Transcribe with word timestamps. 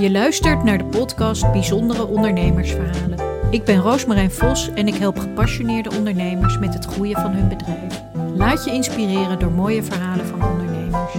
Je 0.00 0.10
luistert 0.10 0.64
naar 0.64 0.78
de 0.78 0.84
podcast 0.84 1.52
Bijzondere 1.52 2.06
Ondernemersverhalen. 2.06 3.18
Ik 3.50 3.64
ben 3.64 3.76
Roosmarijn 3.76 4.30
Vos 4.30 4.68
en 4.68 4.88
ik 4.88 4.94
help 4.94 5.18
gepassioneerde 5.18 5.90
ondernemers 5.90 6.58
met 6.58 6.74
het 6.74 6.84
groeien 6.84 7.20
van 7.20 7.32
hun 7.32 7.48
bedrijf. 7.48 8.02
Laat 8.36 8.64
je 8.64 8.70
inspireren 8.70 9.38
door 9.38 9.52
mooie 9.52 9.82
verhalen 9.82 10.26
van 10.26 10.42
ondernemers. 10.42 11.14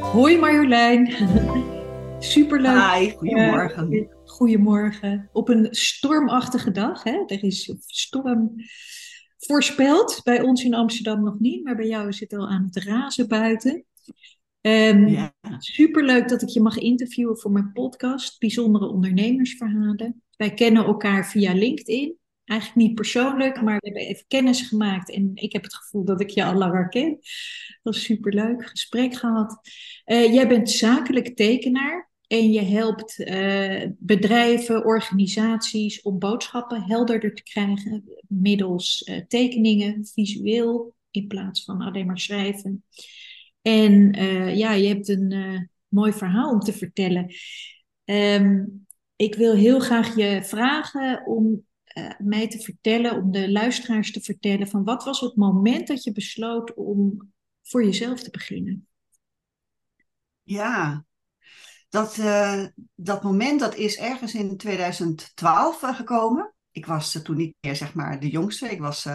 Hoi 0.00 0.38
Marjolein. 0.38 1.14
Superleuk. 2.18 2.94
Hi, 2.94 3.10
goedemorgen. 3.10 3.92
Uh, 3.92 4.06
goedemorgen. 4.24 5.28
Op 5.32 5.48
een 5.48 5.68
stormachtige 5.70 6.70
dag. 6.70 7.02
Hè? 7.02 7.22
Er 7.26 7.44
is 7.44 7.74
storm 7.86 8.54
voorspeld. 9.38 10.20
Bij 10.24 10.42
ons 10.42 10.64
in 10.64 10.74
Amsterdam 10.74 11.22
nog 11.22 11.38
niet, 11.38 11.64
maar 11.64 11.76
bij 11.76 11.88
jou 11.88 12.08
is 12.08 12.20
het 12.20 12.32
al 12.32 12.48
aan 12.48 12.68
het 12.70 12.84
razen 12.84 13.28
buiten. 13.28 13.84
Um, 14.62 15.08
ja. 15.08 15.34
Superleuk 15.58 16.28
dat 16.28 16.42
ik 16.42 16.48
je 16.48 16.60
mag 16.60 16.78
interviewen 16.78 17.38
voor 17.38 17.50
mijn 17.50 17.72
podcast, 17.72 18.38
Bijzondere 18.38 18.88
Ondernemersverhalen. 18.88 20.22
Wij 20.36 20.54
kennen 20.54 20.84
elkaar 20.84 21.26
via 21.26 21.54
LinkedIn. 21.54 22.16
Eigenlijk 22.44 22.80
niet 22.80 22.94
persoonlijk, 22.94 23.62
maar 23.62 23.76
we 23.78 23.86
hebben 23.86 24.06
even 24.06 24.24
kennis 24.28 24.60
gemaakt. 24.60 25.10
En 25.10 25.30
ik 25.34 25.52
heb 25.52 25.62
het 25.62 25.74
gevoel 25.74 26.04
dat 26.04 26.20
ik 26.20 26.30
je 26.30 26.44
al 26.44 26.54
langer 26.54 26.88
ken. 26.88 27.18
Dat 27.82 27.94
is 27.94 28.02
superleuk, 28.02 28.68
gesprek 28.68 29.14
gehad. 29.14 29.60
Uh, 30.06 30.32
jij 30.34 30.48
bent 30.48 30.70
zakelijk 30.70 31.36
tekenaar. 31.36 32.10
En 32.26 32.52
je 32.52 32.62
helpt 32.62 33.18
uh, 33.18 33.86
bedrijven, 33.98 34.84
organisaties 34.84 36.02
om 36.02 36.18
boodschappen 36.18 36.82
helderder 36.82 37.34
te 37.34 37.42
krijgen 37.42 38.04
middels 38.28 39.08
uh, 39.10 39.16
tekeningen, 39.28 40.06
visueel, 40.06 40.94
in 41.10 41.26
plaats 41.26 41.64
van 41.64 41.80
alleen 41.80 42.06
maar 42.06 42.18
schrijven. 42.18 42.84
En 43.62 44.18
uh, 44.18 44.56
ja, 44.56 44.72
je 44.72 44.88
hebt 44.88 45.08
een 45.08 45.70
mooi 45.88 46.12
verhaal 46.12 46.50
om 46.50 46.60
te 46.60 46.72
vertellen. 46.72 47.34
Um, 48.04 48.86
ik 49.16 49.34
wil 49.34 49.54
heel 49.54 49.80
graag 49.80 50.16
je 50.16 50.44
vragen 50.44 51.26
om 51.26 51.66
mij 52.18 52.48
te 52.48 52.58
vertellen, 52.58 53.16
om 53.16 53.30
de 53.30 53.50
luisteraars 53.50 54.12
te 54.12 54.20
vertellen 54.20 54.68
van 54.68 54.84
wat 54.84 55.04
was 55.04 55.20
het 55.20 55.36
moment 55.36 55.86
dat 55.86 56.04
je 56.04 56.12
besloot 56.12 56.74
om 56.74 57.32
voor 57.62 57.84
jezelf 57.84 58.22
te 58.22 58.30
beginnen? 58.30 58.86
Ja, 60.42 61.04
dat, 61.88 62.20
dat 62.94 63.22
moment 63.22 63.60
dat 63.60 63.74
is 63.74 63.96
ergens 63.96 64.34
in 64.34 64.56
2012 64.56 65.82
uh, 65.82 65.96
gekomen. 65.96 66.54
Ik 66.70 66.86
was 66.86 67.22
toen 67.22 67.36
niet 67.36 67.54
meer 67.60 67.76
zeg 67.76 67.94
maar 67.94 68.20
de 68.20 68.28
jongste. 68.30 68.70
Ik 68.70 68.80
was, 68.80 69.06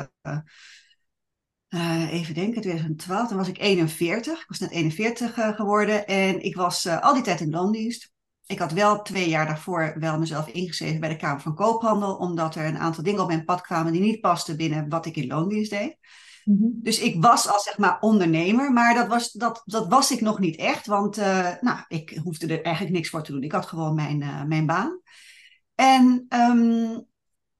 even 2.12 2.34
denken, 2.34 2.62
2012, 2.62 3.28
toen 3.28 3.38
was 3.38 3.48
ik 3.48 3.58
41. 3.58 4.42
Ik 4.42 4.48
was 4.48 4.60
net 4.60 4.72
41 4.72 5.56
geworden 5.56 6.08
en 6.08 6.42
ik 6.42 6.56
was 6.56 6.88
al 6.88 7.14
die 7.14 7.23
tijd 7.23 7.42
in 7.42 7.50
loondienst. 7.50 8.12
Ik 8.46 8.60
had 8.60 8.72
wel 8.72 9.02
twee 9.02 9.30
jaar 9.30 9.46
daarvoor 9.46 9.95
wel 10.00 10.20
mezelf 10.20 10.48
ingeschreven 10.48 11.00
bij 11.00 11.10
de 11.10 11.16
Kamer 11.16 11.42
van 11.42 11.56
Koophandel, 11.56 12.16
omdat 12.16 12.56
er 12.56 12.66
een 12.66 12.78
aantal 12.78 13.04
dingen 13.04 13.22
op 13.22 13.28
mijn 13.28 13.45
pad 13.45 13.62
kwamen 13.62 13.92
die 13.92 14.02
niet 14.02 14.22
pasten 14.22 14.58
binnen 14.58 14.90
wat 14.90 15.06
ik 15.06 15.16
in 15.16 15.28
loondienst 15.28 15.72
deed. 15.72 15.98
Mhm. 16.44 16.66
Dus 16.73 17.00
ik 17.00 17.22
was 17.22 17.48
al 17.48 17.60
zeg 17.60 17.78
maar 17.78 18.00
ondernemer, 18.00 18.72
maar 18.72 18.94
dat 18.94 19.08
was, 19.08 19.32
dat, 19.32 19.62
dat 19.66 19.88
was 19.88 20.12
ik 20.12 20.22
nog 20.22 20.40
niet 20.40 20.56
echt, 20.56 20.86
want 20.86 21.16
nou, 21.62 21.80
ik 21.88 22.20
hoefde 22.23 22.48
er 22.48 22.64
eigenlijk 22.64 22.95
niks 22.95 23.10
voor 23.10 23.23
te 23.23 23.32
doen. 23.32 23.44
Ik 23.44 23.52
had 23.52 23.66
gewoon 23.66 23.95
mijn, 23.95 24.48
mijn 24.48 24.66
baan. 24.66 25.02
En 25.76 26.26
um, 26.30 27.06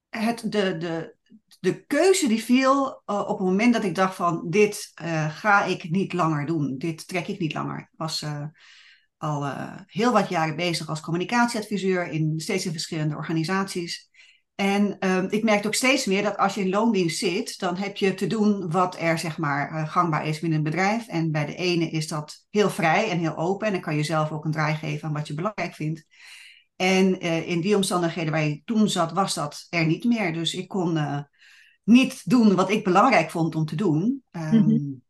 het, 0.08 0.52
de, 0.52 0.76
de, 0.76 1.16
de 1.60 1.84
keuze 1.86 2.28
die 2.28 2.42
viel 2.42 3.02
uh, 3.06 3.20
op 3.20 3.38
het 3.38 3.46
moment 3.46 3.72
dat 3.72 3.84
ik 3.84 3.94
dacht 3.94 4.14
van 4.14 4.46
dit 4.50 4.92
ga 5.30 5.64
ik 5.64 5.90
niet 5.90 6.12
langer 6.12 6.46
doen, 6.46 6.78
dit 6.78 7.08
trek 7.08 7.26
ik 7.26 7.38
niet 7.38 7.54
langer. 7.54 7.78
Ik 7.78 7.88
was 7.96 8.24
al 9.16 9.46
heel 9.86 10.12
wat 10.12 10.28
jaren 10.28 10.56
bezig 10.56 10.88
als 10.88 11.00
communicatieadviseur 11.00 12.08
in 12.08 12.40
steeds 12.40 12.66
in 12.66 12.72
verschillende 12.72 13.16
organisaties. 13.16 14.06
En 14.54 14.96
uh, 15.00 15.24
ik 15.28 15.42
merk 15.42 15.66
ook 15.66 15.74
steeds 15.74 16.04
meer 16.04 16.22
dat 16.22 16.36
als 16.36 16.54
je 16.54 16.60
in 16.60 16.68
loondienst 16.68 17.18
zit, 17.18 17.58
dan 17.58 17.76
heb 17.76 17.96
je 17.96 18.14
te 18.14 18.26
doen 18.26 18.70
wat 18.70 18.96
er 18.98 19.18
zeg 19.18 19.38
maar 19.38 19.86
gangbaar 19.86 20.26
is 20.26 20.40
binnen 20.40 20.58
een 20.58 20.64
bedrijf. 20.64 21.06
En 21.06 21.30
bij 21.30 21.46
de 21.46 21.54
ene 21.54 21.90
is 21.90 22.08
dat 22.08 22.46
heel 22.50 22.70
vrij 22.70 23.10
en 23.10 23.18
heel 23.18 23.36
open. 23.36 23.66
En 23.66 23.72
dan 23.72 23.82
kan 23.82 23.96
je 23.96 24.02
zelf 24.02 24.30
ook 24.30 24.44
een 24.44 24.52
draai 24.52 24.74
geven 24.74 25.08
aan 25.08 25.14
wat 25.14 25.26
je 25.26 25.34
belangrijk 25.34 25.74
vindt. 25.74 26.06
En 26.76 27.20
in 27.20 27.60
die 27.60 27.76
omstandigheden 27.76 28.32
waar 28.32 28.44
je 28.44 28.62
toen 28.64 28.88
zat, 28.88 29.12
was 29.12 29.34
dat 29.34 29.66
er 29.70 29.86
niet 29.86 30.04
meer. 30.04 30.32
Dus 30.32 30.54
ik 30.54 30.68
kon 30.68 30.98
niet 31.88 32.30
doen 32.30 32.54
wat 32.54 32.70
ik 32.70 32.84
belangrijk 32.84 33.30
vond 33.30 33.54
om 33.54 33.64
te 33.64 33.76
doen. 33.76 34.22
Um, 34.30 34.42
mm-hmm. 34.42 35.02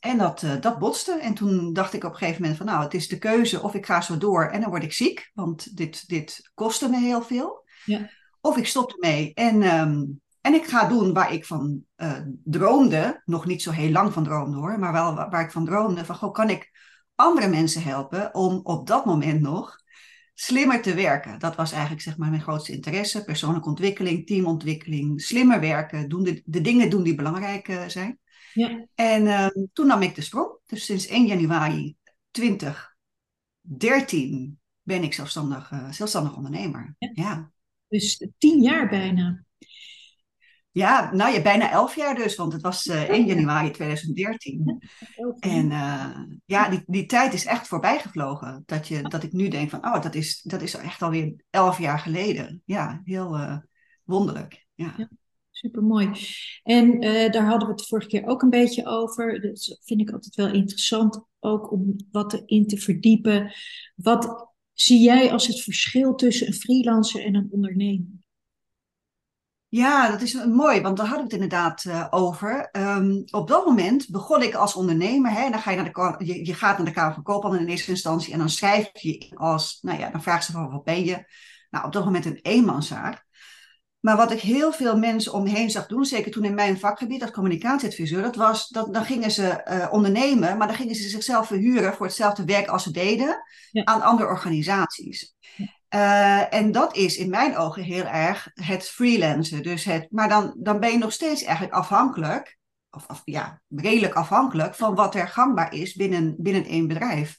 En 0.00 0.18
dat, 0.18 0.44
dat 0.60 0.78
botste. 0.78 1.12
En 1.12 1.34
toen 1.34 1.72
dacht 1.72 1.92
ik 1.92 2.04
op 2.04 2.10
een 2.10 2.16
gegeven 2.16 2.40
moment 2.40 2.58
van 2.58 2.66
nou, 2.66 2.82
het 2.82 2.94
is 2.94 3.08
de 3.08 3.18
keuze 3.18 3.62
of 3.62 3.74
ik 3.74 3.86
ga 3.86 4.00
zo 4.00 4.18
door 4.18 4.46
en 4.46 4.60
dan 4.60 4.70
word 4.70 4.82
ik 4.82 4.92
ziek. 4.92 5.30
Want 5.34 5.76
dit, 5.76 6.08
dit 6.08 6.50
kostte 6.54 6.88
me 6.88 6.98
heel 6.98 7.22
veel. 7.22 7.64
Ja. 7.84 8.10
Of 8.40 8.56
ik 8.56 8.66
stop 8.66 8.92
ermee 8.92 9.34
en, 9.34 9.62
um, 9.78 10.20
en 10.40 10.54
ik 10.54 10.66
ga 10.66 10.88
doen 10.88 11.12
waar 11.12 11.32
ik 11.32 11.46
van 11.46 11.82
uh, 11.96 12.18
droomde. 12.44 13.22
Nog 13.24 13.46
niet 13.46 13.62
zo 13.62 13.70
heel 13.70 13.90
lang 13.90 14.12
van 14.12 14.24
droomde 14.24 14.56
hoor, 14.56 14.78
maar 14.78 14.92
wel 14.92 15.14
waar, 15.14 15.30
waar 15.30 15.44
ik 15.44 15.52
van 15.52 15.64
droomde. 15.64 16.04
Van 16.04 16.16
goh, 16.16 16.32
kan 16.32 16.50
ik 16.50 16.70
andere 17.14 17.48
mensen 17.48 17.82
helpen 17.82 18.34
om 18.34 18.60
op 18.62 18.86
dat 18.86 19.04
moment 19.04 19.40
nog 19.40 19.79
slimmer 20.40 20.82
te 20.82 20.94
werken. 20.94 21.38
Dat 21.38 21.56
was 21.56 21.72
eigenlijk 21.72 22.02
zeg 22.02 22.16
maar 22.16 22.30
mijn 22.30 22.42
grootste 22.42 22.72
interesse. 22.72 23.24
Persoonlijke 23.24 23.68
ontwikkeling, 23.68 24.26
teamontwikkeling, 24.26 25.22
slimmer 25.22 25.60
werken. 25.60 26.08
Doen 26.08 26.24
de, 26.24 26.42
de 26.44 26.60
dingen 26.60 26.90
doen 26.90 27.02
die 27.02 27.14
belangrijk 27.14 27.68
uh, 27.68 27.86
zijn. 27.86 28.18
Ja. 28.54 28.86
En 28.94 29.22
uh, 29.22 29.46
toen 29.72 29.86
nam 29.86 30.02
ik 30.02 30.14
de 30.14 30.20
sprong. 30.20 30.58
Dus 30.66 30.84
sinds 30.84 31.06
1 31.06 31.26
januari 31.26 31.96
2013 32.30 34.58
ben 34.82 35.02
ik 35.02 35.14
zelfstandig, 35.14 35.70
uh, 35.70 35.90
zelfstandig 35.90 36.36
ondernemer. 36.36 36.94
Ja. 36.98 37.10
ja. 37.12 37.52
Dus 37.88 38.26
tien 38.38 38.62
jaar 38.62 38.88
bijna. 38.88 39.44
Ja, 40.80 41.14
nou 41.14 41.32
ja, 41.32 41.42
bijna 41.42 41.70
elf 41.70 41.96
jaar 41.96 42.14
dus, 42.14 42.36
want 42.36 42.52
het 42.52 42.62
was 42.62 42.86
uh, 42.86 43.08
1 43.08 43.26
januari 43.26 43.70
2013. 43.70 44.82
En 45.38 45.70
uh, 45.70 46.16
ja, 46.44 46.68
die, 46.68 46.82
die 46.86 47.06
tijd 47.06 47.32
is 47.32 47.44
echt 47.44 47.68
voorbij 47.68 47.98
gevlogen. 47.98 48.62
Dat, 48.66 48.88
je, 48.88 49.02
dat 49.02 49.22
ik 49.22 49.32
nu 49.32 49.48
denk 49.48 49.70
van, 49.70 49.84
oh, 49.84 50.02
dat 50.02 50.14
is, 50.14 50.42
dat 50.42 50.62
is 50.62 50.74
echt 50.74 51.02
alweer 51.02 51.34
elf 51.50 51.78
jaar 51.78 51.98
geleden. 51.98 52.62
Ja, 52.64 53.00
heel 53.04 53.36
uh, 53.36 53.56
wonderlijk. 54.04 54.66
Ja. 54.74 54.94
ja 54.96 55.08
Super 55.50 55.82
mooi. 55.82 56.10
En 56.62 57.00
daar 57.30 57.46
hadden 57.46 57.68
we 57.68 57.74
het 57.74 57.86
vorige 57.86 58.08
keer 58.08 58.26
ook 58.26 58.42
een 58.42 58.50
beetje 58.50 58.86
over. 58.86 59.40
Dat 59.40 59.78
vind 59.84 60.00
ik 60.00 60.10
altijd 60.10 60.34
wel 60.34 60.52
interessant, 60.52 61.24
ook 61.38 61.72
om 61.72 61.96
wat 62.10 62.42
in 62.46 62.66
te 62.66 62.76
verdiepen. 62.76 63.52
Wat 63.94 64.48
zie 64.72 65.00
jij 65.00 65.32
als 65.32 65.46
het 65.46 65.60
verschil 65.60 66.14
tussen 66.14 66.46
een 66.46 66.54
freelancer 66.54 67.24
en 67.24 67.34
een 67.34 67.48
ondernemer? 67.50 68.19
Ja, 69.70 70.10
dat 70.10 70.20
is 70.20 70.44
mooi, 70.44 70.80
want 70.80 70.96
daar 70.96 71.06
hadden 71.06 71.26
we 71.26 71.34
het 71.34 71.42
inderdaad 71.42 71.84
uh, 71.84 72.06
over. 72.10 72.68
Um, 72.72 73.24
op 73.30 73.48
dat 73.48 73.66
moment 73.66 74.08
begon 74.08 74.42
ik 74.42 74.54
als 74.54 74.74
ondernemer. 74.74 75.30
Hè, 75.30 75.50
dan 75.50 75.60
ga 75.60 75.70
je, 75.70 75.76
naar 75.76 76.16
de, 76.18 76.24
je, 76.24 76.46
je 76.46 76.54
gaat 76.54 76.76
naar 76.76 76.86
de 76.86 76.92
Kamer 76.92 77.14
van 77.14 77.22
Koophandel 77.22 77.60
in 77.60 77.68
eerste 77.68 77.90
instantie 77.90 78.32
en 78.32 78.38
dan 78.38 78.48
schrijf 78.48 78.90
je 78.92 79.32
als, 79.34 79.78
nou 79.82 79.98
ja, 79.98 80.10
dan 80.10 80.22
vraag 80.22 80.42
ze 80.42 80.52
van 80.52 80.70
wat 80.70 80.84
ben 80.84 81.04
je? 81.04 81.24
Nou, 81.70 81.86
op 81.86 81.92
dat 81.92 82.04
moment 82.04 82.24
een 82.24 82.38
eenmanszaak. 82.42 83.24
Maar 84.00 84.16
wat 84.16 84.30
ik 84.30 84.40
heel 84.40 84.72
veel 84.72 84.98
mensen 84.98 85.32
om 85.32 85.42
me 85.42 85.50
heen 85.50 85.70
zag 85.70 85.86
doen, 85.86 86.04
zeker 86.04 86.30
toen 86.30 86.44
in 86.44 86.54
mijn 86.54 86.78
vakgebied 86.78 87.22
als 87.22 87.30
communicatieadviseur, 87.30 88.22
dat 88.22 88.36
was, 88.36 88.68
dat, 88.68 88.94
dan 88.94 89.04
gingen 89.04 89.30
ze 89.30 89.66
uh, 89.70 89.92
ondernemen, 89.92 90.56
maar 90.56 90.66
dan 90.66 90.76
gingen 90.76 90.94
ze 90.94 91.08
zichzelf 91.08 91.46
verhuren 91.46 91.94
voor 91.94 92.06
hetzelfde 92.06 92.44
werk 92.44 92.68
als 92.68 92.82
ze 92.82 92.90
deden 92.90 93.42
ja. 93.70 93.84
aan 93.84 94.02
andere 94.02 94.28
organisaties. 94.28 95.34
Uh, 95.94 96.54
en 96.54 96.72
dat 96.72 96.96
is 96.96 97.16
in 97.16 97.30
mijn 97.30 97.56
ogen 97.56 97.82
heel 97.82 98.04
erg 98.04 98.50
het 98.54 98.88
freelancen. 98.88 99.62
Dus 99.62 99.84
het, 99.84 100.06
maar 100.10 100.28
dan, 100.28 100.54
dan 100.58 100.80
ben 100.80 100.90
je 100.90 100.98
nog 100.98 101.12
steeds 101.12 101.42
eigenlijk 101.42 101.74
afhankelijk, 101.76 102.58
of, 102.90 103.06
of 103.06 103.22
ja, 103.24 103.60
redelijk 103.68 104.14
afhankelijk 104.14 104.74
van 104.74 104.94
wat 104.94 105.14
er 105.14 105.28
gangbaar 105.28 105.72
is 105.74 105.94
binnen, 105.94 106.34
binnen 106.38 106.64
één 106.64 106.86
bedrijf. 106.86 107.38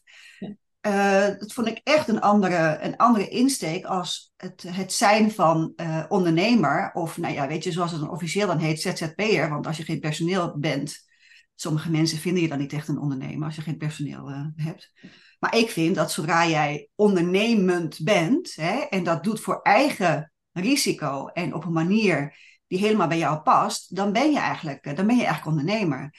Uh, 0.88 1.28
dat 1.28 1.53
vond 1.53 1.67
ik 1.67 1.81
echt 1.84 2.07
een 2.07 2.22
andere, 2.22 2.78
een 2.81 2.97
andere 2.97 3.28
insteek 3.28 3.86
als 3.86 4.33
het, 4.38 4.63
het 4.68 4.94
zijn 4.94 5.31
van 5.31 5.74
uh, 5.75 6.04
ondernemer. 6.07 6.92
Of 6.94 7.18
nou 7.18 7.33
ja, 7.33 7.47
weet 7.47 7.63
je, 7.63 7.71
zoals 7.71 7.92
het 7.92 8.00
dan 8.00 8.09
officieel 8.09 8.47
dan 8.47 8.59
heet, 8.59 8.81
ZZP'er. 8.81 9.50
Want 9.50 9.68
als 9.68 9.77
je 9.77 9.83
geen 9.83 10.00
personeel 10.00 10.57
bent, 10.59 11.09
sommige 11.56 11.92
mensen 11.92 12.18
vinden 12.18 12.42
je 12.42 12.47
dan 12.47 12.57
niet 12.57 12.74
echt 12.74 12.88
een 12.88 13.00
ondernemer 13.00 13.45
als 13.45 13.56
je 13.56 13.62
geen 13.62 13.77
personeel 13.77 14.30
uh, 14.30 14.45
hebt. 14.56 14.92
Maar 15.42 15.58
ik 15.58 15.70
vind 15.70 15.96
dat 15.96 16.12
zodra 16.12 16.48
jij 16.48 16.88
ondernemend 16.96 18.00
bent 18.04 18.56
hè, 18.56 18.80
en 18.80 19.04
dat 19.04 19.24
doet 19.24 19.40
voor 19.40 19.62
eigen 19.62 20.32
risico 20.52 21.28
en 21.28 21.54
op 21.54 21.66
een 21.66 21.72
manier 21.72 22.36
die 22.68 22.80
helemaal 22.80 23.08
bij 23.08 23.18
jou 23.18 23.40
past, 23.40 23.96
dan 23.96 24.12
ben 24.12 24.32
je 24.32 24.40
eigenlijk, 24.40 24.96
dan 24.96 25.08
ben 25.08 25.16
je 25.16 25.26
eigenlijk 25.26 25.58
ondernemer. 25.58 26.16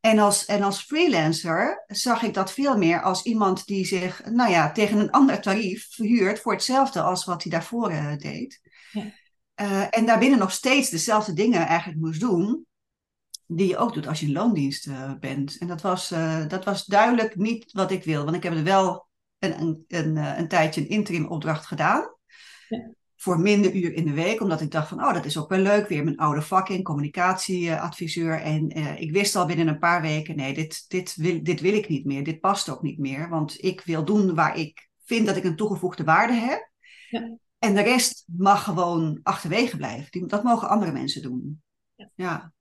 En 0.00 0.18
als, 0.18 0.44
en 0.44 0.62
als 0.62 0.82
freelancer 0.82 1.84
zag 1.86 2.22
ik 2.22 2.34
dat 2.34 2.52
veel 2.52 2.78
meer 2.78 3.02
als 3.02 3.22
iemand 3.22 3.66
die 3.66 3.86
zich 3.86 4.24
nou 4.24 4.50
ja, 4.50 4.72
tegen 4.72 4.98
een 4.98 5.10
ander 5.10 5.40
tarief 5.40 5.86
verhuurt 5.90 6.40
voor 6.40 6.52
hetzelfde 6.52 7.02
als 7.02 7.24
wat 7.24 7.42
hij 7.42 7.52
daarvoor 7.52 7.92
uh, 7.92 8.16
deed. 8.16 8.60
Ja. 8.92 9.02
Uh, 9.60 9.86
en 9.90 10.06
daarbinnen 10.06 10.38
nog 10.38 10.52
steeds 10.52 10.90
dezelfde 10.90 11.32
dingen 11.32 11.66
eigenlijk 11.66 12.00
moest 12.00 12.20
doen, 12.20 12.66
die 13.46 13.68
je 13.68 13.76
ook 13.76 13.94
doet 13.94 14.06
als 14.06 14.20
je 14.20 14.26
in 14.26 14.32
loondienst 14.32 14.86
uh, 14.86 15.12
bent. 15.20 15.58
En 15.58 15.66
dat 15.66 15.80
was, 15.80 16.08
dat 16.48 16.64
was 16.64 16.84
duidelijk 16.84 17.36
niet 17.36 17.72
wat 17.72 17.90
ik 17.90 18.04
wil, 18.04 18.24
want 18.24 18.36
ik 18.36 18.42
heb 18.42 18.52
er 18.52 18.64
wel 18.64 19.08
een, 19.38 19.60
een, 19.60 19.84
een, 19.88 20.16
een 20.16 20.48
tijdje 20.48 20.80
een 20.80 20.88
interim 20.88 21.26
opdracht 21.26 21.66
gedaan. 21.66 22.14
Ja 22.68 22.94
voor 23.26 23.40
minder 23.40 23.74
uur 23.74 23.92
in 23.92 24.04
de 24.04 24.12
week, 24.12 24.40
omdat 24.40 24.60
ik 24.60 24.70
dacht 24.70 24.88
van, 24.88 25.04
oh, 25.04 25.14
dat 25.14 25.24
is 25.24 25.38
ook 25.38 25.48
wel 25.48 25.58
leuk, 25.58 25.88
weer 25.88 26.04
mijn 26.04 26.16
oude 26.16 26.42
vak 26.42 26.68
in, 26.68 26.82
communicatieadviseur. 26.82 28.40
En 28.40 28.78
uh, 28.78 29.00
ik 29.00 29.12
wist 29.12 29.36
al 29.36 29.46
binnen 29.46 29.68
een 29.68 29.78
paar 29.78 30.02
weken, 30.02 30.36
nee, 30.36 30.54
dit, 30.54 30.84
dit, 30.88 31.14
wil, 31.16 31.42
dit 31.42 31.60
wil 31.60 31.74
ik 31.74 31.88
niet 31.88 32.04
meer, 32.04 32.24
dit 32.24 32.40
past 32.40 32.68
ook 32.68 32.82
niet 32.82 32.98
meer, 32.98 33.28
want 33.28 33.64
ik 33.64 33.80
wil 33.80 34.04
doen 34.04 34.34
waar 34.34 34.58
ik 34.58 34.88
vind 35.04 35.26
dat 35.26 35.36
ik 35.36 35.44
een 35.44 35.56
toegevoegde 35.56 36.04
waarde 36.04 36.32
heb. 36.32 36.70
Ja. 37.10 37.36
En 37.58 37.74
de 37.74 37.82
rest 37.82 38.24
mag 38.36 38.64
gewoon 38.64 39.20
achterwege 39.22 39.76
blijven. 39.76 40.28
Dat 40.28 40.42
mogen 40.42 40.68
andere 40.68 40.92
mensen 40.92 41.22
doen. 41.22 41.62
Ja. 41.94 42.10
ja. 42.14 42.52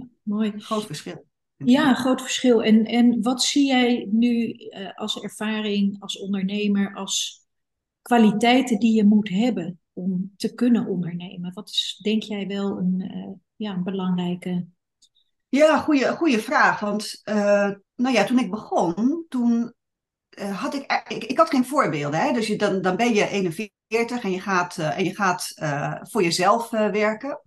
Ja 0.00 0.08
mooi. 0.22 0.52
Groot 0.56 0.86
verschil. 0.86 1.28
Ja, 1.64 1.94
groot 1.94 2.20
verschil. 2.20 2.62
En, 2.62 2.84
en 2.84 3.22
wat 3.22 3.42
zie 3.42 3.66
jij 3.66 4.08
nu 4.10 4.52
uh, 4.52 4.90
als 4.94 5.20
ervaring, 5.20 5.96
als 6.02 6.18
ondernemer, 6.18 6.94
als 6.94 7.44
kwaliteiten 8.02 8.78
die 8.78 8.94
je 8.94 9.04
moet 9.04 9.28
hebben 9.28 9.80
om 9.92 10.32
te 10.36 10.54
kunnen 10.54 10.86
ondernemen? 10.86 11.52
Wat 11.54 11.68
is, 11.68 11.98
denk 12.02 12.22
jij 12.22 12.46
wel 12.46 12.78
een, 12.78 13.10
uh, 13.14 13.34
ja, 13.56 13.72
een 13.72 13.82
belangrijke. 13.82 14.66
Ja, 15.48 15.78
goede, 15.78 16.16
goede 16.16 16.38
vraag. 16.38 16.80
Want 16.80 17.20
uh, 17.24 17.70
nou 17.96 18.14
ja, 18.14 18.24
toen 18.24 18.38
ik 18.38 18.50
begon, 18.50 19.24
toen 19.28 19.74
had 20.52 20.74
ik, 20.74 21.04
ik, 21.08 21.24
ik, 21.24 21.38
had 21.38 21.50
geen 21.50 21.64
voorbeelden. 21.64 22.20
Hè? 22.20 22.32
Dus 22.32 22.46
je, 22.46 22.56
dan, 22.56 22.82
dan 22.82 22.96
ben 22.96 23.14
je 23.14 23.28
41 23.28 24.22
en 24.22 24.30
je 24.30 24.40
gaat, 24.40 24.78
en 24.78 25.04
je 25.04 25.14
gaat 25.14 25.52
voor 26.02 26.22
jezelf 26.22 26.70
werken. 26.70 27.40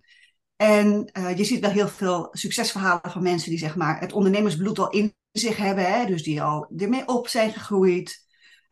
En 0.56 1.10
je 1.36 1.44
ziet 1.44 1.60
wel 1.60 1.70
heel 1.70 1.88
veel 1.88 2.28
succesverhalen 2.30 3.10
van 3.10 3.22
mensen 3.22 3.50
die 3.50 3.58
zeg 3.58 3.76
maar, 3.76 4.00
het 4.00 4.12
ondernemersbloed 4.12 4.78
al 4.78 4.90
in 4.90 5.14
zich 5.32 5.56
hebben. 5.56 5.92
Hè? 5.92 6.06
Dus 6.06 6.22
die 6.22 6.42
al 6.42 6.70
ermee 6.76 7.08
op 7.08 7.28
zijn 7.28 7.52
gegroeid. 7.52 8.24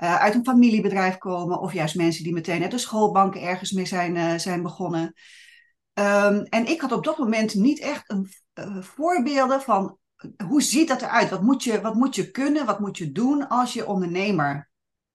Eh, 0.02 0.16
uit 0.16 0.34
een 0.34 0.44
familiebedrijf 0.44 1.18
komen, 1.18 1.60
of 1.60 1.72
juist 1.72 1.94
mensen 1.94 2.24
die 2.24 2.32
meteen 2.32 2.62
uit 2.62 2.70
de 2.70 2.78
schoolbank 2.78 3.34
ergens 3.34 3.72
mee 3.72 3.84
zijn, 3.84 4.16
uh, 4.16 4.34
zijn 4.34 4.62
begonnen. 4.62 5.14
Um, 5.94 6.42
en 6.42 6.66
ik 6.66 6.80
had 6.80 6.92
op 6.92 7.04
dat 7.04 7.18
moment 7.18 7.54
niet 7.54 7.80
echt 7.80 8.10
een 8.10 8.28
voorbeelden 8.82 9.60
van 9.60 9.98
hoe 10.46 10.62
ziet 10.62 10.88
dat 10.88 11.02
eruit? 11.02 11.30
Wat 11.30 11.42
moet, 11.42 11.64
je, 11.64 11.80
wat 11.80 11.94
moet 11.94 12.14
je 12.14 12.30
kunnen? 12.30 12.66
Wat 12.66 12.80
moet 12.80 12.98
je 12.98 13.12
doen 13.12 13.48
als 13.48 13.72
je 13.72 13.86
ondernemer 13.86 14.70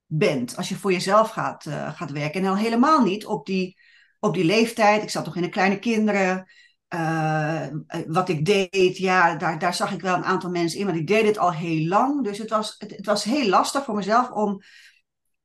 bent? 0.05 0.57
Als 0.57 0.69
je 0.69 0.75
voor 0.75 0.91
jezelf 0.91 1.29
gaat, 1.29 1.63
gaat 1.69 2.11
werken. 2.11 2.41
En 2.41 2.47
al 2.47 2.57
helemaal 2.57 3.03
niet 3.03 3.25
op 3.25 3.45
die, 3.45 3.77
op 4.19 4.33
die 4.33 4.45
leeftijd. 4.45 5.03
Ik 5.03 5.09
zat 5.09 5.25
nog 5.25 5.35
in 5.35 5.41
de 5.41 5.49
kleine 5.49 5.79
kinderen. 5.79 6.51
Uh, 6.95 7.67
wat 8.07 8.29
ik 8.29 8.45
deed, 8.45 8.97
ja, 8.97 9.35
daar, 9.35 9.59
daar 9.59 9.73
zag 9.73 9.93
ik 9.93 10.01
wel 10.01 10.15
een 10.15 10.25
aantal 10.25 10.49
mensen 10.49 10.79
in, 10.79 10.85
maar 10.85 10.95
ik 10.95 11.07
deed 11.07 11.25
het 11.25 11.37
al 11.37 11.53
heel 11.53 11.87
lang. 11.87 12.23
Dus 12.23 12.37
het 12.37 12.49
was, 12.49 12.75
het, 12.77 13.05
was 13.05 13.23
heel 13.23 13.49
lastig 13.49 13.83
voor 13.83 13.95
mezelf 13.95 14.29
om 14.29 14.61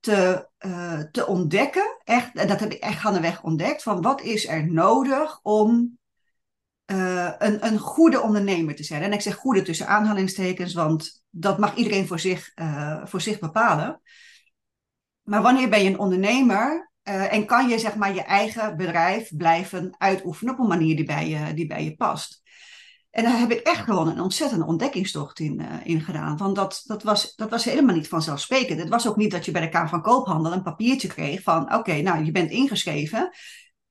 te, 0.00 0.48
uh, 0.66 1.00
te 1.00 1.26
ontdekken, 1.26 2.00
echt, 2.04 2.36
en 2.36 2.48
dat 2.48 2.60
heb 2.60 2.72
ik 2.72 2.82
echt 2.82 2.98
gaandeweg 2.98 3.42
ontdekt, 3.42 3.82
van 3.82 4.02
wat 4.02 4.20
is 4.20 4.48
er 4.48 4.72
nodig 4.72 5.40
om 5.42 5.98
een, 6.84 7.66
een 7.66 7.78
goede 7.78 8.20
ondernemer 8.20 8.74
te 8.74 8.84
zijn. 8.84 9.02
En 9.02 9.12
ik 9.12 9.20
zeg 9.20 9.34
goede 9.34 9.62
tussen 9.62 9.86
aanhalingstekens, 9.86 10.74
want 10.74 11.22
dat 11.30 11.58
mag 11.58 11.74
iedereen 11.74 12.06
voor 12.06 12.20
zich, 12.20 12.52
voor 13.04 13.20
zich 13.20 13.38
bepalen. 13.38 14.00
Maar 15.22 15.42
wanneer 15.42 15.69
ben 15.69 15.82
je 15.82 15.90
een 15.90 15.98
ondernemer 15.98 16.92
uh, 17.04 17.32
en 17.32 17.46
kan 17.46 17.69
je 17.69 17.78
zeg 17.78 17.94
maar 17.94 18.14
je 18.14 18.22
eigen 18.22 18.76
bedrijf 18.76 19.37
blijven 19.37 19.94
uitoefenen 19.99 20.52
op 20.52 20.58
een 20.58 20.66
manier 20.66 20.96
die 20.96 21.04
bij 21.04 21.28
je, 21.28 21.54
die 21.54 21.66
bij 21.66 21.84
je 21.84 21.96
past. 21.96 22.43
En 23.10 23.25
daar 23.25 23.38
heb 23.38 23.50
ik 23.50 23.60
echt 23.60 23.84
gewoon 23.84 24.08
een 24.08 24.20
ontzettende 24.20 24.64
ontdekkingstocht 24.64 25.38
in, 25.38 25.60
uh, 25.60 25.66
in 25.82 26.00
gedaan. 26.00 26.37
Want 26.37 26.56
dat, 26.56 26.82
dat, 26.84 27.02
was, 27.02 27.34
dat 27.34 27.50
was 27.50 27.64
helemaal 27.64 27.94
niet 27.94 28.08
vanzelfsprekend. 28.08 28.81
Het 28.81 28.88
was 28.88 29.08
ook 29.08 29.16
niet 29.16 29.31
dat 29.31 29.44
je 29.44 29.50
bij 29.50 29.60
de 29.60 29.69
Kamer 29.69 29.88
van 29.88 30.02
Koophandel 30.02 30.52
een 30.52 30.62
papiertje 30.62 31.08
kreeg 31.08 31.43
van 31.43 31.75
oké, 31.75 32.00
nou 32.02 32.25
je 32.25 32.31
bent 32.31 32.50
ingeschreven. 32.50 33.31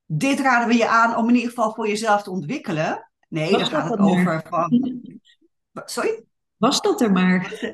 Dit 0.06 0.40
raden 0.40 0.68
we 0.68 0.76
je 0.76 0.88
aan 0.88 1.16
om 1.16 1.28
in 1.30 1.36
ieder 1.36 1.50
geval 1.50 1.74
voor 1.74 1.88
jezelf 1.88 2.24
te 2.24 2.32
ontwikkelen. 2.32 3.12
Nee, 3.28 3.52
daar 3.52 3.66
gaat 3.66 3.90
het 3.90 4.00
over 4.00 4.44
van. 4.50 5.02
Sorry? 5.74 6.24
Was 6.58 6.82
dat 6.82 7.02
er 7.02 7.12
maar? 7.12 7.74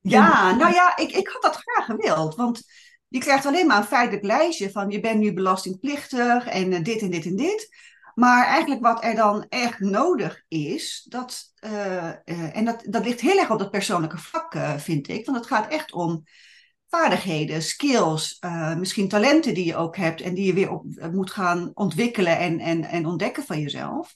Ja, 0.00 0.54
nou 0.54 0.72
ja, 0.72 0.96
ik, 0.96 1.12
ik 1.12 1.28
had 1.28 1.42
dat 1.42 1.62
graag 1.64 1.84
gewild. 1.84 2.34
Want 2.34 2.62
je 3.12 3.18
krijgt 3.18 3.46
alleen 3.46 3.66
maar 3.66 3.76
een 3.76 3.84
feitelijk 3.84 4.24
lijstje 4.24 4.70
van 4.70 4.90
je 4.90 5.00
bent 5.00 5.20
nu 5.20 5.32
belastingplichtig 5.32 6.46
en 6.46 6.72
eh, 6.72 6.82
dit 6.82 7.00
en 7.00 7.10
dit 7.10 7.24
en 7.24 7.36
dit. 7.36 7.68
Maar 8.14 8.46
eigenlijk 8.46 8.82
wat 8.82 9.04
er 9.04 9.14
dan 9.14 9.46
echt 9.48 9.80
nodig 9.80 10.44
is, 10.48 11.06
dat, 11.08 11.52
uh, 11.64 12.12
uh, 12.24 12.56
en 12.56 12.64
dat, 12.64 12.82
dat 12.86 13.04
ligt 13.04 13.20
heel 13.20 13.38
erg 13.38 13.50
op 13.50 13.58
dat 13.58 13.70
persoonlijke 13.70 14.18
vlak, 14.18 14.56
vind 14.76 15.08
ik. 15.08 15.26
Want 15.26 15.38
het 15.38 15.46
gaat 15.46 15.68
echt 15.68 15.92
om 15.92 16.24
vaardigheden, 16.88 17.62
skills, 17.62 18.38
misschien 18.78 19.08
talenten 19.08 19.54
die 19.54 19.64
je 19.64 19.76
ook 19.76 19.96
hebt 19.96 20.20
en 20.20 20.34
die 20.34 20.46
je 20.46 20.52
weer 20.52 20.70
op, 20.70 20.84
moet 21.12 21.30
gaan 21.30 21.70
ontwikkelen 21.74 22.38
en, 22.38 22.58
en, 22.58 22.84
en 22.84 23.06
ontdekken 23.06 23.44
van 23.44 23.60
jezelf. 23.60 24.14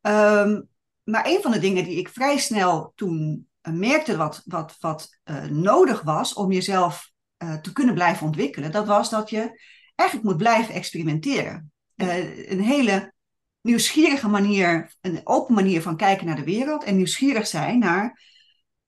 Um, 0.00 0.68
maar 1.04 1.26
een 1.26 1.42
van 1.42 1.50
de 1.50 1.58
dingen 1.58 1.84
die 1.84 1.98
ik 1.98 2.08
vrij 2.08 2.38
snel 2.38 2.92
toen 2.94 3.46
merkte 3.62 4.16
wat, 4.16 4.42
wat, 4.44 4.76
wat 4.80 5.18
nodig 5.50 6.02
was 6.02 6.34
om 6.34 6.52
jezelf 6.52 7.10
uh, 7.42 7.54
te 7.54 7.72
kunnen 7.72 7.94
blijven 7.94 8.26
ontwikkelen, 8.26 8.72
dat 8.72 8.86
was 8.86 9.10
dat 9.10 9.30
je 9.30 9.60
eigenlijk 9.94 10.28
moet 10.28 10.38
blijven 10.38 10.74
experimenteren. 10.74 11.72
Uh, 11.96 12.48
een 12.50 12.62
hele 12.62 13.12
nieuwsgierige 13.60 14.28
manier, 14.28 14.94
een 15.00 15.20
open 15.24 15.54
manier 15.54 15.82
van 15.82 15.96
kijken 15.96 16.26
naar 16.26 16.36
de 16.36 16.44
wereld 16.44 16.84
en 16.84 16.96
nieuwsgierig 16.96 17.46
zijn 17.46 17.78
naar, 17.78 18.22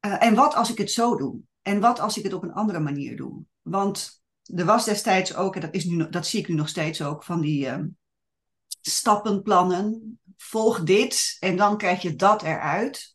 uh, 0.07 0.23
en 0.23 0.35
wat 0.35 0.55
als 0.55 0.71
ik 0.71 0.79
het 0.79 0.91
zo 0.91 1.17
doe? 1.17 1.41
En 1.63 1.81
wat 1.81 2.01
als 2.01 2.19
ik 2.19 2.23
het 2.23 2.33
op 2.33 2.43
een 2.43 2.53
andere 2.53 2.81
manier 2.81 3.17
doe? 3.17 3.43
Want 3.63 4.23
er 4.43 4.65
was 4.65 4.85
destijds 4.85 5.35
ook, 5.35 5.55
en 5.55 5.61
dat, 5.61 5.75
is 5.75 5.85
nu, 5.85 6.09
dat 6.09 6.27
zie 6.27 6.41
ik 6.41 6.49
nu 6.49 6.55
nog 6.55 6.69
steeds 6.69 7.03
ook, 7.03 7.25
van 7.25 7.41
die 7.41 7.67
uh, 7.67 7.79
stappenplannen. 8.81 10.19
Volg 10.37 10.83
dit 10.83 11.37
en 11.41 11.57
dan 11.57 11.77
krijg 11.79 12.03
je 12.03 12.17
dat 12.17 12.43
eruit. 12.43 13.15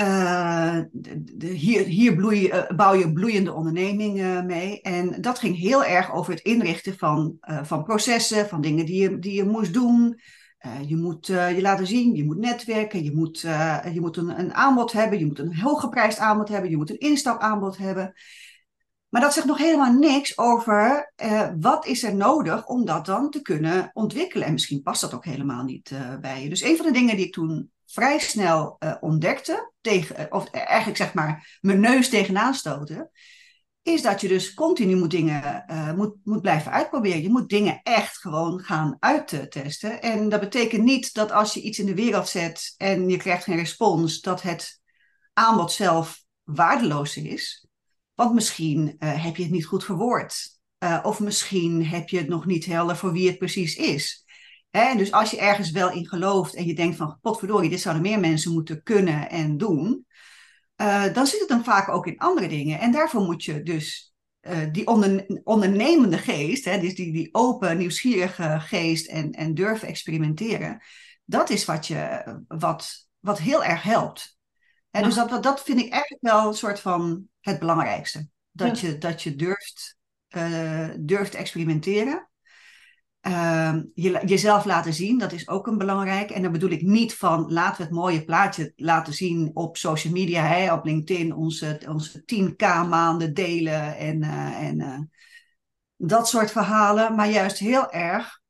Uh, 0.00 0.78
de, 0.92 1.46
hier 1.46 1.84
hier 1.84 2.14
bloei, 2.14 2.48
uh, 2.48 2.70
bouw 2.76 2.94
je 2.94 3.12
bloeiende 3.12 3.52
onderneming 3.52 4.20
uh, 4.20 4.42
mee. 4.42 4.80
En 4.80 5.20
dat 5.20 5.38
ging 5.38 5.56
heel 5.56 5.84
erg 5.84 6.12
over 6.12 6.32
het 6.32 6.42
inrichten 6.42 6.98
van, 6.98 7.36
van 7.62 7.84
processen, 7.84 8.48
van 8.48 8.60
dingen 8.60 8.86
die 8.86 9.02
je, 9.02 9.18
die 9.18 9.32
je 9.32 9.44
moest 9.44 9.72
doen. 9.72 10.20
je 10.86 10.96
moet 10.96 11.26
je 11.26 11.58
laten 11.60 11.86
zien, 11.86 12.14
je 12.14 12.24
moet 12.24 12.38
netwerken, 12.38 13.04
je 13.04 13.14
moet, 13.14 13.40
je 13.92 14.00
moet 14.00 14.16
een, 14.16 14.38
een 14.38 14.54
aanbod 14.54 14.92
hebben, 14.92 15.18
je 15.18 15.26
moet 15.26 15.38
een 15.38 15.60
hooggeprijsd 15.60 16.18
aanbod 16.18 16.48
hebben, 16.48 16.70
je 16.70 16.76
moet 16.76 16.90
een 16.90 16.98
instapaanbod 16.98 17.76
hebben. 17.76 18.12
Maar 19.08 19.20
dat 19.20 19.32
zegt 19.32 19.46
nog 19.46 19.58
helemaal 19.58 19.92
niks 19.92 20.38
over 20.38 21.12
wat 21.60 21.86
is 21.86 22.02
er 22.02 22.14
nodig 22.14 22.66
om 22.66 22.84
dat 22.84 23.06
dan 23.06 23.30
te 23.30 23.42
kunnen 23.42 23.90
ontwikkelen. 23.92 24.46
En 24.46 24.52
misschien 24.52 24.82
past 24.82 25.00
dat 25.00 25.14
ook 25.14 25.24
helemaal 25.24 25.64
niet 25.64 25.90
bij 26.20 26.42
je. 26.42 26.48
Dus 26.48 26.62
een 26.62 26.76
van 26.76 26.86
de 26.86 26.92
dingen 26.92 27.16
die 27.16 27.26
ik 27.26 27.32
toen 27.32 27.70
vrij 27.96 28.18
snel 28.18 28.76
uh, 28.78 28.94
ontdekte, 29.00 29.72
tegen, 29.80 30.32
of 30.32 30.50
eigenlijk 30.50 30.96
zeg 30.96 31.14
maar 31.14 31.58
mijn 31.60 31.80
neus 31.80 32.08
tegenaan 32.08 32.54
stoten, 32.54 33.10
is 33.82 34.02
dat 34.02 34.20
je 34.20 34.28
dus 34.28 34.54
continu 34.54 34.96
moet 34.96 35.10
dingen 35.10 35.64
uh, 35.70 35.92
moet, 35.92 36.14
moet 36.24 36.40
blijven 36.40 36.72
uitproberen. 36.72 37.22
Je 37.22 37.30
moet 37.30 37.48
dingen 37.48 37.80
echt 37.82 38.18
gewoon 38.18 38.60
gaan 38.60 38.96
uittesten. 38.98 40.02
En 40.02 40.28
dat 40.28 40.40
betekent 40.40 40.82
niet 40.82 41.14
dat 41.14 41.32
als 41.32 41.54
je 41.54 41.60
iets 41.60 41.78
in 41.78 41.86
de 41.86 41.94
wereld 41.94 42.28
zet 42.28 42.74
en 42.76 43.08
je 43.08 43.16
krijgt 43.16 43.44
geen 43.44 43.56
respons, 43.56 44.20
dat 44.20 44.42
het 44.42 44.80
aanbod 45.32 45.72
zelf 45.72 46.24
waardeloos 46.42 47.16
is. 47.16 47.66
Want 48.14 48.34
misschien 48.34 48.96
heb 48.98 49.36
je 49.36 49.42
het 49.42 49.52
niet 49.52 49.66
goed 49.66 49.84
verwoord. 49.84 50.58
of 51.02 51.20
misschien 51.20 51.86
heb 51.86 52.08
je 52.08 52.18
het 52.18 52.28
nog 52.28 52.46
niet 52.46 52.64
helder 52.66 52.96
voor 52.96 53.12
wie 53.12 53.28
het 53.28 53.38
precies 53.38 53.76
is. 53.76 54.25
Dus 54.96 55.12
als 55.12 55.30
je 55.30 55.38
ergens 55.38 55.70
wel 55.70 55.90
in 55.90 56.06
gelooft 56.06 56.54
en 56.54 56.66
je 56.66 56.74
denkt 56.74 56.96
van 56.96 57.18
potverdorie, 57.20 57.70
dit 57.70 57.80
zouden 57.80 58.02
meer 58.02 58.20
mensen 58.20 58.52
moeten 58.52 58.82
kunnen 58.82 59.30
en 59.30 59.56
doen, 59.56 60.06
uh, 60.76 61.12
dan 61.12 61.26
zit 61.26 61.40
het 61.40 61.48
dan 61.48 61.64
vaak 61.64 61.88
ook 61.88 62.06
in 62.06 62.18
andere 62.18 62.48
dingen. 62.48 62.78
En 62.80 62.92
daarvoor 62.92 63.20
moet 63.20 63.44
je 63.44 63.62
dus 63.62 64.14
uh, 64.40 64.58
die 64.72 64.86
onder, 64.86 65.40
ondernemende 65.44 66.18
geest, 66.18 66.64
hè, 66.64 66.80
dus 66.80 66.94
die, 66.94 67.12
die 67.12 67.28
open, 67.32 67.78
nieuwsgierige 67.78 68.56
geest 68.60 69.06
en, 69.06 69.30
en 69.30 69.54
durven 69.54 69.88
experimenteren, 69.88 70.82
dat 71.24 71.50
is 71.50 71.64
wat, 71.64 71.86
je, 71.86 72.22
wat, 72.48 73.08
wat 73.18 73.38
heel 73.38 73.64
erg 73.64 73.82
helpt. 73.82 74.38
Hè, 74.90 75.02
Dus 75.02 75.14
dat, 75.14 75.42
dat 75.42 75.62
vind 75.62 75.78
ik 75.78 75.92
eigenlijk 75.92 76.22
wel 76.22 76.46
een 76.46 76.54
soort 76.54 76.80
van 76.80 77.28
het 77.40 77.58
belangrijkste. 77.58 78.28
Dat, 78.50 78.80
ja. 78.80 78.88
je, 78.88 78.98
dat 78.98 79.22
je 79.22 79.34
durft, 79.34 79.96
uh, 80.36 80.88
durft 80.98 81.30
te 81.30 81.36
experimenteren. 81.36 82.30
Je, 83.94 84.22
jezelf 84.24 84.64
laten 84.64 84.92
zien, 84.94 85.18
dat 85.18 85.32
is 85.32 85.48
ook 85.48 85.66
een 85.66 85.78
belangrijk. 85.78 86.30
En 86.30 86.42
dan 86.42 86.52
bedoel 86.52 86.70
ik 86.70 86.82
niet 86.82 87.14
van 87.14 87.52
laten 87.52 87.76
we 87.76 87.82
het 87.82 87.92
mooie 87.92 88.24
plaatje 88.24 88.72
laten 88.76 89.12
zien 89.12 89.50
op 89.54 89.76
social 89.76 90.12
media, 90.12 90.42
hè, 90.42 90.72
op 90.72 90.84
LinkedIn, 90.84 91.34
onze, 91.34 91.80
onze 91.88 92.20
10k 92.20 92.88
maanden 92.88 93.34
delen 93.34 93.96
en, 93.96 94.22
uh, 94.22 94.62
en 94.62 94.80
uh, 94.80 95.00
dat 95.96 96.28
soort 96.28 96.50
verhalen. 96.50 97.14
Maar 97.14 97.30
juist 97.30 97.58
heel 97.58 97.90
erg 97.90 98.40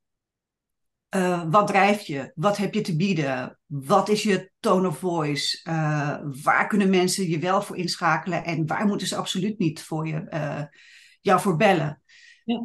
uh, 1.10 1.42
wat 1.50 1.66
drijf 1.66 2.02
je? 2.02 2.32
Wat 2.34 2.56
heb 2.56 2.74
je 2.74 2.80
te 2.80 2.96
bieden? 2.96 3.58
Wat 3.66 4.08
is 4.08 4.22
je 4.22 4.50
tone 4.60 4.88
of 4.88 4.98
voice? 4.98 5.60
Waar 6.42 6.66
kunnen 6.66 6.90
mensen 6.90 7.28
je 7.28 7.38
wel 7.38 7.62
voor 7.62 7.76
inschakelen 7.76 8.44
en 8.44 8.66
waar 8.66 8.86
moeten 8.86 9.06
ze 9.06 9.16
absoluut 9.16 9.58
niet 9.58 9.82
voor 9.82 10.06
je, 10.06 10.68
jou 11.20 11.40
voor 11.40 11.56
bellen? 11.56 12.02
Ja, 12.44 12.62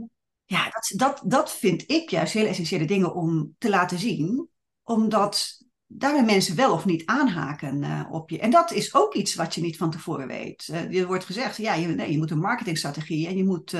ja 0.52 0.70
dat, 0.70 0.92
dat, 0.96 1.22
dat 1.32 1.52
vind 1.52 1.92
ik 1.92 2.10
juist 2.10 2.34
heel 2.34 2.46
essentiële 2.46 2.86
dingen 2.86 3.14
om 3.14 3.56
te 3.58 3.70
laten 3.70 4.00
zien, 4.00 4.48
omdat 4.84 5.64
daarmee 5.88 6.24
mensen 6.24 6.56
wel 6.56 6.74
of 6.74 6.86
niet 6.86 7.06
aanhaken 7.06 8.08
op 8.12 8.30
je. 8.30 8.40
En 8.40 8.50
dat 8.50 8.72
is 8.72 8.96
ook 8.96 9.14
iets 9.14 9.36
wat 9.36 9.56
je 9.56 9.62
niet 9.62 9.78
van 9.78 9.92
tevoren 9.92 10.28
weet. 10.28 10.68
er 10.68 11.08
wordt 11.08 11.26
gezegd, 11.26 11.58
ja, 11.58 11.74
je, 11.74 11.88
nee, 11.88 12.12
je 12.12 12.18
moet 12.18 12.32
een 12.32 12.40
marketingstrategie 12.40 13.28
en 13.28 13.38
je 13.38 13.44
moet, 13.44 13.72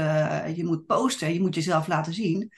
je 0.56 0.62
moet 0.64 0.86
posten, 0.86 1.34
je 1.34 1.42
moet 1.42 1.56
jezelf 1.56 1.88
laten 1.88 2.14
zien. 2.14 2.52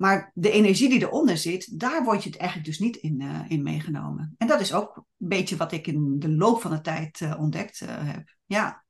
Maar 0.00 0.30
de 0.34 0.50
energie 0.50 0.88
die 0.88 1.00
eronder 1.00 1.36
zit, 1.36 1.80
daar 1.80 2.04
word 2.04 2.22
je 2.22 2.28
het 2.28 2.38
eigenlijk 2.38 2.68
dus 2.68 2.78
niet 2.78 2.96
in, 2.96 3.20
uh, 3.20 3.40
in 3.48 3.62
meegenomen. 3.62 4.34
En 4.38 4.46
dat 4.46 4.60
is 4.60 4.72
ook 4.72 4.96
een 4.96 5.28
beetje 5.28 5.56
wat 5.56 5.72
ik 5.72 5.86
in 5.86 6.18
de 6.18 6.28
loop 6.28 6.60
van 6.60 6.70
de 6.70 6.80
tijd 6.80 7.20
uh, 7.20 7.40
ontdekt 7.40 7.80
uh, 7.80 7.88
heb. 7.90 8.36
Ja. 8.46 8.84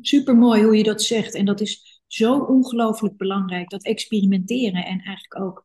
Supermooi 0.00 0.62
hoe 0.62 0.76
je 0.76 0.82
dat 0.82 1.02
zegt. 1.02 1.34
En 1.34 1.44
dat 1.44 1.60
is 1.60 1.95
zo 2.06 2.38
ongelooflijk 2.38 3.16
belangrijk, 3.16 3.70
dat 3.70 3.84
experimenteren. 3.84 4.84
En 4.84 5.00
eigenlijk 5.00 5.40
ook, 5.40 5.64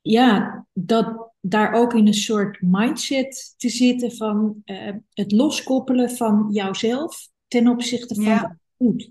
ja, 0.00 0.66
dat 0.72 1.32
daar 1.40 1.72
ook 1.72 1.94
in 1.94 2.06
een 2.06 2.14
soort 2.14 2.62
mindset 2.62 3.54
te 3.56 3.68
zitten 3.68 4.12
van 4.12 4.62
het 5.12 5.32
loskoppelen 5.32 6.10
van 6.10 6.46
jouzelf 6.50 7.28
ten 7.48 7.68
opzichte 7.68 8.14
van 8.14 8.24
ja. 8.24 8.58
goed. 8.76 9.10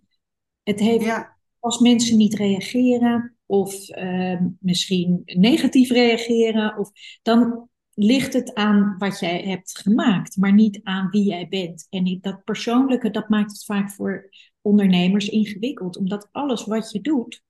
Het 0.64 0.80
heeft, 0.80 1.06
ja. 1.06 1.38
als 1.60 1.80
mensen 1.80 2.18
niet 2.18 2.34
reageren, 2.34 3.38
of 3.46 3.98
uh, 3.98 4.42
misschien 4.60 5.22
negatief 5.26 5.90
reageren. 5.90 6.78
Of, 6.78 6.92
dan 7.22 7.70
ligt 7.94 8.34
het 8.34 8.54
aan 8.54 8.96
wat 8.98 9.20
jij 9.20 9.42
hebt 9.42 9.78
gemaakt, 9.78 10.38
maar 10.38 10.54
niet 10.54 10.80
aan 10.84 11.10
wie 11.10 11.24
jij 11.24 11.48
bent. 11.48 11.88
En 11.90 12.18
dat 12.22 12.44
persoonlijke, 12.44 13.10
dat 13.10 13.30
maakt 13.30 13.52
het 13.52 13.66
vaak 13.66 13.92
voor 13.92 14.30
ondernemers 14.68 15.30
ingewikkeld, 15.30 15.98
omdat 15.98 16.30
alles 16.32 16.66
wat 16.66 16.92
je 16.92 17.02
doet, 17.02 17.44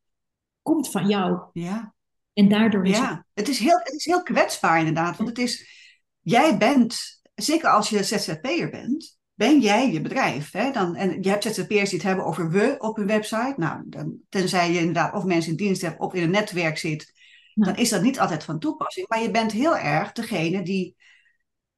komt 0.61 0.91
van 0.91 1.07
jou. 1.07 1.39
Ja. 1.53 1.93
En 2.33 2.49
daardoor 2.49 2.85
is 2.85 2.97
ja. 2.97 3.25
het... 3.33 3.47
is 3.47 3.59
heel, 3.59 3.79
het 3.83 3.93
is 3.93 4.05
heel 4.05 4.23
kwetsbaar 4.23 4.79
inderdaad, 4.79 5.17
want 5.17 5.29
het 5.29 5.37
is, 5.37 5.69
jij 6.21 6.57
bent, 6.57 7.21
zeker 7.35 7.69
als 7.69 7.89
je 7.89 8.03
ZZP'er 8.03 8.69
bent, 8.69 9.17
ben 9.33 9.59
jij 9.59 9.91
je 9.91 10.01
bedrijf? 10.01 10.51
Hè? 10.51 10.71
Dan, 10.71 10.95
en 10.95 11.23
je 11.23 11.29
hebt 11.29 11.43
ZZP'ers 11.43 11.89
die 11.89 11.99
het 11.99 12.07
hebben 12.07 12.25
over 12.25 12.51
we 12.51 12.75
op 12.79 12.95
hun 12.95 13.07
website. 13.07 13.53
Nou, 13.57 13.83
dan, 13.85 14.17
tenzij 14.29 14.71
je 14.71 14.79
inderdaad 14.79 15.13
of 15.13 15.23
mensen 15.23 15.51
in 15.51 15.57
dienst 15.57 15.81
hebt 15.81 15.99
of 15.99 16.13
in 16.13 16.23
een 16.23 16.29
netwerk 16.29 16.77
zit, 16.77 17.13
dan 17.53 17.75
is 17.75 17.89
dat 17.89 18.01
niet 18.01 18.19
altijd 18.19 18.43
van 18.43 18.59
toepassing. 18.59 19.07
Maar 19.07 19.21
je 19.21 19.31
bent 19.31 19.51
heel 19.51 19.77
erg 19.77 20.11
degene 20.11 20.63
die 20.63 20.95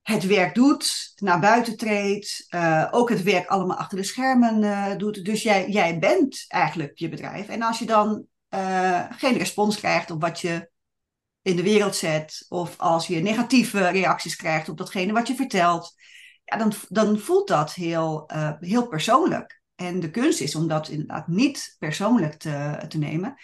het 0.01 0.25
werk 0.25 0.56
doet, 0.56 1.12
naar 1.15 1.39
buiten 1.39 1.77
treedt, 1.77 2.46
uh, 2.50 2.88
ook 2.91 3.10
het 3.10 3.24
werk 3.24 3.48
allemaal 3.48 3.77
achter 3.77 3.98
de 3.98 4.03
schermen 4.03 4.63
uh, 4.63 4.98
doet. 4.98 5.25
Dus 5.25 5.44
jij, 5.44 5.70
jij 5.70 6.00
bent 6.00 6.46
eigenlijk 6.48 6.98
je 6.98 7.10
bedrijf. 7.10 7.48
En 7.48 7.62
als 7.62 7.79
je 7.79 7.86
dan 7.86 8.25
uh, 8.50 9.06
geen 9.10 9.38
respons 9.38 9.77
krijgt 9.77 10.12
op 10.12 10.22
wat 10.22 10.39
je 10.39 10.70
in 11.41 11.56
de 11.56 11.63
wereld 11.63 11.96
zet, 11.96 12.46
of 12.50 12.77
als 12.77 13.08
je 13.08 13.22
negatieve 13.22 13.88
reacties 13.88 14.36
krijgt 14.36 14.70
op 14.70 14.77
datgene 14.77 15.13
wat 15.13 15.27
je 15.27 15.36
vertelt, 15.36 15.94
ja, 16.44 16.58
dan, 16.58 16.74
dan 16.88 17.20
voelt 17.20 17.48
dat 17.48 17.74
heel, 17.74 18.32
heel 18.60 18.88
persoonlijk. 18.88 19.62
En 19.75 20.00
de 20.00 20.10
kunst 20.10 20.39
is 20.39 20.56
om 20.56 20.68
dat 20.68 20.88
inderdaad 20.88 21.27
niet 21.27 21.75
persoonlijk 21.79 22.34
te, 22.34 22.86
te 22.88 22.98
nemen. 22.98 23.36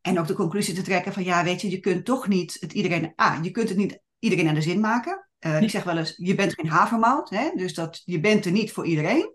En 0.00 0.18
ook 0.18 0.26
de 0.26 0.34
conclusie 0.34 0.74
te 0.74 0.82
trekken 0.82 1.12
van 1.12 1.24
ja, 1.24 1.44
weet 1.44 1.60
je, 1.60 1.70
je 1.70 1.80
kunt 1.80 2.04
toch 2.04 2.28
niet 2.28 2.56
het 2.60 2.72
iedereen. 2.72 3.12
Ah, 3.16 3.44
je 3.44 3.50
kunt 3.50 3.68
het 3.68 3.78
niet 3.78 4.02
iedereen 4.24 4.48
aan 4.48 4.54
de 4.54 4.62
zin 4.62 4.80
maken. 4.80 5.28
Uh, 5.40 5.60
ik 5.60 5.70
zeg 5.70 5.84
wel 5.84 5.98
eens, 5.98 6.14
je 6.16 6.34
bent 6.34 6.54
geen 6.54 6.68
havermout, 6.68 7.30
hè? 7.30 7.50
dus 7.54 7.74
dat, 7.74 8.02
je 8.04 8.20
bent 8.20 8.44
er 8.44 8.52
niet 8.52 8.72
voor 8.72 8.86
iedereen. 8.86 9.34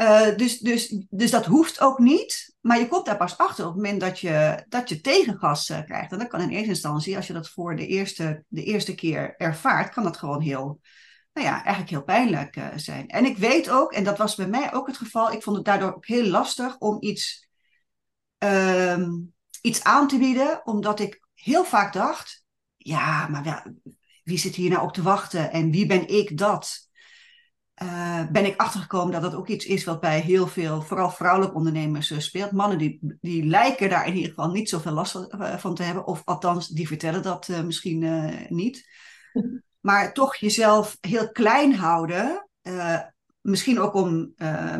Uh, 0.00 0.36
dus, 0.36 0.58
dus, 0.58 1.04
dus 1.10 1.30
dat 1.30 1.46
hoeft 1.46 1.80
ook 1.80 1.98
niet, 1.98 2.56
maar 2.60 2.78
je 2.78 2.88
komt 2.88 3.06
daar 3.06 3.16
pas 3.16 3.38
achter 3.38 3.64
op 3.66 3.74
het 3.74 3.82
moment 3.82 4.00
dat 4.00 4.20
je, 4.20 4.64
dat 4.68 4.88
je 4.88 5.00
tegengas 5.00 5.70
uh, 5.70 5.84
krijgt. 5.84 6.12
En 6.12 6.18
dat 6.18 6.28
kan 6.28 6.40
in 6.40 6.48
eerste 6.48 6.68
instantie, 6.68 7.16
als 7.16 7.26
je 7.26 7.32
dat 7.32 7.50
voor 7.50 7.76
de 7.76 7.86
eerste, 7.86 8.44
de 8.48 8.64
eerste 8.64 8.94
keer 8.94 9.34
ervaart, 9.36 9.94
kan 9.94 10.02
dat 10.04 10.16
gewoon 10.16 10.40
heel, 10.40 10.80
nou 11.32 11.46
ja, 11.46 11.54
eigenlijk 11.54 11.90
heel 11.90 12.04
pijnlijk 12.04 12.58
zijn. 12.76 13.08
En 13.08 13.24
ik 13.24 13.38
weet 13.38 13.70
ook, 13.70 13.92
en 13.92 14.04
dat 14.04 14.18
was 14.18 14.34
bij 14.34 14.48
mij 14.48 14.72
ook 14.72 14.86
het 14.86 14.96
geval, 14.96 15.32
ik 15.32 15.42
vond 15.42 15.56
het 15.56 15.64
daardoor 15.64 15.94
ook 15.94 16.06
heel 16.06 16.26
lastig 16.26 16.78
om 16.78 16.96
iets, 17.00 17.48
um, 18.38 19.34
iets 19.60 19.84
aan 19.84 20.08
te 20.08 20.18
bieden, 20.18 20.66
omdat 20.66 21.00
ik 21.00 21.20
heel 21.34 21.64
vaak 21.64 21.92
dacht, 21.92 22.43
ja, 22.84 23.28
maar 23.28 23.42
wel, 23.42 23.74
wie 24.24 24.38
zit 24.38 24.54
hier 24.54 24.70
nou 24.70 24.82
op 24.82 24.92
te 24.92 25.02
wachten 25.02 25.52
en 25.52 25.70
wie 25.70 25.86
ben 25.86 26.08
ik 26.08 26.38
dat? 26.38 26.88
Uh, 27.82 28.26
ben 28.30 28.44
ik 28.44 28.60
achtergekomen 28.60 29.12
dat 29.12 29.22
dat 29.22 29.34
ook 29.34 29.48
iets 29.48 29.66
is 29.66 29.84
wat 29.84 30.00
bij 30.00 30.20
heel 30.20 30.46
veel, 30.46 30.82
vooral 30.82 31.10
vrouwelijke 31.10 31.56
ondernemers 31.56 32.10
uh, 32.10 32.18
speelt. 32.18 32.52
Mannen 32.52 32.78
die, 32.78 32.98
die 33.20 33.44
lijken 33.44 33.88
daar 33.88 34.06
in 34.06 34.14
ieder 34.14 34.28
geval 34.28 34.50
niet 34.50 34.68
zoveel 34.68 34.92
last 34.92 35.12
van, 35.12 35.58
van 35.58 35.74
te 35.74 35.82
hebben, 35.82 36.06
of 36.06 36.22
althans, 36.24 36.68
die 36.68 36.86
vertellen 36.86 37.22
dat 37.22 37.48
misschien 37.48 38.30
niet. 38.48 38.88
Maar 39.80 40.12
toch 40.12 40.36
jezelf 40.36 40.96
heel 41.00 41.32
klein 41.32 41.74
houden. 41.74 42.48
Misschien 43.40 43.80
ook 43.80 43.94
om 43.94 44.34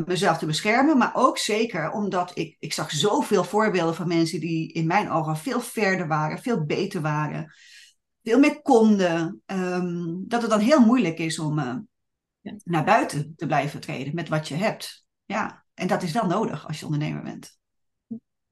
mezelf 0.06 0.38
te 0.38 0.46
beschermen, 0.46 0.98
maar 0.98 1.10
ook 1.14 1.38
zeker 1.38 1.90
omdat 1.90 2.30
ik, 2.34 2.56
ik 2.58 2.72
zag 2.72 2.90
zoveel 2.90 3.44
voorbeelden 3.44 3.94
van 3.94 4.08
mensen 4.08 4.40
die 4.40 4.72
in 4.72 4.86
mijn 4.86 5.10
ogen 5.10 5.36
veel 5.36 5.60
verder 5.60 6.08
waren, 6.08 6.38
veel 6.38 6.64
beter 6.64 7.00
waren, 7.00 7.54
veel 8.24 8.38
meer 8.38 8.62
konden, 8.62 9.42
um, 9.46 10.24
dat 10.28 10.40
het 10.40 10.50
dan 10.50 10.60
heel 10.60 10.80
moeilijk 10.80 11.18
is 11.18 11.38
om 11.38 11.58
uh, 11.58 11.76
ja. 12.40 12.56
naar 12.64 12.84
buiten 12.84 13.32
te 13.36 13.46
blijven 13.46 13.80
treden 13.80 14.14
met 14.14 14.28
wat 14.28 14.48
je 14.48 14.54
hebt. 14.54 15.06
Ja, 15.24 15.64
en 15.74 15.86
dat 15.86 16.02
is 16.02 16.12
wel 16.12 16.26
nodig 16.26 16.66
als 16.66 16.80
je 16.80 16.84
ondernemer 16.84 17.22
bent. 17.22 17.58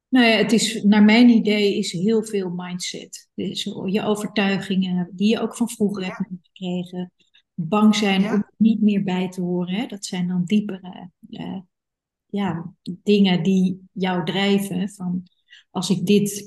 Nou 0.08 0.26
ja, 0.26 0.36
het 0.36 0.52
is, 0.52 0.82
naar 0.82 1.02
mijn 1.02 1.28
idee 1.28 1.78
is 1.78 1.92
heel 1.92 2.24
veel 2.24 2.50
mindset. 2.50 3.30
Dus 3.34 3.62
je 3.84 4.02
overtuigingen, 4.02 5.10
die 5.12 5.28
je 5.28 5.40
ook 5.40 5.56
van 5.56 5.68
vroeger 5.68 6.04
hebt 6.04 6.28
gekregen. 6.42 7.12
Bang 7.54 7.94
zijn 7.94 8.32
om 8.32 8.50
niet 8.56 8.80
meer 8.80 9.02
bij 9.02 9.28
te 9.28 9.40
horen. 9.40 9.74
Hè? 9.74 9.86
Dat 9.86 10.04
zijn 10.04 10.28
dan 10.28 10.44
diepere 10.44 11.10
uh, 11.28 11.60
ja, 12.26 12.74
dingen 12.82 13.42
die 13.42 13.88
jou 13.92 14.24
drijven. 14.24 14.88
Van 14.88 15.22
als 15.70 15.90
ik 15.90 16.06
dit 16.06 16.46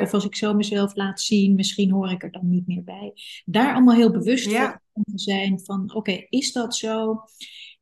of 0.00 0.14
als 0.14 0.24
ik 0.24 0.36
zo 0.36 0.54
mezelf 0.54 0.96
laat 0.96 1.20
zien, 1.20 1.54
misschien 1.54 1.90
hoor 1.90 2.10
ik 2.10 2.22
er 2.22 2.30
dan 2.30 2.48
niet 2.48 2.66
meer 2.66 2.84
bij. 2.84 3.12
Daar 3.44 3.74
allemaal 3.74 3.94
heel 3.94 4.10
bewust 4.10 4.52
van 4.52 5.04
te 5.04 5.18
zijn 5.18 5.60
van 5.60 5.94
oké, 5.94 6.26
is 6.28 6.52
dat 6.52 6.76
zo? 6.76 7.22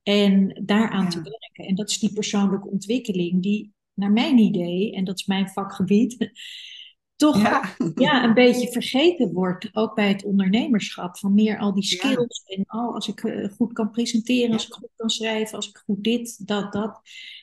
En 0.03 0.61
daaraan 0.65 1.09
te 1.09 1.23
werken. 1.23 1.65
En 1.67 1.75
dat 1.75 1.91
is 1.91 1.99
die 1.99 2.13
persoonlijke 2.13 2.69
ontwikkeling 2.69 3.43
die 3.43 3.73
naar 3.95 4.13
mijn 4.13 4.39
idee, 4.39 4.93
en 4.93 5.05
dat 5.05 5.19
is 5.19 5.27
mijn 5.27 5.49
vakgebied, 5.49 6.31
toch 7.17 7.43
ja. 7.43 7.77
ja. 7.95 8.25
een 8.25 8.35
beetje 8.35 8.73
vergeten 8.73 9.33
wordt, 9.33 9.69
ook 9.73 9.95
bij 9.95 10.09
het 10.09 10.25
ondernemerschap, 10.25 11.19
van 11.19 11.35
meer 11.35 11.59
al 11.59 11.75
die 11.75 11.85
skills. 11.85 12.43
En 12.45 12.65
oh, 12.69 12.95
als 12.95 13.09
ik 13.09 13.25
eh, 13.25 13.51
goed 13.51 13.73
kan 13.73 13.91
presenteren, 13.91 14.53
als 14.53 14.67
ik 14.67 14.73
goed 14.73 14.91
kan 14.97 15.11
schrijven, 15.11 15.57
als 15.57 15.69
ik 15.69 15.77
goed 15.77 16.05
dit, 16.05 16.47
dat, 16.47 16.73
dat. 16.73 17.01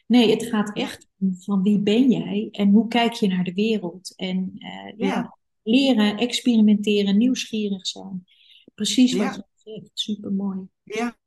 Nee, 0.07 0.31
het 0.31 0.45
gaat 0.45 0.73
echt 0.73 1.07
om 1.19 1.35
van 1.39 1.61
wie 1.61 1.79
ben 1.79 2.11
jij 2.11 2.47
en 2.51 2.69
hoe 2.69 2.87
kijk 2.87 3.13
je 3.13 3.27
naar 3.27 3.43
de 3.43 3.53
wereld. 3.53 4.13
En 4.15 4.51
uh, 4.55 4.93
ja, 4.97 5.37
leren, 5.63 6.17
experimenteren, 6.17 7.17
nieuwsgierig 7.17 7.87
zijn. 7.87 8.27
Precies 8.73 9.13
wat 9.13 9.35
je 9.35 9.43
zegt, 9.55 9.89
supermooi. 9.93 10.67
Ja, 10.83 11.17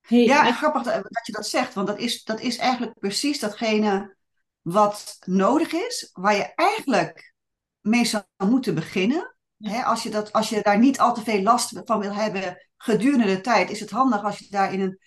hey, 0.00 0.24
ja 0.24 0.52
grappig 0.52 0.82
dat 0.82 1.26
je 1.26 1.32
dat 1.32 1.46
zegt, 1.46 1.74
want 1.74 1.86
dat 1.86 1.98
is, 1.98 2.24
dat 2.24 2.40
is 2.40 2.56
eigenlijk 2.56 2.98
precies 2.98 3.38
datgene 3.38 4.16
wat 4.60 5.16
nodig 5.26 5.72
is, 5.72 6.10
waar 6.12 6.36
je 6.36 6.54
eigenlijk 6.54 7.34
mee 7.80 8.04
zou 8.04 8.24
moeten 8.36 8.74
beginnen. 8.74 9.36
als, 9.84 10.02
je 10.02 10.10
dat, 10.10 10.32
als 10.32 10.48
je 10.48 10.62
daar 10.62 10.78
niet 10.78 10.98
al 10.98 11.14
te 11.14 11.22
veel 11.22 11.42
last 11.42 11.80
van 11.84 12.00
wil 12.00 12.12
hebben 12.12 12.68
gedurende 12.76 13.26
de 13.26 13.40
tijd, 13.40 13.70
is 13.70 13.80
het 13.80 13.90
handig 13.90 14.24
als 14.24 14.38
je 14.38 14.46
daar 14.50 14.72
in 14.72 14.80
een, 14.80 14.98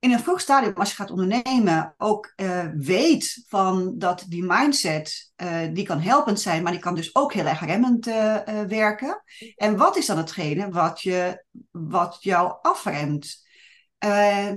in 0.00 0.12
een 0.12 0.20
vroeg 0.20 0.40
stadium, 0.40 0.74
als 0.74 0.90
je 0.90 0.96
gaat 0.96 1.10
ondernemen, 1.10 1.94
ook 1.96 2.32
uh, 2.36 2.66
weet 2.74 3.44
van 3.46 3.98
dat 3.98 4.24
die 4.28 4.44
mindset, 4.44 5.32
uh, 5.36 5.58
die 5.72 5.84
kan 5.84 6.00
helpend 6.00 6.40
zijn, 6.40 6.62
maar 6.62 6.72
die 6.72 6.80
kan 6.80 6.94
dus 6.94 7.14
ook 7.14 7.32
heel 7.32 7.46
erg 7.46 7.64
remmend 7.64 8.06
uh, 8.06 8.36
werken. 8.68 9.22
En 9.56 9.76
wat 9.76 9.96
is 9.96 10.06
dan 10.06 10.16
hetgene 10.16 10.70
wat, 10.70 11.02
je, 11.02 11.44
wat 11.70 12.16
jou 12.20 12.54
afremt? 12.62 13.46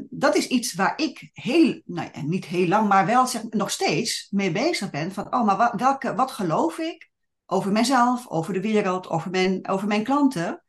Dat 0.09 0.35
is 0.35 0.47
iets 0.47 0.73
waar 0.73 0.93
ik 0.95 1.29
heel, 1.33 1.81
nou 1.85 2.09
niet 2.23 2.45
heel 2.45 2.67
lang, 2.67 2.87
maar 2.87 3.05
wel 3.05 3.27
zeg, 3.27 3.43
nog 3.49 3.71
steeds 3.71 4.27
mee 4.29 4.51
bezig 4.51 4.89
ben. 4.89 5.11
Van, 5.11 5.33
oh, 5.33 5.45
maar 5.45 5.57
wat, 5.57 5.73
welke, 5.77 6.15
wat 6.15 6.31
geloof 6.31 6.77
ik 6.77 7.09
over 7.45 7.71
mezelf, 7.71 8.27
over 8.27 8.53
de 8.53 8.61
wereld, 8.61 9.09
over 9.09 9.31
mijn, 9.31 9.67
over 9.67 9.87
mijn 9.87 10.03
klanten? 10.03 10.63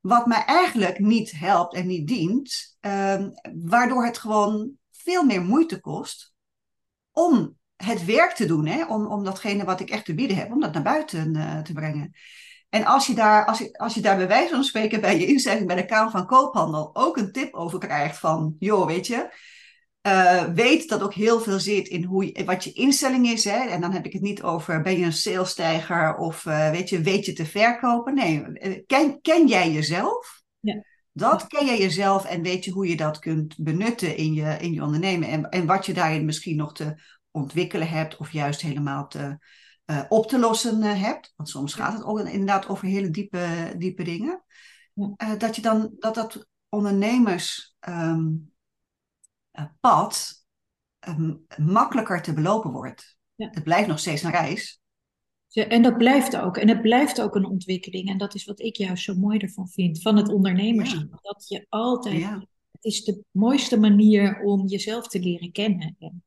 Wat 0.00 0.26
mij 0.26 0.44
eigenlijk 0.44 0.98
niet 0.98 1.30
helpt 1.30 1.74
en 1.74 1.86
niet 1.86 2.06
dient, 2.06 2.76
uh, 2.80 3.26
waardoor 3.64 4.04
het 4.04 4.18
gewoon 4.18 4.70
veel 4.90 5.24
meer 5.24 5.42
moeite 5.42 5.80
kost 5.80 6.32
om 7.10 7.58
het 7.76 8.04
werk 8.04 8.32
te 8.32 8.46
doen, 8.46 8.66
hè? 8.66 8.84
Om, 8.84 9.06
om 9.06 9.24
datgene 9.24 9.64
wat 9.64 9.80
ik 9.80 9.90
echt 9.90 10.04
te 10.04 10.14
bieden 10.14 10.36
heb, 10.36 10.52
om 10.52 10.60
dat 10.60 10.72
naar 10.72 10.82
buiten 10.82 11.36
uh, 11.36 11.58
te 11.58 11.72
brengen. 11.72 12.14
En 12.68 12.84
als 12.84 13.06
je, 13.06 13.14
daar, 13.14 13.46
als, 13.46 13.72
als 13.78 13.94
je 13.94 14.00
daar 14.00 14.16
bij 14.16 14.28
wijze 14.28 14.54
van 14.54 14.64
spreken 14.64 15.00
bij 15.00 15.18
je 15.18 15.26
inzending 15.26 15.66
bij 15.66 15.76
de 15.76 15.84
Kamer 15.84 16.10
van 16.10 16.26
Koophandel 16.26 16.90
ook 16.92 17.16
een 17.16 17.32
tip 17.32 17.54
over 17.54 17.78
krijgt 17.78 18.18
van, 18.18 18.56
joh, 18.58 18.86
weet 18.86 19.06
je, 19.06 19.34
uh, 20.06 20.44
weet 20.44 20.88
dat 20.88 21.02
ook 21.02 21.14
heel 21.14 21.40
veel 21.40 21.60
zit 21.60 21.88
in 21.88 22.04
hoe 22.04 22.26
je, 22.26 22.44
wat 22.44 22.64
je 22.64 22.72
instelling 22.72 23.28
is. 23.28 23.44
Hè? 23.44 23.68
En 23.68 23.80
dan 23.80 23.92
heb 23.92 24.06
ik 24.06 24.12
het 24.12 24.22
niet 24.22 24.42
over 24.42 24.82
ben 24.82 24.98
je 24.98 25.04
een 25.04 25.12
salesstijger 25.12 26.16
of 26.16 26.44
uh, 26.44 26.70
weet, 26.70 26.88
je, 26.88 27.00
weet 27.00 27.24
je 27.24 27.32
te 27.32 27.46
verkopen. 27.46 28.14
Nee, 28.14 28.42
eh, 28.42 28.82
ken, 28.86 29.20
ken 29.20 29.46
jij 29.46 29.70
jezelf? 29.72 30.42
Ja. 30.60 30.84
Dat 31.12 31.46
ken 31.46 31.66
jij 31.66 31.78
jezelf 31.78 32.24
en 32.24 32.42
weet 32.42 32.64
je 32.64 32.70
hoe 32.70 32.88
je 32.88 32.96
dat 32.96 33.18
kunt 33.18 33.56
benutten 33.58 34.16
in 34.16 34.34
je, 34.34 34.56
in 34.60 34.72
je 34.72 34.82
ondernemen. 34.82 35.28
En, 35.28 35.48
en 35.48 35.66
wat 35.66 35.86
je 35.86 35.92
daarin 35.92 36.24
misschien 36.24 36.56
nog 36.56 36.72
te 36.72 36.94
ontwikkelen 37.30 37.88
hebt 37.88 38.16
of 38.16 38.32
juist 38.32 38.60
helemaal 38.60 39.06
te, 39.06 39.38
uh, 39.86 40.02
op 40.08 40.28
te 40.28 40.38
lossen 40.38 40.82
hebt. 40.82 41.32
Want 41.36 41.48
soms 41.48 41.74
gaat 41.74 41.92
het 41.92 42.04
ook 42.04 42.20
inderdaad 42.20 42.68
over 42.68 42.86
hele 42.86 43.10
diepe, 43.10 43.74
diepe 43.76 44.02
dingen. 44.02 44.44
Ja. 44.94 45.36
dat 45.36 45.56
je 45.56 45.62
dan 45.62 45.90
dat 45.98 46.14
dat 46.14 46.46
ondernemers 46.68 47.76
um, 47.88 47.88
uh, 48.28 48.49
pad 49.80 50.44
um, 51.08 51.46
makkelijker 51.56 52.22
te 52.22 52.32
belopen 52.32 52.70
wordt. 52.70 53.16
Ja. 53.34 53.48
Het 53.50 53.64
blijft 53.64 53.88
nog 53.88 53.98
steeds 53.98 54.22
een 54.22 54.30
reis. 54.30 54.80
En 55.52 55.82
dat 55.82 55.96
blijft 55.98 56.36
ook. 56.36 56.56
En 56.56 56.68
het 56.68 56.82
blijft 56.82 57.20
ook 57.20 57.34
een 57.34 57.46
ontwikkeling. 57.46 58.08
En 58.08 58.18
dat 58.18 58.34
is 58.34 58.44
wat 58.44 58.60
ik 58.60 58.76
juist 58.76 59.04
zo 59.04 59.14
mooi 59.14 59.38
ervan 59.38 59.68
vind, 59.68 60.02
van 60.02 60.16
het 60.16 60.28
ondernemerschap. 60.28 61.18
Dat 61.22 61.48
je 61.48 61.66
altijd... 61.68 62.48
Het 62.70 62.92
is 62.92 63.04
de 63.04 63.24
mooiste 63.30 63.80
manier 63.80 64.40
om 64.40 64.66
jezelf 64.66 65.08
te 65.08 65.20
leren 65.20 65.52
kennen. 65.52 65.96
En, 65.98 66.24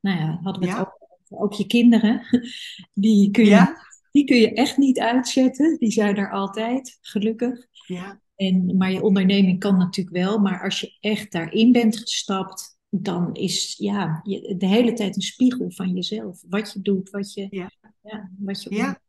nou 0.00 0.18
ja, 0.18 0.40
hadden 0.42 0.62
we 0.62 0.68
het 0.68 0.78
ook 0.78 1.00
ook 1.30 1.52
je 1.52 1.66
kinderen, 1.66 2.26
die 2.94 3.30
kun 3.30 3.44
je, 3.44 3.76
die 4.10 4.24
kun 4.24 4.36
je 4.36 4.52
echt 4.52 4.76
niet 4.76 4.98
uitzetten. 4.98 5.78
Die 5.78 5.90
zijn 5.90 6.16
er 6.16 6.30
altijd, 6.30 6.98
gelukkig. 7.00 7.66
Ja. 7.86 8.20
En, 8.40 8.76
maar 8.76 8.92
je 8.92 9.02
onderneming 9.02 9.58
kan 9.58 9.76
natuurlijk 9.76 10.16
wel. 10.16 10.38
Maar 10.38 10.62
als 10.62 10.80
je 10.80 10.96
echt 11.00 11.32
daarin 11.32 11.72
bent 11.72 11.98
gestapt, 11.98 12.78
dan 12.88 13.34
is 13.34 13.74
ja, 13.78 14.20
je, 14.22 14.56
de 14.56 14.66
hele 14.66 14.92
tijd 14.92 15.16
een 15.16 15.22
spiegel 15.22 15.70
van 15.70 15.94
jezelf. 15.94 16.42
Wat 16.48 16.72
je 16.72 16.80
doet, 16.80 17.10
wat 17.10 17.34
je... 17.34 17.46
Ja. 17.50 17.70
Ja, 18.02 18.30
wat 18.38 18.62
je 18.62 18.74
ja. 18.74 19.00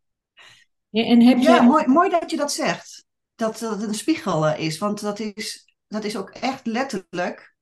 En 0.90 1.22
heb 1.22 1.38
ja 1.38 1.44
jij... 1.44 1.66
mooi, 1.66 1.88
mooi 1.88 2.10
dat 2.10 2.32
je 2.32 2.38
dat 2.38 2.52
zegt. 2.52 3.06
Dat, 3.36 3.60
dat 3.60 3.80
het 3.80 3.90
een 3.90 3.96
spiegel 3.96 4.48
eh, 4.48 4.66
is. 4.66 4.78
Want 4.78 5.02
dat 5.02 5.20
is, 5.20 5.76
dat 5.88 6.04
is 6.04 6.18
ook 6.18 6.30
echt 6.30 6.66
letterlijk 6.66 7.56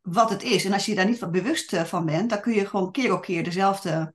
wat 0.00 0.30
het 0.30 0.42
is. 0.42 0.64
En 0.64 0.72
als 0.72 0.86
je 0.86 0.94
daar 0.94 1.08
niet 1.08 1.30
bewust 1.30 1.72
eh, 1.72 1.84
van 1.84 2.04
bent, 2.04 2.30
dan 2.30 2.40
kun 2.40 2.52
je 2.52 2.66
gewoon 2.66 2.92
keer 2.92 3.12
op 3.12 3.22
keer 3.22 3.44
dezelfde. 3.44 4.14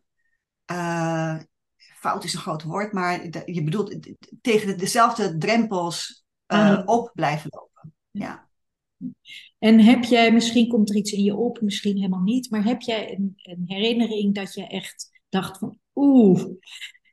Uh, 0.72 1.40
fout 1.76 2.24
is 2.24 2.34
een 2.34 2.40
groot 2.40 2.64
woord, 2.64 2.94
maar 2.94 3.24
je 3.46 3.64
bedoelt 3.64 3.96
tegen 4.42 4.78
dezelfde 4.78 5.38
drempels 5.38 6.19
uh, 6.54 6.82
op 6.86 7.12
blijven 7.14 7.50
lopen. 7.50 7.94
Ja. 8.12 8.50
En 9.60 9.80
heb 9.80 10.04
jij, 10.04 10.34
misschien 10.34 10.68
komt 10.68 10.90
er 10.90 10.96
iets 10.96 11.12
in 11.12 11.24
je 11.24 11.36
op, 11.36 11.62
misschien 11.62 11.96
helemaal 11.96 12.22
niet, 12.22 12.50
maar 12.50 12.64
heb 12.64 12.82
jij 12.82 13.16
een, 13.16 13.34
een 13.36 13.64
herinnering 13.66 14.36
dat 14.36 14.54
je 14.54 14.68
echt 14.68 15.22
dacht 15.30 15.58
van, 15.58 15.78
oeh, 15.96 16.46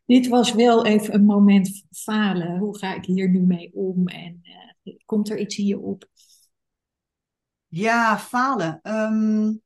dit 0.06 0.28
was 0.28 0.52
wel 0.52 0.86
even 0.86 1.14
een 1.14 1.24
moment 1.24 1.84
falen. 1.90 2.58
Hoe 2.58 2.78
ga 2.78 2.94
ik 2.94 3.04
hier 3.04 3.30
nu 3.30 3.40
mee 3.40 3.70
om? 3.74 4.08
En 4.08 4.40
uh, 4.84 4.94
komt 5.04 5.30
er 5.30 5.38
iets 5.38 5.58
in 5.58 5.66
je 5.66 5.78
op? 5.78 6.08
Ja, 7.66 8.18
falen. 8.18 8.80
Um, 8.82 9.62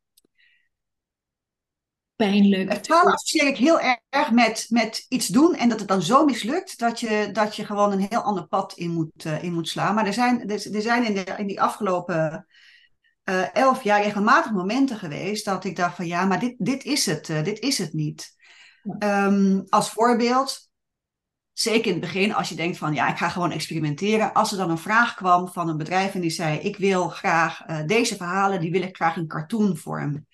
Pijnlijk. 2.20 2.86
Falen 2.86 3.12
associeer 3.12 3.48
ik 3.48 3.56
heel 3.56 3.80
erg 4.10 4.30
met, 4.30 4.66
met 4.68 5.06
iets 5.08 5.26
doen 5.26 5.54
en 5.54 5.68
dat 5.68 5.78
het 5.78 5.88
dan 5.88 6.02
zo 6.02 6.24
mislukt 6.24 6.78
dat 6.78 7.00
je, 7.00 7.28
dat 7.32 7.56
je 7.56 7.64
gewoon 7.64 7.92
een 7.92 8.06
heel 8.08 8.20
ander 8.20 8.46
pad 8.46 8.72
in 8.72 8.90
moet, 8.90 9.24
uh, 9.24 9.42
in 9.42 9.52
moet 9.52 9.68
slaan. 9.68 9.94
Maar 9.94 10.06
er 10.06 10.12
zijn, 10.12 10.48
er, 10.48 10.74
er 10.74 10.82
zijn 10.82 11.04
in, 11.04 11.14
de, 11.14 11.34
in 11.36 11.46
die 11.46 11.60
afgelopen 11.60 12.46
uh, 13.24 13.54
elf 13.54 13.82
jaar 13.82 14.02
regelmatig 14.02 14.52
momenten 14.52 14.96
geweest 14.96 15.44
dat 15.44 15.64
ik 15.64 15.76
dacht 15.76 15.96
van 15.96 16.06
ja, 16.06 16.24
maar 16.24 16.40
dit, 16.40 16.54
dit 16.58 16.84
is 16.84 17.06
het, 17.06 17.28
uh, 17.28 17.42
dit 17.42 17.58
is 17.58 17.78
het 17.78 17.92
niet. 17.92 18.34
Ja. 18.98 19.24
Um, 19.26 19.66
als 19.68 19.90
voorbeeld, 19.90 20.70
zeker 21.52 21.86
in 21.86 21.92
het 21.92 22.00
begin, 22.00 22.34
als 22.34 22.48
je 22.48 22.54
denkt 22.54 22.78
van 22.78 22.94
ja, 22.94 23.08
ik 23.08 23.16
ga 23.16 23.28
gewoon 23.28 23.52
experimenteren. 23.52 24.32
Als 24.32 24.52
er 24.52 24.58
dan 24.58 24.70
een 24.70 24.78
vraag 24.78 25.14
kwam 25.14 25.48
van 25.48 25.68
een 25.68 25.76
bedrijf 25.76 26.14
en 26.14 26.20
die 26.20 26.30
zei: 26.30 26.58
Ik 26.58 26.76
wil 26.76 27.08
graag 27.08 27.64
deze 27.86 28.16
verhalen, 28.16 28.60
die 28.60 28.70
wil 28.70 28.82
ik 28.82 28.96
graag 28.96 29.16
in 29.16 29.26
cartoonvorm. 29.26 30.26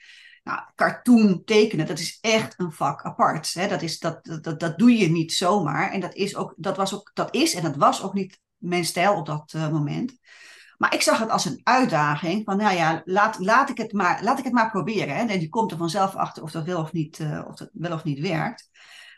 Nou, 0.47 0.61
cartoon 0.75 1.43
tekenen, 1.45 1.87
dat 1.87 1.99
is 1.99 2.19
echt 2.21 2.55
een 2.57 2.73
vak 2.73 3.03
apart. 3.03 3.55
Hè? 3.55 3.69
Dat, 3.69 3.83
is, 3.83 3.99
dat, 3.99 4.39
dat, 4.43 4.61
dat 4.61 4.79
doe 4.79 4.97
je 4.97 5.09
niet 5.09 5.33
zomaar. 5.33 5.91
En 5.93 6.01
dat 6.01 6.15
is, 6.15 6.37
ook, 6.37 6.55
dat, 6.57 6.77
was 6.77 6.95
ook, 6.95 7.11
dat 7.15 7.35
is 7.35 7.55
en 7.55 7.63
dat 7.63 7.77
was 7.77 8.03
ook 8.03 8.15
niet 8.15 8.41
mijn 8.57 8.85
stijl 8.85 9.17
op 9.17 9.27
dat 9.27 9.53
uh, 9.57 9.69
moment. 9.69 10.19
Maar 10.77 10.95
ik 10.95 11.03
zag 11.03 11.19
het 11.19 11.31
als 11.31 11.45
een 11.45 11.61
uitdaging 11.63 12.45
van, 12.45 12.57
nou 12.57 12.77
ja, 12.77 13.03
laat, 13.05 13.39
laat, 13.39 13.71
ik, 13.71 13.77
het 13.77 13.93
maar, 13.93 14.23
laat 14.23 14.39
ik 14.39 14.45
het 14.45 14.53
maar 14.53 14.71
proberen. 14.71 15.17
Hè? 15.17 15.25
En 15.25 15.41
je 15.41 15.49
komt 15.49 15.71
er 15.71 15.79
vanzelf 15.79 16.15
achter 16.15 16.43
of 16.43 16.51
dat 16.51 16.65
wel 16.65 16.81
of 16.81 16.93
niet, 16.93 17.19
uh, 17.19 17.45
of 17.49 17.55
dat 17.55 17.71
wel 17.73 17.93
of 17.93 18.05
niet 18.05 18.21
werkt. 18.21 18.71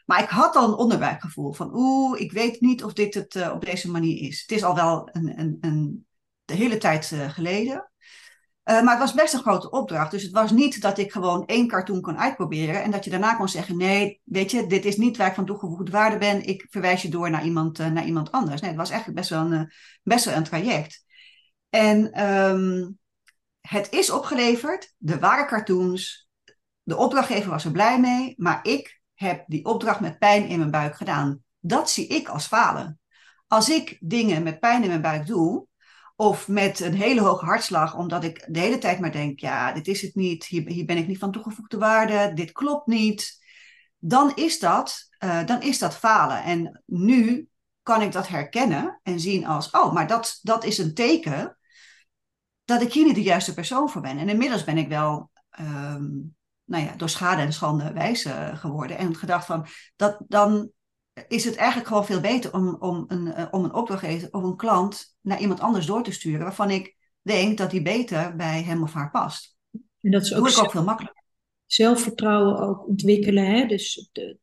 Maar 0.07 0.23
ik 0.23 0.29
had 0.29 0.57
al 0.57 0.69
een 0.69 0.79
onderbuikgevoel 0.79 1.53
van, 1.53 1.71
oeh, 1.75 2.21
ik 2.21 2.33
weet 2.33 2.61
niet 2.61 2.85
of 2.85 2.93
dit 2.93 3.15
het 3.15 3.35
uh, 3.35 3.53
op 3.55 3.65
deze 3.65 3.91
manier 3.91 4.29
is. 4.29 4.41
Het 4.41 4.51
is 4.51 4.65
al 4.65 4.75
wel 4.75 5.09
een, 5.13 5.41
een, 5.41 5.59
een 5.61 6.07
de 6.45 6.55
hele 6.55 6.79
tijd 6.79 7.15
geleden. 7.29 7.91
Uh, 8.69 8.83
maar 8.83 8.91
het 8.91 8.99
was 8.99 9.15
best 9.15 9.35
een 9.35 9.41
grote 9.41 9.71
opdracht. 9.71 10.11
Dus 10.11 10.23
het 10.23 10.33
was 10.33 10.51
niet 10.51 10.81
dat 10.81 10.99
ik 10.99 11.13
gewoon 11.13 11.47
één 11.47 11.69
cartoon 11.69 12.01
kon 12.01 12.19
uitproberen. 12.19 12.83
En 12.83 12.91
dat 12.91 13.05
je 13.05 13.11
daarna 13.11 13.35
kon 13.35 13.49
zeggen: 13.49 13.77
nee, 13.77 14.21
weet 14.25 14.51
je, 14.51 14.67
dit 14.67 14.85
is 14.85 14.97
niet 14.97 15.17
waar 15.17 15.29
ik 15.29 15.35
van 15.35 15.47
toegevoegde 15.47 15.91
waarde 15.91 16.19
ben. 16.19 16.47
Ik 16.47 16.67
verwijs 16.71 17.03
je 17.03 17.09
door 17.09 17.31
naar 17.31 17.45
iemand, 17.45 17.79
naar 17.79 18.05
iemand 18.05 18.33
anders. 18.33 18.61
Nee, 18.61 18.71
het 18.71 18.79
was 18.79 18.91
eigenlijk 18.91 19.21
best 19.21 19.31
wel 19.31 19.53
een, 19.53 19.73
best 20.03 20.25
wel 20.25 20.35
een 20.35 20.45
traject. 20.45 21.05
En 21.71 22.25
um, 22.25 22.99
het 23.61 23.93
is 23.93 24.11
opgeleverd. 24.11 24.95
Er 25.05 25.19
waren 25.19 25.47
cartoons. 25.47 26.29
De 26.83 26.97
opdrachtgever 26.97 27.51
was 27.51 27.65
er 27.65 27.71
blij 27.71 28.01
mee. 28.01 28.35
Maar 28.37 28.59
ik 28.63 29.01
heb 29.15 29.45
die 29.47 29.65
opdracht 29.65 30.01
met 30.01 30.19
pijn 30.19 30.49
in 30.49 30.59
mijn 30.59 30.71
buik 30.71 30.97
gedaan. 30.97 31.43
Dat 31.59 31.91
zie 31.91 32.07
ik 32.07 32.29
als 32.29 32.47
falen. 32.47 33.01
Als 33.47 33.71
ik 33.71 33.97
dingen 34.01 34.43
met 34.43 34.61
pijn 34.61 34.83
in 34.83 34.89
mijn 34.89 35.03
buik 35.03 35.27
doe, 35.27 35.68
of 36.21 36.49
met 36.49 36.81
een 36.81 36.95
hele 36.95 37.21
hoge 37.21 37.45
hartslag, 37.45 37.97
omdat 37.97 38.25
ik 38.25 38.47
de 38.49 38.59
hele 38.59 38.79
tijd 38.79 39.01
maar 39.01 39.13
denk, 39.13 39.39
ja, 39.41 39.73
dit 39.73 39.87
is 39.87 40.03
het 40.03 40.15
niet, 40.15 40.45
hier, 40.47 40.69
hier 40.69 40.85
ben 40.85 40.97
ik 40.97 41.07
niet 41.07 41.19
van 41.19 41.33
toegevoegde 41.33 41.79
waarde, 41.79 42.33
dit 42.35 42.53
klopt 42.53 42.87
niet, 42.87 43.45
dan 43.99 44.33
is 44.35 44.59
dat, 44.59 45.09
uh, 45.25 45.47
dan 45.47 45.63
is 45.63 45.79
dat 45.79 45.97
falen. 45.97 46.43
En 46.43 46.83
nu 46.87 47.49
kan 47.83 48.03
ik 48.03 48.13
dat 48.13 48.29
herkennen 48.29 49.01
en 49.03 49.21
zien 49.21 49.47
als, 49.47 49.71
oh, 49.71 49.93
maar 49.93 50.07
dat, 50.07 50.39
dat 50.43 50.65
is 50.65 50.79
een 50.79 50.95
teken 50.95 51.59
dat 52.65 52.83
ik 52.83 52.93
hier 52.93 53.05
niet 53.05 53.15
de 53.15 53.23
juiste 53.23 53.55
persoon 53.55 53.89
voor 53.89 54.03
ben. 54.03 54.19
En 54.19 54.29
inmiddels 54.29 54.65
ben 54.65 54.79
ik 54.79 54.89
wel 54.89 55.31
um, 55.61 56.37
nou 56.65 56.85
ja, 56.85 56.97
door 56.97 57.09
schade 57.09 57.43
en 57.43 57.53
schande 57.53 57.93
wijs 57.93 58.29
geworden. 58.55 58.99
En 58.99 59.17
gedacht 59.17 59.47
van, 59.47 59.67
dat, 59.97 60.19
dan 60.29 60.71
is 61.29 61.45
het 61.45 61.57
eigenlijk 61.57 61.89
gewoon 61.89 62.07
veel 62.07 62.21
beter 62.21 62.53
om, 62.53 62.77
om, 62.81 63.05
een, 63.09 63.27
uh, 63.27 63.47
om 63.51 63.65
een 63.65 63.75
opdrachtgever 63.75 64.29
of 64.33 64.43
een 64.43 64.57
klant 64.57 65.17
naar 65.21 65.41
iemand 65.41 65.61
anders 65.61 65.87
door 65.87 66.03
te 66.03 66.13
sturen. 66.13 66.41
Waarvan 66.41 66.71
ik 66.71 66.97
denk 67.23 67.59
dat 67.59 67.71
die 67.71 67.83
beter 67.83 68.37
bij 68.37 68.63
hem 68.63 68.83
of 68.83 68.93
haar 68.93 69.11
past. 69.11 69.57
En 70.01 70.11
dat 70.11 70.23
is 70.23 70.35
ook, 70.35 70.45
Doe 70.45 70.53
ik 70.53 70.59
ook 70.59 70.71
veel 70.71 70.85
makkelijker. 70.85 71.25
Zelfvertrouwen 71.67 72.59
ook 72.59 72.89
ontwikkelen. 72.89 73.47
Hè? 73.47 73.67
Dus 73.67 74.09
de, 74.13 74.39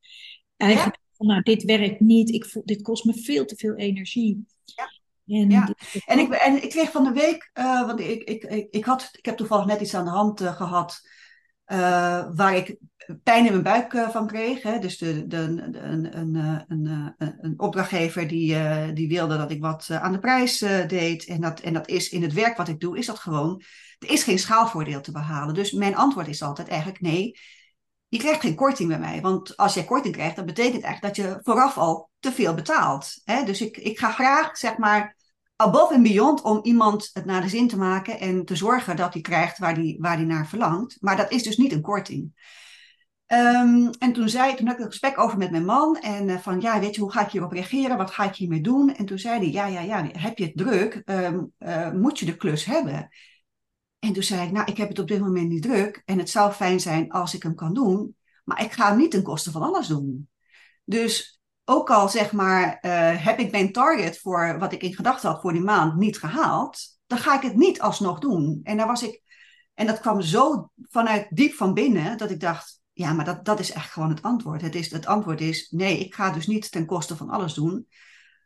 eigenlijk 0.58 1.00
ja? 1.18 1.26
nou, 1.26 1.42
dit 1.42 1.64
werkt 1.64 2.00
niet. 2.00 2.30
Ik 2.30 2.46
voel, 2.46 2.66
dit 2.66 2.82
kost 2.82 3.06
me 3.06 3.14
veel 3.14 3.46
te 3.46 3.56
veel 3.56 3.76
energie. 3.76 4.46
Ja. 4.66 4.92
En, 5.28 5.50
ja. 5.50 5.76
en, 6.06 6.20
ik, 6.20 6.34
en 6.34 6.64
ik 6.64 6.70
kreeg 6.70 6.92
van 6.92 7.04
de 7.04 7.12
week, 7.12 7.52
uh, 7.54 7.86
want 7.86 8.00
ik, 8.00 8.24
ik, 8.24 8.44
ik, 8.44 8.68
ik, 8.72 8.86
had, 8.86 9.10
ik 9.12 9.26
heb 9.26 9.38
toevallig 9.38 9.66
net 9.66 9.82
iets 9.82 9.94
aan 9.94 10.06
de 10.06 10.12
hand 10.12 10.42
uh, 10.42 10.56
gehad. 10.56 11.02
Uh, 11.68 11.78
waar 12.36 12.56
ik 12.56 12.78
pijn 13.24 13.46
in 13.46 13.52
mijn 13.52 13.64
buik 13.64 13.94
uh, 13.94 14.10
van 14.10 14.28
kreeg. 14.28 14.62
Hè. 14.62 14.80
Dus 14.80 14.98
de, 14.98 15.28
de, 15.28 15.38
een, 15.38 16.20
een, 16.20 16.36
eh, 16.36 16.62
een, 16.68 17.16
een, 17.18 17.60
opdrachtgever 17.60 18.28
die, 18.28 18.58
die 18.94 19.08
wilde 19.08 19.38
dat 19.38 19.52
ik 19.52 19.62
wat 19.62 19.90
aan 19.92 20.12
de 20.12 20.20
prijs 20.20 20.58
deed. 20.88 21.26
En 21.26 21.42
dat, 21.42 21.60
en 21.60 21.74
dat 21.74 21.88
is 21.88 22.10
in 22.10 22.22
het 22.22 22.34
werk 22.34 22.58
wat 22.58 22.68
ik 22.68 22.80
doe, 22.80 22.98
is 22.98 23.06
dat 23.06 23.20
gewoon. 23.20 23.62
Er 24.00 24.10
is 24.10 24.24
geen 24.24 24.40
schaalvoordeel 24.40 25.02
te 25.02 25.12
behalen. 25.12 25.54
Dus 25.54 25.72
mijn 25.72 25.96
antwoord 25.96 26.28
is 26.28 26.42
altijd 26.42 26.68
eigenlijk 26.68 27.02
nee. 27.02 27.40
Je 28.08 28.18
krijgt 28.18 28.42
geen 28.42 28.56
korting 28.56 28.90
bij 28.90 29.00
mij. 29.00 29.22
Want 29.22 29.58
als 29.58 29.74
jij 29.74 29.84
korting 29.84 30.14
krijgt, 30.14 30.36
dat 30.36 30.46
betekent 30.46 30.84
eigenlijk 30.84 31.16
dat 31.16 31.26
je 31.26 31.40
vooraf 31.44 31.78
al 31.78 32.10
te 32.20 32.32
veel 32.32 32.54
betaalt. 32.54 33.22
Hè? 33.24 33.44
Dus 33.44 33.62
ik, 33.62 33.78
ik 33.78 34.00
ga 34.00 34.12
graag, 34.12 34.58
zeg 34.58 34.78
maar, 34.78 35.16
above 35.56 35.94
en 35.94 36.02
beyond 36.02 36.42
om 36.42 36.60
iemand 36.64 37.10
het 37.14 37.26
naar 37.26 37.42
de 37.42 37.50
zin 37.50 37.68
te 37.68 37.78
maken 37.78 38.20
en 38.20 38.46
te 38.46 38.56
zorgen 38.56 38.96
dat 38.96 39.14
hij 39.14 39.22
krijgt 39.22 39.58
waar 39.58 39.74
hij 39.74 39.98
waar 40.00 40.18
die 40.18 40.26
naar 40.26 40.48
verlangt. 40.48 40.98
Maar 41.00 41.18
dat 41.18 41.32
is 41.32 41.44
dus 41.44 41.58
niet 41.58 41.72
een 41.72 41.82
korting. 41.82 42.34
Um, 43.28 43.90
en 44.00 44.14
toen, 44.14 44.30
zei, 44.30 44.56
toen 44.56 44.68
had 44.68 44.76
ik 44.76 44.82
een 44.82 44.92
gesprek 44.92 45.20
over 45.20 45.38
met 45.38 45.52
mijn 45.52 45.66
man 45.66 45.98
en 45.98 46.28
uh, 46.28 46.38
van 46.38 46.62
ja, 46.62 46.80
weet 46.80 46.96
je, 46.96 47.02
hoe 47.02 47.12
ga 47.12 47.22
ik 47.26 47.32
hierop 47.32 47.52
reageren? 47.52 47.98
Wat 47.98 48.12
ga 48.12 48.24
ik 48.24 48.36
hiermee 48.36 48.62
doen? 48.62 48.96
En 48.96 49.06
toen 49.06 49.20
zei 49.20 49.40
hij, 49.40 49.52
ja, 49.52 49.66
ja, 49.66 49.82
ja, 49.82 50.10
heb 50.12 50.38
je 50.38 50.46
het 50.46 50.58
druk? 50.58 51.02
Um, 51.06 51.54
uh, 51.60 51.92
moet 51.92 52.20
je 52.20 52.26
de 52.26 52.38
klus 52.38 52.66
hebben? 52.66 53.10
En 54.00 54.14
toen 54.14 54.24
zei 54.24 54.46
ik, 54.46 54.52
nou, 54.52 54.72
ik 54.72 54.78
heb 54.78 54.88
het 54.88 55.00
op 55.00 55.08
dit 55.08 55.20
moment 55.20 55.50
niet 55.50 55.62
druk 55.62 56.02
en 56.06 56.18
het 56.18 56.30
zou 56.30 56.52
fijn 56.52 56.80
zijn 56.80 57.12
als 57.12 57.34
ik 57.34 57.44
hem 57.44 57.56
kan 57.56 57.74
doen, 57.74 58.16
maar 58.44 58.64
ik 58.64 58.72
ga 58.72 58.88
hem 58.88 58.98
niet 58.98 59.12
ten 59.12 59.24
koste 59.24 59.52
van 59.52 59.62
alles 59.62 59.88
doen. 59.88 60.30
Dus 60.84 61.40
ook 61.64 61.90
al 61.90 62.10
zeg 62.10 62.32
maar, 62.32 62.80
uh, 62.82 63.26
heb 63.26 63.40
ik 63.40 63.52
mijn 63.52 63.72
target 63.72 64.20
voor 64.20 64.60
wat 64.60 64.74
ik 64.74 64.82
in 64.82 64.96
gedachten 64.96 65.30
had 65.30 65.42
voor 65.42 65.54
die 65.54 65.62
maand 65.62 65.96
niet 65.96 66.18
gehaald, 66.18 66.80
dan 67.08 67.18
ga 67.18 67.36
ik 67.36 67.42
het 67.42 67.56
niet 67.56 67.82
alsnog 67.82 68.20
doen. 68.20 68.60
En 68.64 68.78
daar 68.78 68.88
was 68.88 69.04
ik, 69.04 69.22
en 69.74 69.88
dat 69.88 70.00
kwam 70.00 70.22
zo 70.22 70.70
vanuit 70.76 71.28
diep 71.30 71.54
van 71.54 71.74
binnen 71.74 72.18
dat 72.18 72.30
ik 72.32 72.40
dacht, 72.40 72.84
ja, 72.96 73.14
maar 73.14 73.26
dat, 73.26 73.46
dat 73.46 73.60
is 73.60 73.72
echt 73.72 73.92
gewoon 73.92 74.10
het 74.10 74.22
antwoord. 74.22 74.62
Het, 74.62 74.76
is, 74.76 74.92
het 74.92 75.06
antwoord 75.06 75.42
is, 75.42 75.70
nee, 75.70 76.00
ik 76.00 76.16
ga 76.16 76.32
dus 76.32 76.48
niet 76.48 76.72
ten 76.72 76.86
koste 76.86 77.16
van 77.16 77.30
alles 77.30 77.54
doen. 77.54 77.88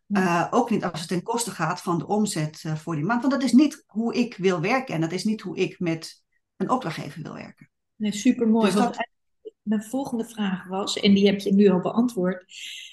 Uh, 0.07 0.47
ook 0.49 0.69
niet 0.69 0.83
als 0.83 0.99
het 0.99 1.09
ten 1.09 1.23
koste 1.23 1.51
gaat 1.51 1.81
van 1.81 1.97
de 1.97 2.07
omzet 2.07 2.63
uh, 2.65 2.75
voor 2.75 2.95
die 2.95 3.03
maand. 3.03 3.21
Want 3.21 3.33
dat 3.33 3.43
is 3.43 3.51
niet 3.51 3.83
hoe 3.88 4.13
ik 4.13 4.35
wil 4.38 4.59
werken 4.59 4.95
en 4.95 5.01
dat 5.01 5.12
is 5.12 5.23
niet 5.23 5.41
hoe 5.41 5.57
ik 5.57 5.79
met 5.79 6.23
een 6.57 6.69
opdrachtgever 6.69 7.21
wil 7.21 7.33
werken. 7.33 7.69
Nee, 7.95 8.12
supermooi. 8.12 8.65
Dus 8.65 8.75
dat... 8.75 9.07
Mijn 9.62 9.83
volgende 9.83 10.25
vraag 10.25 10.67
was, 10.67 10.99
en 10.99 11.13
die 11.13 11.25
heb 11.25 11.39
je 11.39 11.53
nu 11.53 11.69
al 11.69 11.79
beantwoord, 11.79 12.45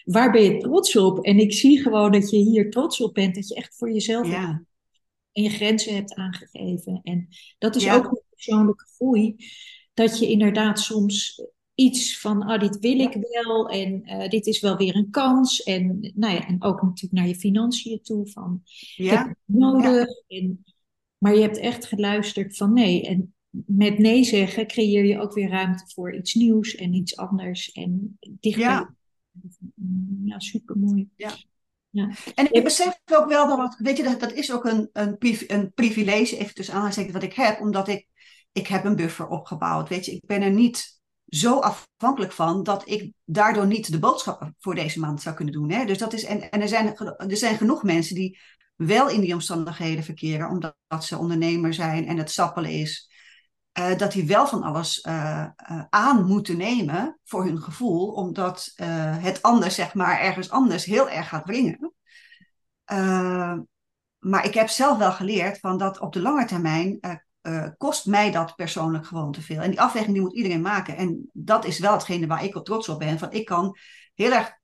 waar 0.05 0.33
ben 0.33 0.43
je 0.43 0.59
trots 0.59 0.97
op? 0.97 1.25
En 1.25 1.39
ik 1.39 1.53
zie 1.53 1.83
gewoon 1.83 2.13
dat 2.13 2.31
je 2.31 2.37
hier 2.37 2.71
trots 2.71 3.01
op 3.01 3.15
bent, 3.15 3.35
dat 3.35 3.49
je 3.49 3.55
echt 3.55 3.77
voor 3.77 3.93
jezelf 3.93 4.27
ja. 4.27 4.63
en 5.33 5.43
je 5.43 5.51
grenzen 5.51 5.95
hebt 5.95 6.15
aangegeven. 6.15 7.01
En 7.03 7.29
dat 7.59 7.77
is 7.77 7.83
ja. 7.83 7.97
ook 7.97 8.05
een 8.05 8.23
persoonlijke 8.31 8.87
groei, 8.95 9.37
dat 9.97 10.19
je 10.19 10.29
inderdaad 10.29 10.81
soms 10.81 11.43
iets 11.75 12.21
van, 12.21 12.43
ah, 12.43 12.61
dit 12.61 12.79
wil 12.79 12.99
ik 12.99 13.17
wel 13.31 13.69
en 13.69 14.03
uh, 14.05 14.29
dit 14.29 14.47
is 14.47 14.61
wel 14.61 14.77
weer 14.77 14.97
een 14.97 15.11
kans. 15.11 15.63
En, 15.63 16.13
nou 16.15 16.35
ja, 16.35 16.47
en 16.47 16.63
ook 16.63 16.83
natuurlijk 16.83 17.13
naar 17.13 17.29
je 17.29 17.37
financiën 17.37 18.03
toe, 18.03 18.27
van, 18.27 18.63
ja. 18.95 19.27
heb 19.27 19.37
nodig? 19.45 20.09
En, 20.29 20.65
maar 21.19 21.35
je 21.35 21.41
hebt 21.41 21.59
echt 21.59 21.85
geluisterd 21.85 22.57
van 22.57 22.73
nee. 22.73 23.07
En 23.07 23.35
met 23.67 23.99
nee 23.99 24.25
zeggen 24.25 24.67
creëer 24.67 25.05
je 25.05 25.21
ook 25.21 25.35
weer 25.35 25.49
ruimte 25.49 25.85
voor 25.87 26.15
iets 26.15 26.35
nieuws 26.35 26.75
en 26.75 26.95
iets 26.95 27.17
anders. 27.17 27.73
En 27.73 28.19
dichtbij. 28.21 28.65
Ja, 28.65 28.95
ja 30.25 30.39
super 30.39 30.79
mooi. 30.79 31.09
Ja. 31.17 31.31
Ja. 31.91 32.11
En 32.35 32.53
ik 32.53 32.65
besef 32.65 33.01
ook 33.13 33.29
wel 33.29 33.57
dat, 33.57 33.77
weet 33.79 33.97
je, 33.97 34.03
dat, 34.03 34.21
dat 34.21 34.33
is 34.33 34.53
ook 34.53 34.65
een, 34.65 34.91
een, 34.93 35.17
een 35.47 35.73
privilege, 35.73 36.37
even 36.39 36.55
tussen 36.55 36.75
aanhalingstekens, 36.75 37.15
wat 37.15 37.31
ik 37.31 37.35
heb, 37.35 37.61
omdat 37.61 37.89
ik, 37.89 38.07
ik 38.57 38.67
heb 38.67 38.85
een 38.85 38.97
buffer 38.97 39.27
opgebouwd. 39.29 39.89
Weet 39.89 40.05
je, 40.05 40.13
ik 40.13 40.27
ben 40.27 40.43
er 40.43 40.51
niet 40.51 41.01
zo 41.27 41.59
afhankelijk 41.59 42.33
van 42.33 42.63
dat 42.63 42.89
ik 42.89 43.13
daardoor 43.25 43.67
niet 43.67 43.93
de 43.93 43.99
boodschap 43.99 44.51
voor 44.59 44.75
deze 44.75 45.01
maand 45.01 45.23
zou 45.23 45.35
kunnen 45.35 45.55
doen. 45.55 45.71
Hè? 45.71 45.85
Dus 45.85 45.99
dat 45.99 46.13
is, 46.13 46.25
en, 46.25 46.51
en 46.51 46.61
er, 46.61 46.69
zijn, 46.69 46.97
er 47.17 47.37
zijn 47.37 47.57
genoeg 47.57 47.83
mensen 47.83 48.15
die 48.15 48.39
wel 48.77 49.09
in 49.09 49.21
die 49.21 49.33
omstandigheden 49.33 50.05
verkeren, 50.05 50.49
omdat 50.49 51.05
ze 51.05 51.19
ondernemer 51.19 51.75
zijn 51.75 52.07
en 52.07 52.17
het 52.17 52.31
sappelen 52.31 52.71
is. 52.71 53.11
Uh, 53.79 53.99
dat 53.99 54.13
die 54.13 54.27
wel 54.27 54.47
van 54.47 54.63
alles 54.63 55.05
uh, 55.05 55.47
uh, 55.71 55.85
aan 55.91 56.27
moeten 56.27 56.57
nemen 56.57 57.19
voor 57.25 57.45
hun 57.45 57.63
gevoel, 57.63 58.13
omdat 58.13 58.73
het 59.21 59.43
anders, 59.43 59.75
zeg 59.75 59.95
maar, 59.95 60.21
ergens 60.21 60.51
anders 60.51 60.85
heel 60.85 61.11
erg 61.11 61.29
gaat 61.29 61.45
brengen. 61.45 61.95
maar 64.19 64.45
ik 64.45 64.55
heb 64.55 64.69
zelf 64.69 64.99
wel 64.99 65.13
geleerd 65.13 65.59
van 65.59 65.79
dat 65.79 66.01
op 66.01 66.13
de 66.13 66.21
lange 66.21 66.45
termijn 66.45 66.99
uh, 67.47 67.69
kost 67.77 68.07
mij 68.07 68.31
dat 68.31 68.55
persoonlijk 68.55 69.07
gewoon 69.07 69.33
te 69.33 69.43
veel. 69.43 69.61
En 69.61 69.71
die 69.71 69.81
afweging 69.81 70.13
die 70.13 70.23
moet 70.23 70.37
iedereen 70.37 70.61
maken. 70.61 70.97
En 70.97 71.31
dat 71.33 71.65
is 71.65 71.79
wel 71.79 71.93
hetgene 71.93 72.27
waar 72.27 72.45
ik 72.45 72.55
op 72.55 72.65
trots 72.65 72.89
op 72.89 72.99
ben. 72.99 73.19
Van 73.19 73.33
ik 73.33 73.45
kan 73.45 73.77
heel 74.15 74.33
erg 74.33 74.59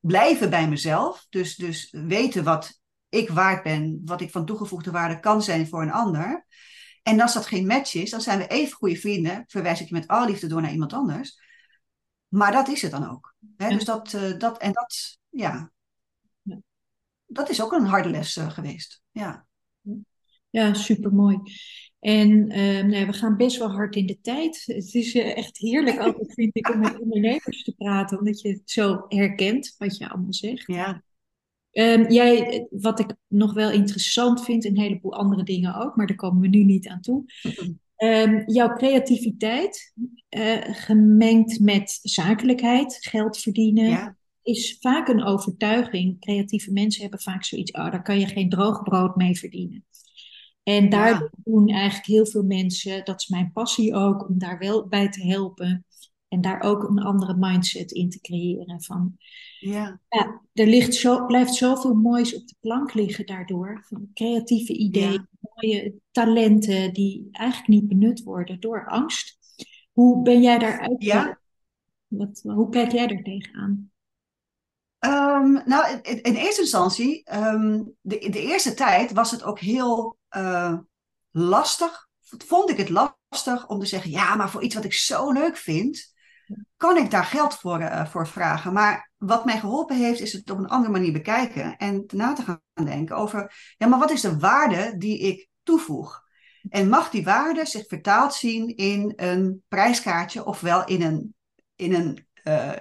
blijven 0.00 0.50
bij 0.50 0.68
mezelf. 0.68 1.26
Dus, 1.28 1.56
dus 1.56 1.88
weten 1.90 2.44
wat 2.44 2.80
ik 3.08 3.30
waard 3.30 3.62
ben, 3.62 4.00
wat 4.04 4.20
ik 4.20 4.30
van 4.30 4.46
toegevoegde 4.46 4.90
waarde 4.90 5.20
kan 5.20 5.42
zijn 5.42 5.68
voor 5.68 5.82
een 5.82 5.92
ander. 5.92 6.46
En 7.02 7.20
als 7.20 7.34
dat 7.34 7.46
geen 7.46 7.66
match 7.66 7.94
is, 7.94 8.10
dan 8.10 8.20
zijn 8.20 8.38
we 8.38 8.46
even 8.46 8.76
goede 8.76 8.96
vrienden. 8.96 9.44
Verwijs 9.46 9.80
ik 9.80 9.88
je 9.88 9.94
met 9.94 10.08
alle 10.08 10.26
liefde 10.26 10.46
door 10.46 10.60
naar 10.62 10.72
iemand 10.72 10.92
anders. 10.92 11.40
Maar 12.28 12.52
dat 12.52 12.68
is 12.68 12.82
het 12.82 12.90
dan 12.90 13.10
ook. 13.10 13.34
Hè? 13.56 13.68
Dus 13.68 13.84
dat, 13.84 14.12
uh, 14.12 14.38
dat, 14.38 14.58
en 14.58 14.72
dat, 14.72 15.18
ja. 15.28 15.70
Dat 17.26 17.48
is 17.48 17.62
ook 17.62 17.72
een 17.72 17.86
harde 17.86 18.08
les 18.08 18.36
uh, 18.36 18.50
geweest. 18.50 19.02
Ja. 19.10 19.46
Ja, 20.56 20.74
supermooi. 20.74 21.38
En 22.00 22.58
uh, 22.58 22.84
nou, 22.84 23.06
we 23.06 23.12
gaan 23.12 23.36
best 23.36 23.58
wel 23.58 23.70
hard 23.70 23.96
in 23.96 24.06
de 24.06 24.20
tijd. 24.20 24.62
Het 24.66 24.94
is 24.94 25.14
uh, 25.14 25.36
echt 25.36 25.58
heerlijk 25.58 25.98
altijd, 25.98 26.32
vind 26.34 26.56
ik, 26.56 26.68
om 26.68 26.78
met 26.78 27.00
ondernemers 27.00 27.64
te 27.64 27.74
praten, 27.74 28.18
omdat 28.18 28.40
je 28.40 28.48
het 28.48 28.70
zo 28.70 29.04
herkent 29.08 29.74
wat 29.78 29.96
je 29.96 30.08
allemaal 30.08 30.32
zegt. 30.32 30.66
Ja. 30.66 31.02
Um, 31.72 32.10
jij, 32.10 32.66
wat 32.70 33.00
ik 33.00 33.14
nog 33.26 33.54
wel 33.54 33.70
interessant 33.70 34.44
vind, 34.44 34.64
een 34.64 34.78
heleboel 34.78 35.14
andere 35.14 35.42
dingen 35.42 35.74
ook, 35.74 35.96
maar 35.96 36.06
daar 36.06 36.16
komen 36.16 36.40
we 36.40 36.48
nu 36.48 36.64
niet 36.64 36.88
aan 36.88 37.00
toe. 37.00 37.24
Um, 37.96 38.42
jouw 38.56 38.72
creativiteit, 38.72 39.92
uh, 40.30 40.56
gemengd 40.62 41.60
met 41.60 41.98
zakelijkheid, 42.02 42.98
geld 43.00 43.38
verdienen, 43.38 43.88
ja. 43.88 44.16
is 44.42 44.76
vaak 44.80 45.08
een 45.08 45.24
overtuiging. 45.24 46.20
Creatieve 46.20 46.72
mensen 46.72 47.02
hebben 47.02 47.20
vaak 47.20 47.44
zoiets, 47.44 47.72
oh, 47.72 47.90
daar 47.90 48.02
kan 48.02 48.18
je 48.18 48.26
geen 48.26 48.48
droog 48.48 48.82
brood 48.82 49.16
mee 49.16 49.38
verdienen. 49.38 49.84
En 50.66 50.88
daar 50.88 51.10
ja. 51.10 51.30
doen 51.44 51.68
eigenlijk 51.68 52.06
heel 52.06 52.26
veel 52.26 52.42
mensen, 52.42 53.04
dat 53.04 53.20
is 53.20 53.28
mijn 53.28 53.52
passie 53.52 53.94
ook, 53.94 54.28
om 54.28 54.38
daar 54.38 54.58
wel 54.58 54.86
bij 54.88 55.08
te 55.08 55.26
helpen. 55.26 55.84
En 56.28 56.40
daar 56.40 56.60
ook 56.60 56.82
een 56.82 56.98
andere 56.98 57.34
mindset 57.38 57.92
in 57.92 58.10
te 58.10 58.20
creëren. 58.20 58.82
Van, 58.82 59.16
ja. 59.58 60.00
ja 60.08 60.40
er 60.52 60.66
ligt 60.66 60.94
zo, 60.94 61.26
blijft 61.26 61.54
zoveel 61.54 61.94
moois 61.94 62.34
op 62.34 62.48
de 62.48 62.54
plank 62.60 62.94
liggen 62.94 63.26
daardoor. 63.26 63.84
Van 63.88 64.10
creatieve 64.14 64.72
ideeën, 64.72 65.12
ja. 65.12 65.28
mooie 65.40 65.94
talenten 66.10 66.92
die 66.92 67.28
eigenlijk 67.32 67.68
niet 67.68 67.88
benut 67.88 68.22
worden 68.22 68.60
door 68.60 68.86
angst. 68.88 69.38
Hoe 69.92 70.22
ben 70.22 70.42
jij 70.42 70.58
daaruit? 70.58 71.02
Ja. 71.02 71.38
Wat, 72.06 72.40
hoe 72.42 72.68
kijk 72.68 72.92
jij 72.92 73.06
daar 73.06 73.22
tegenaan? 73.22 73.90
Um, 75.00 75.62
nou, 75.64 76.00
in, 76.02 76.22
in, 76.22 76.34
eerste 76.34 76.60
instantie, 76.60 77.34
um, 77.34 77.94
de, 78.00 78.28
de 78.30 78.40
eerste 78.40 78.74
tijd 78.74 79.12
was 79.12 79.30
het 79.30 79.42
ook 79.42 79.60
heel 79.60 80.16
uh, 80.36 80.78
lastig. 81.30 82.08
Vond 82.46 82.70
ik 82.70 82.76
het 82.76 82.88
lastig 82.88 83.66
om 83.66 83.80
te 83.80 83.86
zeggen, 83.86 84.10
ja, 84.10 84.34
maar 84.34 84.50
voor 84.50 84.62
iets 84.62 84.74
wat 84.74 84.84
ik 84.84 84.92
zo 84.92 85.32
leuk 85.32 85.56
vind, 85.56 86.14
kan 86.76 86.96
ik 86.96 87.10
daar 87.10 87.24
geld 87.24 87.54
voor, 87.54 87.80
uh, 87.80 88.06
voor 88.06 88.26
vragen. 88.26 88.72
Maar 88.72 89.10
wat 89.16 89.44
mij 89.44 89.58
geholpen 89.58 89.96
heeft, 89.96 90.20
is 90.20 90.32
het 90.32 90.50
op 90.50 90.58
een 90.58 90.68
andere 90.68 90.92
manier 90.92 91.12
bekijken 91.12 91.76
en 91.76 92.04
na 92.06 92.32
te 92.32 92.42
gaan 92.42 92.60
denken 92.84 93.16
over, 93.16 93.52
ja, 93.76 93.86
maar 93.86 93.98
wat 93.98 94.10
is 94.10 94.20
de 94.20 94.38
waarde 94.38 94.94
die 94.98 95.18
ik 95.18 95.48
toevoeg? 95.62 96.24
En 96.68 96.88
mag 96.88 97.10
die 97.10 97.24
waarde 97.24 97.66
zich 97.66 97.86
vertaald 97.86 98.34
zien 98.34 98.76
in 98.76 99.12
een 99.16 99.62
prijskaartje, 99.68 100.44
ofwel 100.44 100.84
in 100.84 101.02
een, 101.02 101.34
in 101.76 101.94
een 101.94 102.26
uh, 102.44 102.72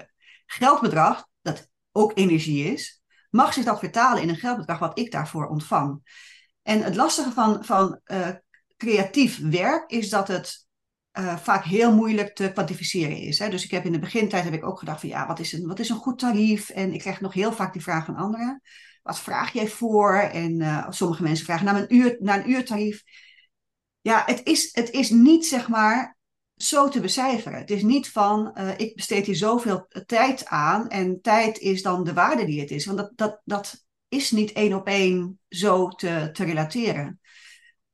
geldbedrag 0.45 1.27
dat 1.41 1.69
ook 1.91 2.11
energie 2.15 2.73
is, 2.73 3.01
mag 3.29 3.53
zich 3.53 3.63
dat 3.63 3.79
vertalen 3.79 4.21
in 4.21 4.29
een 4.29 4.35
geldbedrag 4.35 4.79
wat 4.79 4.99
ik 4.99 5.11
daarvoor 5.11 5.47
ontvang. 5.47 6.01
En 6.65 6.81
het 6.81 6.95
lastige 6.95 7.31
van, 7.31 7.65
van 7.65 7.99
uh, 8.05 8.29
creatief 8.77 9.39
werk 9.49 9.89
is 9.91 10.09
dat 10.09 10.27
het 10.27 10.67
uh, 11.19 11.37
vaak 11.37 11.63
heel 11.63 11.93
moeilijk 11.93 12.35
te 12.35 12.51
kwantificeren 12.51 13.17
is. 13.17 13.39
Hè? 13.39 13.49
Dus 13.49 13.63
ik 13.63 13.71
heb 13.71 13.85
in 13.85 13.91
de 13.91 13.99
begintijd 13.99 14.43
heb 14.43 14.53
ik 14.53 14.65
ook 14.65 14.79
gedacht 14.79 14.99
van 14.99 15.09
ja, 15.09 15.27
wat 15.27 15.39
is, 15.39 15.53
een, 15.53 15.67
wat 15.67 15.79
is 15.79 15.89
een 15.89 15.95
goed 15.95 16.19
tarief? 16.19 16.69
En 16.69 16.93
ik 16.93 16.99
krijg 16.99 17.21
nog 17.21 17.33
heel 17.33 17.51
vaak 17.51 17.73
die 17.73 17.81
vraag 17.81 18.05
van 18.05 18.15
anderen. 18.15 18.61
Wat 19.03 19.19
vraag 19.19 19.53
jij 19.53 19.67
voor? 19.67 20.15
En 20.15 20.59
uh, 20.59 20.85
sommige 20.89 21.23
mensen 21.23 21.45
vragen 21.45 21.65
naar 21.65 21.75
een, 21.75 21.95
uur, 21.95 22.17
naar 22.19 22.39
een 22.39 22.49
uurtarief. 22.49 23.03
Ja, 24.01 24.23
het 24.25 24.41
is, 24.43 24.69
het 24.71 24.89
is 24.89 25.09
niet 25.09 25.45
zeg 25.45 25.67
maar 25.67 26.17
zo 26.55 26.89
te 26.89 26.99
becijferen. 26.99 27.59
Het 27.59 27.71
is 27.71 27.83
niet 27.83 28.11
van, 28.11 28.57
ik 28.77 28.95
besteed 28.95 29.25
hier 29.25 29.35
zoveel 29.35 29.87
tijd 30.05 30.45
aan 30.45 30.87
en 30.87 31.21
tijd 31.21 31.57
is 31.57 31.81
dan 31.81 32.03
de 32.03 32.13
waarde 32.13 32.45
die 32.45 32.59
het 32.59 32.71
is. 32.71 32.85
Want 32.85 32.97
dat, 32.97 33.11
dat, 33.15 33.41
dat 33.43 33.84
is 34.15 34.31
niet 34.31 34.51
één 34.51 34.73
op 34.73 34.87
één 34.87 35.39
zo 35.49 35.89
te, 35.89 36.29
te 36.33 36.43
relateren. 36.43 37.19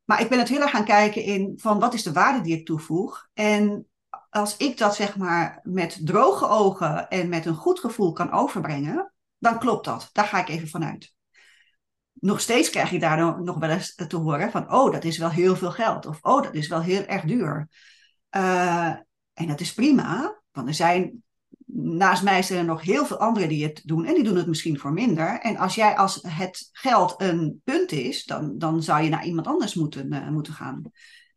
Maar 0.03 0.21
ik 0.21 0.29
ben 0.29 0.39
het 0.39 0.49
heel 0.49 0.61
erg 0.61 0.71
gaan 0.71 0.85
kijken 0.85 1.23
in 1.23 1.53
van 1.55 1.79
wat 1.79 1.93
is 1.93 2.03
de 2.03 2.11
waarde 2.11 2.41
die 2.41 2.57
ik 2.57 2.65
toevoeg. 2.65 3.27
En 3.33 3.87
als 4.29 4.57
ik 4.57 4.77
dat 4.77 4.95
zeg 4.95 5.17
maar 5.17 5.59
met 5.63 5.99
droge 6.05 6.47
ogen 6.47 7.07
en 7.07 7.29
met 7.29 7.45
een 7.45 7.55
goed 7.55 7.79
gevoel 7.79 8.13
kan 8.13 8.31
overbrengen, 8.31 9.13
dan 9.37 9.59
klopt 9.59 9.85
dat. 9.85 10.09
Daar 10.11 10.25
ga 10.25 10.39
ik 10.39 10.49
even 10.49 10.67
vanuit. 10.67 11.13
Nog 12.13 12.41
steeds 12.41 12.69
krijg 12.69 12.89
je 12.89 12.99
daar 12.99 13.41
nog 13.41 13.57
wel 13.57 13.69
eens 13.69 13.95
te 13.95 14.15
horen 14.15 14.51
van, 14.51 14.73
oh, 14.73 14.91
dat 14.91 15.03
is 15.03 15.17
wel 15.17 15.29
heel 15.29 15.55
veel 15.55 15.71
geld. 15.71 16.05
Of, 16.05 16.19
oh, 16.21 16.43
dat 16.43 16.53
is 16.53 16.67
wel 16.67 16.81
heel 16.81 17.05
erg 17.05 17.23
duur. 17.23 17.69
Uh, 18.35 18.87
en 19.33 19.47
dat 19.47 19.59
is 19.59 19.73
prima, 19.73 20.41
want 20.51 20.67
er 20.67 20.73
zijn 20.73 21.23
naast 21.73 22.23
mij 22.23 22.43
zijn 22.43 22.59
er 22.59 22.65
nog 22.65 22.81
heel 22.81 23.05
veel 23.05 23.17
anderen 23.17 23.49
die 23.49 23.63
het 23.63 23.81
doen 23.85 24.05
en 24.05 24.13
die 24.13 24.23
doen 24.23 24.35
het 24.35 24.47
misschien 24.47 24.79
voor 24.79 24.93
minder. 24.93 25.39
En 25.39 25.57
als 25.57 25.75
jij 25.75 25.97
als 25.97 26.19
het 26.27 26.69
geld 26.71 27.13
een 27.17 27.61
punt 27.63 27.91
is, 27.91 28.25
dan, 28.25 28.57
dan 28.57 28.83
zou 28.83 29.03
je 29.03 29.09
naar 29.09 29.25
iemand 29.25 29.47
anders 29.47 29.75
moeten, 29.75 30.13
uh, 30.13 30.29
moeten 30.29 30.53
gaan. 30.53 30.81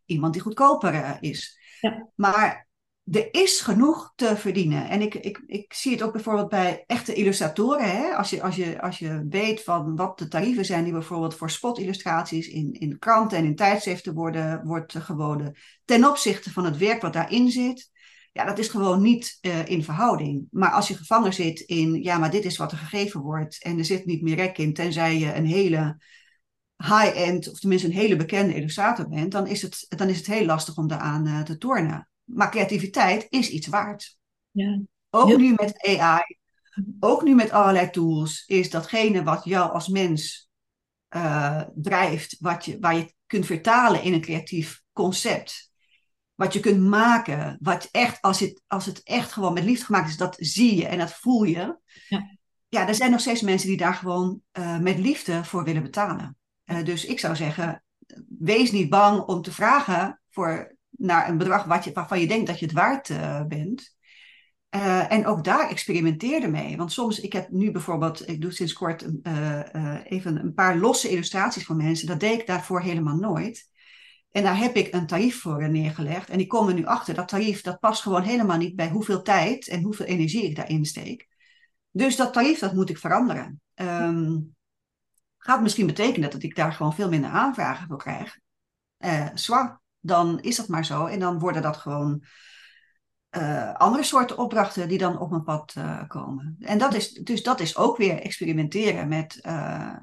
Iemand 0.05 0.33
die 0.33 0.43
goedkoper 0.43 0.95
uh, 0.95 1.15
is. 1.21 1.59
Ja. 1.81 2.09
Maar 2.15 2.69
er 3.11 3.29
is 3.35 3.61
genoeg 3.61 4.13
te 4.17 4.37
verdienen. 4.37 4.89
En 4.89 5.01
ik, 5.01 5.15
ik, 5.15 5.43
ik 5.47 5.73
zie 5.73 5.93
het 5.93 6.03
ook 6.03 6.13
bijvoorbeeld 6.13 6.49
bij 6.49 6.85
echte 6.87 7.15
illustratoren. 7.15 7.91
Hè? 7.91 8.15
Als, 8.15 8.31
je, 8.31 8.43
als, 8.43 8.57
je, 8.57 8.81
als 8.81 8.99
je 8.99 9.27
weet 9.29 9.63
van 9.63 9.97
wat 9.97 10.19
de 10.19 10.29
tarieven 10.29 10.65
zijn 10.65 10.85
die 10.85 10.93
bijvoorbeeld 10.93 11.35
voor 11.35 11.51
spotillustraties 11.51 12.49
in, 12.49 12.73
in 12.73 12.99
kranten 12.99 13.39
en 13.39 13.45
in 13.45 13.57
tijdschriften 13.57 14.15
worden 14.15 14.67
wordt 14.67 14.95
geboden. 14.99 15.57
Ten 15.85 16.05
opzichte 16.05 16.53
van 16.53 16.65
het 16.65 16.77
werk 16.77 17.03
wat 17.03 17.13
daarin 17.13 17.51
zit 17.51 17.93
Ja, 18.35 18.45
dat 18.45 18.59
is 18.59 18.69
gewoon 18.69 19.03
niet 19.03 19.39
uh, 19.41 19.67
in 19.67 19.85
verhouding. 19.85 20.47
Maar 20.51 20.71
als 20.71 20.89
je 20.89 20.97
gevangen 20.97 21.33
zit 21.33 21.61
in, 21.61 22.03
ja, 22.03 22.19
maar 22.19 22.31
dit 22.31 22.45
is 22.45 22.57
wat 22.57 22.73
er 22.73 22.79
gegeven 22.79 23.21
wordt 23.21 23.63
en 23.63 23.79
er 23.79 23.85
zit 23.85 24.07
niet 24.07 24.23
meer 24.23 24.37
rek 24.37 24.59
in, 24.59 24.75
tenzij 24.75 25.19
je 25.19 25.35
een 25.35 25.47
hele 25.47 25.99
high-end, 26.77 27.51
of 27.51 27.59
tenminste 27.59 27.89
een 27.89 27.95
hele 27.95 28.17
bekende 28.17 28.55
illustrator 28.55 29.09
bent, 29.09 29.33
dan 29.33 29.47
is 29.47 29.63
het, 29.63 29.87
dan 29.89 30.09
is 30.09 30.17
het 30.17 30.27
heel 30.27 30.45
lastig 30.45 30.77
om 30.77 30.89
daaraan 30.89 31.27
uh, 31.27 31.43
te 31.43 31.59
tornen. 31.59 32.09
Maar 32.25 32.51
creativiteit 32.51 33.27
is 33.29 33.51
iets 33.51 33.67
waard. 33.67 34.19
Ja. 34.51 34.81
Ook 35.11 35.37
nu 35.37 35.55
met 35.57 35.99
AI, 35.99 36.39
ook 37.01 37.23
nu 37.23 37.35
met 37.35 37.51
allerlei 37.51 37.91
tools, 37.91 38.45
is 38.47 38.71
datgene 38.71 39.23
wat 39.23 39.45
jou 39.45 39.73
als 39.73 39.89
mens 39.89 40.51
uh, 41.17 41.63
drijft, 41.75 42.37
wat 42.41 42.65
je, 42.65 42.79
waar 42.81 42.97
je 42.97 43.15
kunt 43.27 43.47
vertalen 43.47 44.03
in 44.03 44.13
een 44.13 44.21
creatief 44.21 44.83
concept. 44.93 45.73
Wat 46.35 46.53
je 46.53 46.61
kunt 46.61 46.81
maken, 46.81 47.59
wat 47.61 47.89
echt, 47.91 48.23
als 48.23 48.41
het, 48.41 48.63
als 48.67 48.87
het 48.87 49.03
echt 49.03 49.33
gewoon 49.33 49.53
met 49.53 49.65
liefde 49.65 49.85
gemaakt 49.85 50.09
is, 50.09 50.17
dat 50.17 50.37
zie 50.39 50.77
je 50.77 50.87
en 50.87 50.99
dat 50.99 51.13
voel 51.13 51.45
je. 51.45 51.79
Ja, 52.09 52.37
ja 52.69 52.89
er 52.89 52.95
zijn 52.95 53.11
nog 53.11 53.21
steeds 53.21 53.41
mensen 53.41 53.69
die 53.69 53.77
daar 53.77 53.95
gewoon 53.95 54.41
uh, 54.59 54.79
met 54.79 54.99
liefde 54.99 55.45
voor 55.45 55.65
willen 55.65 55.83
betalen. 55.83 56.37
Uh, 56.65 56.85
dus 56.85 57.05
ik 57.05 57.19
zou 57.19 57.37
zeggen, 57.37 57.85
wees 58.39 58.73
niet 58.73 58.91
bang 58.91 59.21
om 59.21 59.43
te 59.43 59.53
vragen 59.53 60.21
voor, 60.31 60.77
naar 60.91 61.29
een 61.29 61.39
bedrag 61.39 61.65
wat 61.65 61.85
je, 61.85 61.93
waarvan 61.93 62.21
je 62.21 62.27
denkt 62.27 62.47
dat 62.47 62.59
je 62.59 62.65
het 62.65 62.75
waard 62.75 63.09
uh, 63.09 63.45
bent. 63.45 63.93
En 65.09 65.27
ook 65.27 65.45
daar 65.45 65.69
experimenteer 65.69 66.43
ermee. 66.43 66.77
Want 66.77 66.93
soms, 66.93 67.21
ik 67.21 67.33
heb 67.33 67.51
nu 67.51 67.71
bijvoorbeeld, 67.71 68.29
ik 68.29 68.41
doe 68.41 68.53
sinds 68.53 68.73
kort 68.73 69.03
even 70.05 70.41
een 70.41 70.55
paar 70.55 70.77
losse 70.77 71.09
illustraties 71.09 71.65
voor 71.65 71.77
mensen. 71.77 72.07
Dat 72.07 72.21
deed 72.21 72.41
ik 72.41 72.47
daarvoor 72.47 72.81
helemaal 72.81 73.17
nooit. 73.17 73.69
En 74.35 74.43
daar 74.43 74.59
heb 74.59 74.77
ik 74.77 74.95
een 74.95 75.07
tarief 75.07 75.41
voor 75.41 75.71
neergelegd. 75.71 76.31
En 76.31 76.41
ik 76.41 76.49
kom 76.49 76.69
er 76.69 76.75
nu 76.75 76.85
achter, 76.85 77.15
dat 77.15 77.29
tarief 77.29 77.61
dat 77.61 77.81
past 77.81 78.03
gewoon 78.03 78.23
helemaal 78.23 78.57
niet 78.57 78.77
bij 78.77 78.89
hoeveel 78.89 79.23
tijd 79.23 79.69
en 79.69 79.83
hoeveel 79.83 80.07
energie 80.07 80.45
ik 80.45 80.57
daarin 80.57 80.85
steek. 80.85 81.29
Dus 81.91 82.17
dat 82.17 82.33
tarief, 82.33 82.59
dat 82.59 82.75
moet 82.75 82.91
ik 82.91 82.99
veranderen. 82.99 83.61
Um, 83.75 84.57
gaat 85.39 85.63
misschien 85.63 85.87
betekenen 85.87 86.31
dat 86.31 86.43
ik 86.43 86.57
daar 86.57 86.73
gewoon 86.73 86.95
veel 86.95 87.09
minder 87.09 87.31
aanvragen 87.31 87.87
voor 87.87 87.99
krijg. 87.99 88.39
zwaar, 89.35 89.81
dan 90.01 90.41
is 90.41 90.57
dat 90.57 90.69
maar 90.69 90.85
zo. 90.85 91.07
En 91.07 91.19
dan 91.19 91.39
worden 91.39 91.63
dat 91.63 91.77
gewoon 91.77 92.25
uh, 93.37 93.75
andere 93.75 94.03
soorten 94.03 94.39
opdrachten 94.39 94.89
die 94.89 94.99
dan 94.99 95.19
op 95.19 95.31
mijn 95.31 95.43
pad 95.43 95.75
uh, 95.79 96.09
komen. 96.09 96.57
En 96.61 96.79
dat 96.79 96.95
is, 96.95 97.13
dus 97.13 97.43
dat 97.43 97.61
is 97.61 97.77
ook 97.77 97.97
weer 97.97 98.21
experimenteren 98.21 99.09
met, 99.09 99.39
uh, 99.47 99.97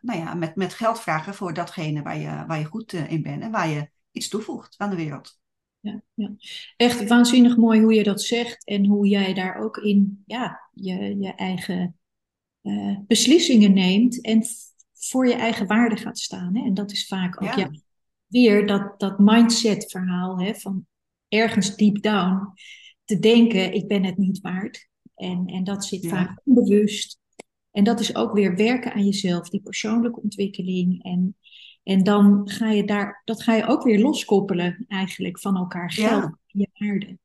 nou 0.00 0.18
ja, 0.18 0.34
met, 0.34 0.56
met 0.56 0.74
geld 0.74 1.00
vragen 1.00 1.34
voor 1.34 1.54
datgene 1.54 2.02
waar 2.02 2.18
je, 2.18 2.44
waar 2.46 2.58
je 2.58 2.64
goed 2.64 2.92
in 2.92 3.22
bent 3.22 3.42
en 3.42 3.50
waar 3.50 3.68
je 3.68 3.90
iets 4.10 4.28
toevoegt 4.28 4.74
aan 4.78 4.90
de 4.90 4.96
wereld. 4.96 5.38
Ja, 5.80 6.02
ja, 6.14 6.32
echt 6.76 7.08
waanzinnig 7.08 7.56
mooi 7.56 7.80
hoe 7.80 7.94
je 7.94 8.02
dat 8.02 8.22
zegt 8.22 8.64
en 8.64 8.86
hoe 8.86 9.06
jij 9.06 9.34
daar 9.34 9.56
ook 9.56 9.76
in 9.76 10.22
ja, 10.26 10.60
je, 10.72 11.18
je 11.18 11.34
eigen 11.34 11.94
beslissingen 13.06 13.72
neemt 13.72 14.20
en 14.20 14.44
voor 14.92 15.26
je 15.26 15.34
eigen 15.34 15.66
waarde 15.66 15.96
gaat 15.96 16.18
staan. 16.18 16.56
Hè? 16.56 16.64
En 16.64 16.74
dat 16.74 16.92
is 16.92 17.06
vaak 17.06 17.42
ook 17.42 17.54
ja. 17.54 17.56
ja 17.56 17.70
weer 18.30 18.66
dat, 18.66 19.00
dat 19.00 19.18
mindset 19.18 19.90
verhaal 19.90 20.40
hè, 20.40 20.54
van 20.54 20.86
ergens 21.30 21.76
deep 21.76 22.02
down 22.02 22.52
te 23.04 23.18
denken, 23.18 23.72
ik 23.72 23.88
ben 23.88 24.04
het 24.04 24.16
niet 24.16 24.40
waard. 24.40 24.88
En, 25.14 25.46
en 25.46 25.64
dat 25.64 25.84
zit 25.84 26.02
ja. 26.02 26.08
vaak 26.08 26.40
onbewust. 26.44 27.18
En 27.70 27.84
dat 27.84 28.00
is 28.00 28.14
ook 28.14 28.32
weer 28.32 28.56
werken 28.56 28.92
aan 28.92 29.04
jezelf, 29.04 29.48
die 29.48 29.60
persoonlijke 29.60 30.20
ontwikkeling. 30.20 31.02
En, 31.04 31.36
en 31.82 32.02
dan 32.02 32.48
ga 32.50 32.70
je 32.70 32.84
daar, 32.84 33.22
dat 33.24 33.42
ga 33.42 33.54
je 33.54 33.66
ook 33.66 33.82
weer 33.82 34.00
loskoppelen 34.00 34.84
eigenlijk 34.88 35.38
van 35.38 35.56
elkaar, 35.56 35.92
geld 35.92 36.22
ja. 36.22 36.38
je 36.46 36.68
waarde. 36.72 37.18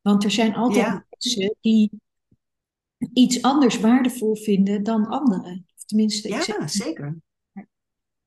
Want 0.00 0.24
er 0.24 0.30
zijn 0.30 0.54
altijd 0.54 0.86
ja. 0.86 1.06
mensen 1.08 1.56
die 1.60 1.90
iets 3.12 3.42
anders 3.42 3.80
waardevol 3.80 4.36
vinden 4.36 4.82
dan 4.82 5.06
anderen. 5.06 5.66
Tenminste, 5.86 6.28
ja, 6.28 6.42
zeg, 6.42 6.70
zeker. 6.70 7.16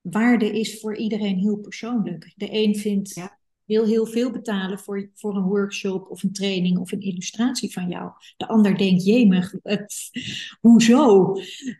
Waarde 0.00 0.58
is 0.58 0.80
voor 0.80 0.96
iedereen 0.96 1.38
heel 1.38 1.56
persoonlijk. 1.56 2.32
De 2.36 2.52
een 2.52 2.76
vindt 2.76 3.14
ja 3.14 3.38
wil 3.66 3.84
heel 3.84 4.06
veel 4.06 4.30
betalen 4.30 4.78
voor, 4.78 5.10
voor 5.14 5.36
een 5.36 5.48
workshop 5.48 6.10
of 6.10 6.22
een 6.22 6.32
training 6.32 6.78
of 6.78 6.92
een 6.92 7.00
illustratie 7.00 7.72
van 7.72 7.88
jou. 7.88 8.10
De 8.36 8.48
ander 8.48 8.76
denkt, 8.76 9.04
jemig, 9.04 9.54
uh, 9.62 9.76
hoezo? 10.60 11.32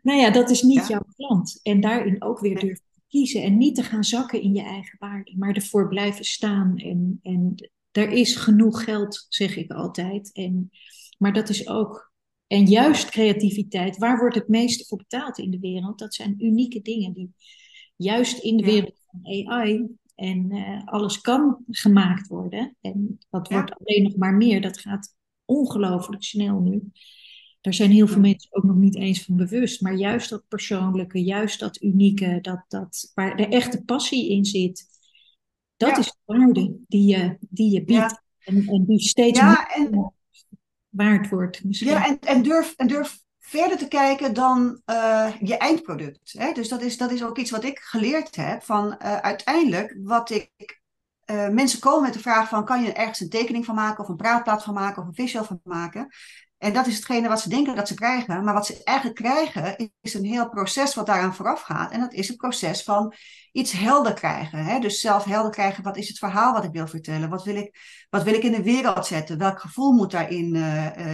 Nou 0.02 0.18
ja, 0.18 0.30
dat 0.30 0.50
is 0.50 0.62
niet 0.62 0.76
ja. 0.76 0.88
jouw 0.88 1.06
klant. 1.16 1.60
En 1.62 1.80
daarin 1.80 2.22
ook 2.22 2.40
weer 2.40 2.58
durven 2.58 2.84
te 2.94 3.00
kiezen 3.08 3.42
en 3.42 3.56
niet 3.56 3.74
te 3.74 3.82
gaan 3.82 4.04
zakken 4.04 4.42
in 4.42 4.54
je 4.54 4.62
eigen 4.62 4.98
waarde, 4.98 5.34
maar 5.36 5.54
ervoor 5.54 5.88
blijven 5.88 6.24
staan. 6.24 6.76
En, 6.76 7.18
en 7.22 7.54
er 7.90 8.10
is 8.10 8.36
genoeg 8.36 8.84
geld, 8.84 9.26
zeg 9.28 9.56
ik 9.56 9.70
altijd. 9.70 10.32
En, 10.32 10.70
maar 11.18 11.32
dat 11.32 11.48
is 11.48 11.68
ook, 11.68 12.12
en 12.46 12.66
juist 12.66 13.10
creativiteit, 13.10 13.98
waar 13.98 14.18
wordt 14.18 14.34
het 14.34 14.48
meeste 14.48 14.84
voor 14.84 14.98
betaald 14.98 15.38
in 15.38 15.50
de 15.50 15.60
wereld? 15.60 15.98
Dat 15.98 16.14
zijn 16.14 16.44
unieke 16.44 16.82
dingen 16.82 17.12
die 17.12 17.30
juist 17.96 18.38
in 18.38 18.56
de 18.56 18.64
ja. 18.64 18.72
wereld 18.72 19.00
van 19.10 19.48
AI 19.48 19.96
en 20.16 20.50
uh, 20.54 20.86
alles 20.86 21.20
kan 21.20 21.64
gemaakt 21.70 22.28
worden. 22.28 22.76
En 22.80 23.18
dat 23.30 23.48
wordt 23.48 23.74
alleen 23.78 24.02
nog 24.02 24.16
maar 24.16 24.34
meer. 24.34 24.60
Dat 24.60 24.78
gaat 24.78 25.14
ongelooflijk 25.44 26.22
snel 26.22 26.60
nu. 26.60 26.90
Daar 27.60 27.74
zijn 27.74 27.90
heel 27.90 28.06
veel 28.06 28.20
mensen 28.20 28.54
ook 28.54 28.64
nog 28.64 28.76
niet 28.76 28.96
eens 28.96 29.24
van 29.24 29.36
bewust. 29.36 29.80
Maar 29.80 29.94
juist 29.94 30.30
dat 30.30 30.48
persoonlijke, 30.48 31.24
juist 31.24 31.60
dat 31.60 31.82
unieke, 31.82 32.38
dat, 32.42 32.64
dat, 32.68 33.10
waar 33.14 33.36
de 33.36 33.46
echte 33.46 33.84
passie 33.84 34.30
in 34.30 34.44
zit. 34.44 34.84
Dat 35.76 35.90
ja. 35.90 35.98
is 35.98 36.06
de 36.06 36.18
waarde 36.24 36.76
die 36.86 37.06
je, 37.06 37.36
die 37.40 37.72
je 37.72 37.84
biedt. 37.84 38.22
En, 38.38 38.66
en 38.66 38.84
die 38.84 39.00
steeds 39.00 39.40
meer 39.40 39.72
en, 39.74 40.12
waard 40.88 41.28
wordt. 41.28 41.64
Misschien. 41.64 41.90
Ja, 41.90 42.06
en, 42.06 42.18
en, 42.20 42.42
durf, 42.42 42.74
en 42.76 42.86
durf 42.86 43.24
verder 43.48 43.78
te 43.78 43.88
kijken 43.88 44.34
dan 44.34 44.80
uh, 44.86 45.28
je 45.40 45.56
eindproduct. 45.56 46.34
Hè? 46.38 46.52
Dus 46.52 46.68
dat 46.68 46.82
is, 46.82 46.96
dat 46.96 47.10
is 47.10 47.24
ook 47.24 47.38
iets 47.38 47.50
wat 47.50 47.64
ik 47.64 47.78
geleerd 47.78 48.36
heb. 48.36 48.62
Van 48.62 48.86
uh, 48.86 49.16
uiteindelijk 49.16 49.96
wat 50.02 50.30
ik. 50.30 50.80
Uh, 51.30 51.48
mensen 51.48 51.80
komen 51.80 52.02
met 52.02 52.12
de 52.12 52.20
vraag 52.20 52.48
van 52.48 52.64
kan 52.64 52.82
je 52.82 52.92
ergens 52.92 53.20
een 53.20 53.28
tekening 53.28 53.64
van 53.64 53.74
maken 53.74 54.04
of 54.04 54.08
een 54.08 54.16
praatplaat 54.16 54.62
van 54.62 54.74
maken 54.74 55.02
of 55.02 55.08
een 55.08 55.14
visual 55.14 55.44
van 55.44 55.60
maken. 55.62 56.08
En 56.58 56.72
dat 56.72 56.86
is 56.86 56.94
hetgene 56.94 57.28
wat 57.28 57.40
ze 57.40 57.48
denken 57.48 57.76
dat 57.76 57.88
ze 57.88 57.94
krijgen. 57.94 58.44
Maar 58.44 58.54
wat 58.54 58.66
ze 58.66 58.80
eigenlijk 58.84 59.18
krijgen 59.18 59.90
is 60.00 60.14
een 60.14 60.24
heel 60.24 60.48
proces 60.48 60.94
wat 60.94 61.06
daaraan 61.06 61.34
vooraf 61.34 61.60
gaat. 61.60 61.92
En 61.92 62.00
dat 62.00 62.12
is 62.12 62.28
het 62.28 62.36
proces 62.36 62.82
van 62.82 63.14
iets 63.52 63.72
helder 63.72 64.14
krijgen. 64.14 64.64
Hè? 64.64 64.78
Dus 64.78 65.00
zelf 65.00 65.24
helder 65.24 65.50
krijgen, 65.50 65.82
wat 65.82 65.96
is 65.96 66.08
het 66.08 66.18
verhaal 66.18 66.52
wat 66.52 66.64
ik 66.64 66.72
wil 66.72 66.86
vertellen? 66.86 67.28
Wat 67.28 67.44
wil 67.44 67.56
ik, 67.56 67.76
wat 68.10 68.22
wil 68.22 68.34
ik 68.34 68.42
in 68.42 68.52
de 68.52 68.62
wereld 68.62 69.06
zetten? 69.06 69.38
Welk 69.38 69.60
gevoel 69.60 69.92
moet 69.92 70.10
daarin 70.10 70.56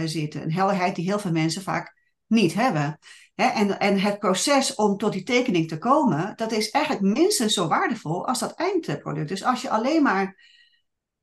zitten? 0.05 0.41
Een 0.41 0.53
helderheid 0.53 0.95
die 0.95 1.05
heel 1.05 1.19
veel 1.19 1.31
mensen 1.31 1.61
vaak 1.61 2.02
niet 2.27 2.53
hebben. 2.53 2.99
en, 3.35 3.79
en 3.79 3.99
het 3.99 4.19
proces 4.19 4.75
om 4.75 4.97
tot 4.97 5.11
die 5.11 5.23
tekening 5.23 5.67
te 5.67 5.77
komen, 5.77 6.33
dat 6.35 6.51
is 6.51 6.69
eigenlijk 6.69 7.17
minstens 7.17 7.53
zo 7.53 7.67
waardevol 7.67 8.27
als 8.27 8.39
dat 8.39 8.53
eindproduct. 8.53 9.29
Dus 9.29 9.43
als 9.43 9.61
je 9.61 9.69
alleen 9.69 10.03
maar 10.03 10.51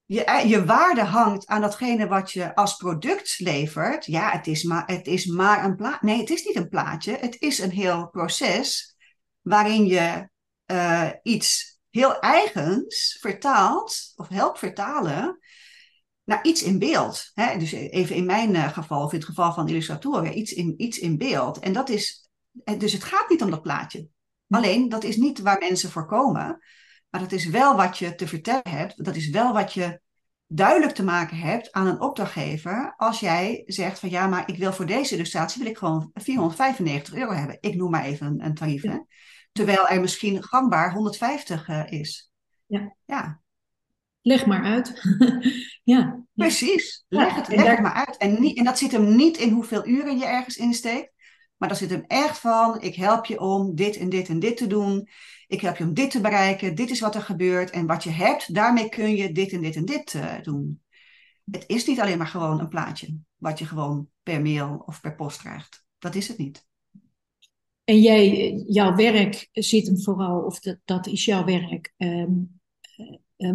je, 0.04 0.42
je 0.46 0.64
waarde 0.64 1.04
hangt 1.04 1.46
aan 1.46 1.60
datgene 1.60 2.08
wat 2.08 2.32
je 2.32 2.54
als 2.54 2.76
product 2.76 3.38
levert, 3.38 4.06
ja, 4.06 4.30
het 4.30 4.46
is 4.46 4.62
maar, 4.62 4.82
het 4.86 5.06
is 5.06 5.26
maar 5.26 5.64
een 5.64 5.76
plaatje. 5.76 6.06
Nee, 6.06 6.18
het 6.18 6.30
is 6.30 6.44
niet 6.44 6.56
een 6.56 6.68
plaatje. 6.68 7.16
Het 7.20 7.36
is 7.40 7.58
een 7.58 7.70
heel 7.70 8.08
proces 8.08 8.96
waarin 9.40 9.86
je 9.86 10.28
uh, 10.66 11.10
iets 11.22 11.78
heel 11.90 12.20
eigens 12.20 13.16
vertaalt 13.20 14.12
of 14.16 14.28
helpt 14.28 14.58
vertalen 14.58 15.38
naar 16.30 16.44
iets 16.44 16.62
in 16.62 16.78
beeld. 16.78 17.30
Hè? 17.34 17.58
Dus 17.58 17.72
even 17.72 18.16
in 18.16 18.26
mijn 18.26 18.54
uh, 18.54 18.68
geval, 18.68 19.04
of 19.04 19.12
in 19.12 19.18
het 19.18 19.28
geval 19.28 19.52
van 19.52 19.68
illustratoren, 19.68 20.38
iets 20.38 20.52
in, 20.52 20.74
iets 20.76 20.98
in 20.98 21.18
beeld. 21.18 21.58
En 21.58 21.72
dat 21.72 21.88
is, 21.88 22.28
dus 22.78 22.92
het 22.92 23.04
gaat 23.04 23.28
niet 23.28 23.42
om 23.42 23.50
dat 23.50 23.62
plaatje. 23.62 24.08
Alleen, 24.48 24.88
dat 24.88 25.04
is 25.04 25.16
niet 25.16 25.40
waar 25.40 25.58
mensen 25.58 25.90
voor 25.90 26.06
komen. 26.06 26.58
Maar 27.08 27.20
dat 27.20 27.32
is 27.32 27.46
wel 27.46 27.76
wat 27.76 27.98
je 27.98 28.14
te 28.14 28.26
vertellen 28.26 28.68
hebt. 28.68 29.04
Dat 29.04 29.16
is 29.16 29.28
wel 29.28 29.52
wat 29.52 29.72
je 29.72 30.00
duidelijk 30.46 30.94
te 30.94 31.04
maken 31.04 31.36
hebt 31.36 31.72
aan 31.72 31.86
een 31.86 32.00
opdrachtgever. 32.00 32.94
Als 32.96 33.20
jij 33.20 33.62
zegt 33.66 33.98
van 33.98 34.10
ja, 34.10 34.26
maar 34.26 34.48
ik 34.48 34.56
wil 34.56 34.72
voor 34.72 34.86
deze 34.86 35.14
illustratie 35.14 35.62
wil 35.62 35.70
ik 35.70 35.78
gewoon 35.78 36.10
495 36.14 37.14
euro 37.14 37.32
hebben. 37.32 37.58
Ik 37.60 37.74
noem 37.74 37.90
maar 37.90 38.04
even 38.04 38.26
een, 38.26 38.44
een 38.44 38.54
tarief. 38.54 38.82
Hè? 38.82 38.98
Terwijl 39.52 39.88
er 39.88 40.00
misschien 40.00 40.42
gangbaar 40.42 40.92
150 40.92 41.68
uh, 41.68 41.92
is. 41.92 42.32
Ja. 42.66 42.96
ja. 43.04 43.40
Leg 44.22 44.46
maar 44.46 44.64
uit. 44.64 45.02
ja. 45.85 46.24
Precies. 46.35 47.04
Leg 47.09 47.35
het, 47.35 47.48
leg 47.48 47.70
het 47.70 47.80
maar 47.80 48.06
uit. 48.06 48.16
En, 48.16 48.40
niet, 48.40 48.59
en 48.59 48.64
dat 48.64 48.78
zit 48.78 48.92
hem 48.92 49.16
niet 49.16 49.37
in 49.37 49.50
hoeveel 49.50 49.87
uren 49.87 50.18
je 50.18 50.26
ergens 50.26 50.56
insteekt. 50.56 51.12
Maar 51.56 51.68
dat 51.68 51.78
zit 51.78 51.90
hem 51.90 52.04
echt 52.06 52.38
van, 52.38 52.80
ik 52.80 52.94
help 52.94 53.24
je 53.24 53.40
om 53.40 53.74
dit 53.74 53.96
en 53.96 54.09
dit 54.09 54.28
en 54.28 54.38
dit 54.38 54.56
te 54.56 54.66
doen. 54.66 55.09
Ik 55.46 55.61
help 55.61 55.76
je 55.76 55.85
om 55.85 55.94
dit 55.94 56.11
te 56.11 56.20
bereiken. 56.20 56.74
Dit 56.74 56.90
is 56.90 57.00
wat 57.00 57.14
er 57.14 57.22
gebeurt. 57.22 57.70
En 57.70 57.87
wat 57.87 58.04
je 58.04 58.11
hebt, 58.11 58.54
daarmee 58.54 58.88
kun 58.88 59.16
je 59.16 59.33
dit 59.33 59.52
en 59.52 59.61
dit 59.61 59.76
en 59.76 59.85
dit 59.85 60.14
uh, 60.14 60.42
doen. 60.42 60.83
Het 61.50 61.64
is 61.66 61.87
niet 61.87 62.00
alleen 62.00 62.18
maar 62.18 62.26
gewoon 62.26 62.61
een 62.61 62.68
plaatje. 62.68 63.16
Wat 63.37 63.59
je 63.59 63.64
gewoon 63.64 64.09
per 64.22 64.42
mail 64.42 64.83
of 64.87 65.00
per 65.00 65.14
post 65.14 65.38
krijgt. 65.38 65.85
Dat 65.98 66.14
is 66.14 66.28
het 66.28 66.38
niet. 66.38 66.66
En 67.85 68.00
jij, 68.00 68.52
jouw 68.66 68.94
werk 68.94 69.48
zit 69.52 69.87
hem 69.87 70.00
vooral, 70.00 70.40
of 70.40 70.61
dat, 70.61 70.78
dat 70.85 71.06
is 71.06 71.24
jouw 71.24 71.44
werk, 71.44 71.92
um, 71.96 72.09
uh, 72.09 72.59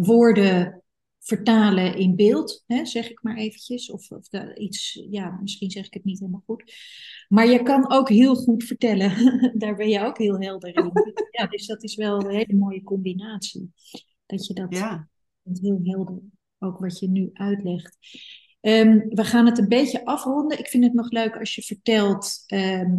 woorden 0.00 0.82
vertalen 1.26 1.96
in 1.96 2.16
beeld, 2.16 2.64
hè, 2.66 2.84
zeg 2.84 3.10
ik 3.10 3.22
maar 3.22 3.36
eventjes. 3.36 3.90
Of, 3.90 4.10
of 4.10 4.28
iets, 4.54 5.06
ja, 5.10 5.38
misschien 5.42 5.70
zeg 5.70 5.86
ik 5.86 5.94
het 5.94 6.04
niet 6.04 6.18
helemaal 6.18 6.42
goed. 6.46 6.72
Maar 7.28 7.46
je 7.46 7.62
kan 7.62 7.92
ook 7.92 8.08
heel 8.08 8.34
goed 8.34 8.64
vertellen. 8.64 9.12
Daar 9.58 9.76
ben 9.76 9.88
je 9.88 10.00
ook 10.00 10.18
heel 10.18 10.40
helder 10.40 10.76
in. 10.76 10.90
ja, 11.38 11.46
dus 11.46 11.66
dat 11.66 11.82
is 11.82 11.94
wel 11.94 12.20
een 12.20 12.34
hele 12.34 12.54
mooie 12.54 12.82
combinatie. 12.82 13.72
Dat 14.26 14.46
je 14.46 14.54
dat 14.54 14.76
ja. 14.76 15.08
heel 15.42 15.80
helder, 15.82 16.20
ook 16.58 16.78
wat 16.78 16.98
je 16.98 17.08
nu 17.08 17.30
uitlegt. 17.32 17.98
Ehm, 18.60 18.98
we 19.08 19.24
gaan 19.24 19.46
het 19.46 19.58
een 19.58 19.68
beetje 19.68 20.04
afronden. 20.04 20.58
Ik 20.58 20.68
vind 20.68 20.84
het 20.84 20.92
nog 20.92 21.10
leuk 21.10 21.36
als 21.36 21.54
je 21.54 21.62
vertelt. 21.62 22.42
Ehm, 22.46 22.94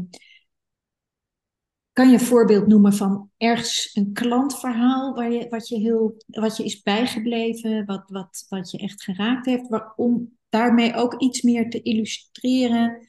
kan 1.98 2.10
je 2.10 2.14
een 2.14 2.26
voorbeeld 2.26 2.68
noemen 2.68 2.94
van 2.94 3.30
ergens 3.38 3.90
een 3.94 4.14
klantverhaal 4.14 5.16
waar 5.16 5.32
je, 5.32 5.50
wat, 5.50 5.68
je 5.68 5.78
heel, 5.78 6.18
wat 6.28 6.58
je 6.58 6.64
is 6.64 6.82
bijgebleven, 6.82 7.86
wat, 7.86 8.04
wat, 8.08 8.46
wat 8.50 8.72
je 8.72 8.78
echt 8.78 9.04
geraakt 9.04 9.46
heeft, 9.46 9.68
waar, 9.68 9.94
om 9.96 10.38
daarmee 10.50 10.96
ook 10.96 11.22
iets 11.22 11.42
meer 11.42 11.70
te 11.70 11.82
illustreren? 11.82 13.08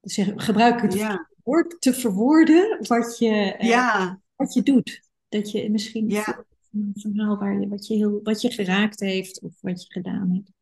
Zeg, 0.00 0.32
gebruik 0.36 0.82
het 0.82 0.94
ja. 0.94 1.28
woord 1.42 1.80
te 1.80 1.94
verwoorden 1.94 2.78
wat 2.86 3.18
je, 3.18 3.54
eh, 3.56 4.12
wat 4.36 4.54
je 4.54 4.62
doet. 4.62 5.02
Dat 5.28 5.50
je 5.50 5.70
misschien 5.70 6.08
ja. 6.08 6.44
een 6.72 6.92
verhaal 6.94 7.38
waar 7.38 7.60
je, 7.60 7.68
wat, 7.68 7.86
je 7.86 7.94
heel, 7.94 8.20
wat 8.22 8.42
je 8.42 8.50
geraakt 8.50 9.00
heeft 9.00 9.42
of 9.42 9.52
wat 9.60 9.82
je 9.82 9.92
gedaan 9.92 10.30
hebt. 10.30 10.52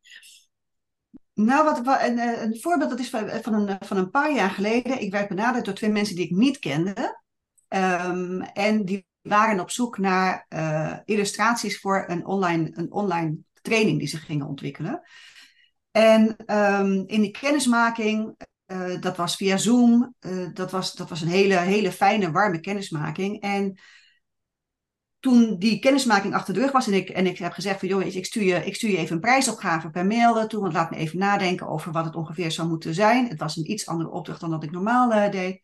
Nou, 1.37 1.63
wat, 1.63 2.01
een, 2.01 2.19
eh, 2.19 2.41
een, 2.41 2.59
voorbeeld 2.61 2.89
dat 2.89 2.99
is 2.99 3.09
van, 3.09 3.53
een, 3.53 3.77
van 3.79 3.97
een 3.97 4.09
paar 4.09 4.33
jaar 4.33 4.49
geleden. 4.49 5.01
Ik 5.01 5.11
werd 5.11 5.27
benaderd 5.27 5.65
door 5.65 5.73
twee 5.73 5.89
mensen 5.89 6.15
die 6.15 6.25
ik 6.25 6.31
niet 6.31 6.59
kende. 6.59 7.21
Ehm, 7.67 8.41
en 8.41 8.85
die 8.85 9.05
waren 9.21 9.59
op 9.59 9.71
zoek 9.71 9.97
naar 9.97 10.45
uh, 10.49 10.97
illustraties 11.05 11.79
voor 11.79 12.05
een 12.07 12.25
online, 12.25 12.69
een 12.73 12.91
online 12.91 13.37
training 13.61 13.99
die 13.99 14.07
ze 14.07 14.17
gingen 14.17 14.47
ontwikkelen. 14.47 15.01
En 15.91 16.35
um, 16.45 17.03
in 17.07 17.21
die 17.21 17.31
kennismaking, 17.31 18.35
uh, 18.67 19.01
dat 19.01 19.17
was 19.17 19.35
via 19.35 19.57
Zoom, 19.57 20.15
dat, 20.53 20.71
was, 20.71 20.93
dat 20.93 21.09
was 21.09 21.21
een 21.21 21.27
hele, 21.27 21.55
hele 21.55 21.91
fijne, 21.91 22.31
warme 22.31 22.59
kennismaking. 22.59 23.41
En 23.41 23.79
toen 25.27 25.57
die 25.59 25.79
kennismaking 25.79 26.33
achter 26.33 26.53
de 26.53 26.59
rug 26.59 26.71
was 26.71 26.87
en 26.87 26.93
ik, 26.93 27.09
en 27.09 27.25
ik 27.25 27.37
heb 27.37 27.51
gezegd 27.51 27.79
van 27.79 27.87
joh, 27.87 28.05
ik 28.05 28.25
stuur, 28.25 28.43
je, 28.43 28.65
ik 28.65 28.75
stuur 28.75 28.89
je 28.89 28.97
even 28.97 29.15
een 29.15 29.21
prijsopgave 29.21 29.89
per 29.89 30.05
mail 30.05 30.47
toe, 30.47 30.61
want 30.61 30.73
laat 30.73 30.89
me 30.89 30.97
even 30.97 31.19
nadenken 31.19 31.67
over 31.67 31.91
wat 31.91 32.05
het 32.05 32.15
ongeveer 32.15 32.51
zou 32.51 32.67
moeten 32.67 32.93
zijn. 32.93 33.27
Het 33.27 33.39
was 33.39 33.55
een 33.55 33.71
iets 33.71 33.87
andere 33.87 34.09
opdracht 34.09 34.39
dan 34.39 34.49
dat 34.49 34.63
ik 34.63 34.71
normaal 34.71 35.11
uh, 35.11 35.31
deed. 35.31 35.61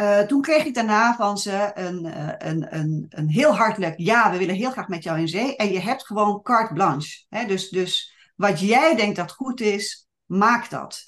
Uh, 0.00 0.20
toen 0.20 0.40
kreeg 0.40 0.64
ik 0.64 0.74
daarna 0.74 1.16
van 1.16 1.38
ze 1.38 1.70
een, 1.74 2.04
uh, 2.04 2.32
een, 2.38 2.76
een, 2.76 3.06
een 3.08 3.28
heel 3.28 3.56
hartelijk 3.56 3.94
ja, 3.98 4.30
we 4.30 4.38
willen 4.38 4.54
heel 4.54 4.70
graag 4.70 4.88
met 4.88 5.02
jou 5.02 5.18
in 5.18 5.28
zee. 5.28 5.56
En 5.56 5.72
je 5.72 5.80
hebt 5.80 6.06
gewoon 6.06 6.42
carte 6.42 6.74
blanche. 6.74 7.24
Hè? 7.28 7.46
Dus, 7.46 7.68
dus 7.68 8.14
wat 8.34 8.60
jij 8.60 8.96
denkt 8.96 9.16
dat 9.16 9.32
goed 9.32 9.60
is, 9.60 10.08
maak 10.24 10.70
dat. 10.70 11.04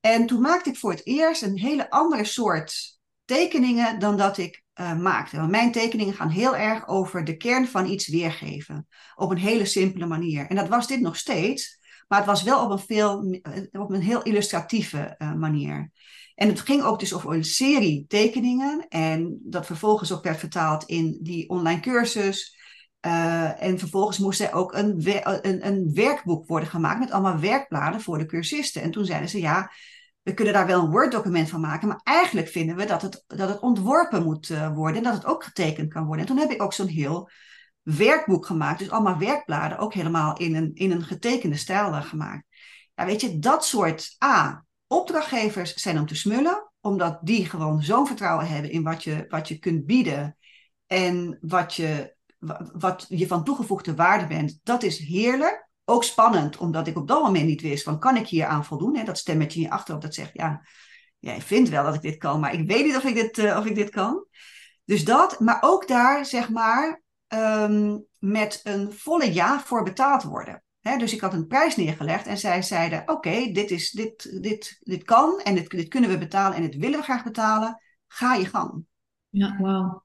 En 0.00 0.26
toen 0.26 0.40
maakte 0.40 0.70
ik 0.70 0.76
voor 0.76 0.90
het 0.90 1.06
eerst 1.06 1.42
een 1.42 1.58
hele 1.58 1.90
andere 1.90 2.24
soort 2.24 2.98
tekeningen 3.24 3.98
dan 3.98 4.16
dat 4.16 4.38
ik 4.38 4.64
uh, 4.80 4.98
maakte. 4.98 5.36
Want 5.36 5.50
mijn 5.50 5.72
tekeningen 5.72 6.14
gaan 6.14 6.28
heel 6.28 6.56
erg 6.56 6.88
over 6.88 7.24
de 7.24 7.36
kern 7.36 7.66
van 7.66 7.86
iets 7.86 8.08
weergeven. 8.08 8.86
Op 9.14 9.30
een 9.30 9.38
hele 9.38 9.64
simpele 9.64 10.06
manier. 10.06 10.46
En 10.46 10.56
dat 10.56 10.68
was 10.68 10.86
dit 10.86 11.00
nog 11.00 11.16
steeds. 11.16 11.78
Maar 12.08 12.18
het 12.18 12.26
was 12.26 12.42
wel 12.42 12.64
op 12.64 12.70
een, 12.70 12.78
veel, 12.78 13.38
eh, 13.42 13.80
op 13.80 13.90
een 13.90 14.02
heel 14.02 14.22
illustratieve 14.22 15.14
uh, 15.18 15.34
manier. 15.34 15.90
En 16.34 16.48
het 16.48 16.60
ging 16.60 16.82
ook 16.82 16.98
dus 16.98 17.14
over 17.14 17.32
een 17.32 17.44
serie 17.44 18.04
tekeningen. 18.08 18.86
En 18.88 19.40
dat 19.42 19.66
vervolgens 19.66 20.12
ook 20.12 20.22
werd 20.22 20.38
vertaald 20.38 20.84
in 20.84 21.18
die 21.22 21.48
online 21.48 21.80
cursus. 21.80 22.54
En 23.00 23.78
vervolgens 23.78 24.18
moest 24.18 24.40
er 24.40 24.52
ook 24.52 24.74
een, 24.74 25.02
een, 25.22 25.66
een 25.66 25.90
werkboek 25.94 26.48
worden 26.48 26.68
gemaakt 26.68 26.98
met 26.98 27.10
allemaal 27.10 27.38
werkbladen 27.38 28.00
voor 28.00 28.18
de 28.18 28.26
cursisten. 28.26 28.82
En 28.82 28.90
toen 28.90 29.04
zeiden 29.04 29.28
ze, 29.28 29.40
ja, 29.40 29.70
we 30.26 30.34
kunnen 30.34 30.54
daar 30.54 30.66
wel 30.66 30.82
een 30.82 30.90
Word-document 30.90 31.48
van 31.48 31.60
maken, 31.60 31.88
maar 31.88 32.00
eigenlijk 32.02 32.48
vinden 32.48 32.76
we 32.76 32.84
dat 32.84 33.02
het, 33.02 33.24
dat 33.26 33.48
het 33.48 33.60
ontworpen 33.60 34.22
moet 34.22 34.48
uh, 34.48 34.74
worden 34.74 34.96
en 34.96 35.02
dat 35.02 35.14
het 35.14 35.24
ook 35.24 35.44
getekend 35.44 35.92
kan 35.92 36.06
worden. 36.06 36.20
En 36.20 36.26
toen 36.26 36.40
heb 36.40 36.50
ik 36.50 36.62
ook 36.62 36.72
zo'n 36.72 36.86
heel 36.86 37.30
werkboek 37.82 38.46
gemaakt, 38.46 38.78
dus 38.78 38.90
allemaal 38.90 39.18
werkbladen, 39.18 39.78
ook 39.78 39.94
helemaal 39.94 40.36
in 40.36 40.54
een, 40.54 40.70
in 40.74 40.90
een 40.90 41.02
getekende 41.02 41.56
stijl 41.56 41.88
uh, 41.88 42.02
gemaakt. 42.02 42.44
Ja, 42.94 43.04
weet 43.04 43.20
je, 43.20 43.38
dat 43.38 43.64
soort 43.64 44.16
A, 44.24 44.64
opdrachtgevers 44.86 45.74
zijn 45.74 45.98
om 45.98 46.06
te 46.06 46.14
smullen, 46.14 46.72
omdat 46.80 47.18
die 47.22 47.46
gewoon 47.46 47.82
zo'n 47.82 48.06
vertrouwen 48.06 48.46
hebben 48.46 48.70
in 48.70 48.82
wat 48.82 49.04
je, 49.04 49.24
wat 49.28 49.48
je 49.48 49.58
kunt 49.58 49.86
bieden 49.86 50.36
en 50.86 51.38
wat 51.40 51.74
je, 51.74 52.16
wat 52.72 53.06
je 53.08 53.26
van 53.26 53.44
toegevoegde 53.44 53.94
waarde 53.94 54.26
bent. 54.26 54.58
Dat 54.62 54.82
is 54.82 54.98
heerlijk 54.98 55.65
ook 55.88 56.04
spannend, 56.04 56.56
omdat 56.56 56.86
ik 56.86 56.96
op 56.96 57.08
dat 57.08 57.22
moment 57.22 57.46
niet 57.46 57.60
wist 57.60 57.84
van 57.84 57.98
kan 57.98 58.16
ik 58.16 58.26
hier 58.26 58.46
aan 58.46 58.64
voldoen? 58.64 58.96
Hè? 58.96 59.04
Dat 59.04 59.18
stemmetje 59.18 59.60
je 59.60 59.70
achterhoofd 59.70 60.04
dat 60.04 60.14
zegt 60.14 60.30
ja, 60.32 60.66
jij 61.18 61.40
vindt 61.40 61.68
wel 61.68 61.84
dat 61.84 61.94
ik 61.94 62.02
dit 62.02 62.16
kan, 62.16 62.40
maar 62.40 62.54
ik 62.54 62.66
weet 62.66 62.84
niet 62.84 62.96
of 62.96 63.04
ik 63.04 63.14
dit, 63.14 63.38
uh, 63.38 63.56
of 63.56 63.66
ik 63.66 63.74
dit 63.74 63.90
kan. 63.90 64.26
Dus 64.84 65.04
dat, 65.04 65.40
maar 65.40 65.58
ook 65.60 65.88
daar 65.88 66.24
zeg 66.24 66.50
maar 66.50 67.02
um, 67.28 68.04
met 68.18 68.60
een 68.64 68.92
volle 68.92 69.34
ja 69.34 69.60
voor 69.60 69.82
betaald 69.82 70.22
worden. 70.22 70.60
Dus 70.80 71.12
ik 71.12 71.20
had 71.20 71.32
een 71.32 71.46
prijs 71.46 71.76
neergelegd 71.76 72.26
en 72.26 72.38
zij 72.38 72.62
zeiden 72.62 73.02
oké, 73.06 73.50
dit, 73.52 73.70
is, 73.70 73.90
dit, 73.90 74.42
dit, 74.42 74.78
dit 74.80 75.04
kan 75.04 75.40
en 75.40 75.54
dit, 75.54 75.70
dit 75.70 75.88
kunnen 75.88 76.10
we 76.10 76.18
betalen 76.18 76.56
en 76.56 76.62
dit 76.62 76.76
willen 76.76 76.98
we 76.98 77.04
graag 77.04 77.24
betalen. 77.24 77.82
Ga 78.06 78.34
je 78.34 78.46
gang. 78.46 78.84
Ja. 79.28 80.02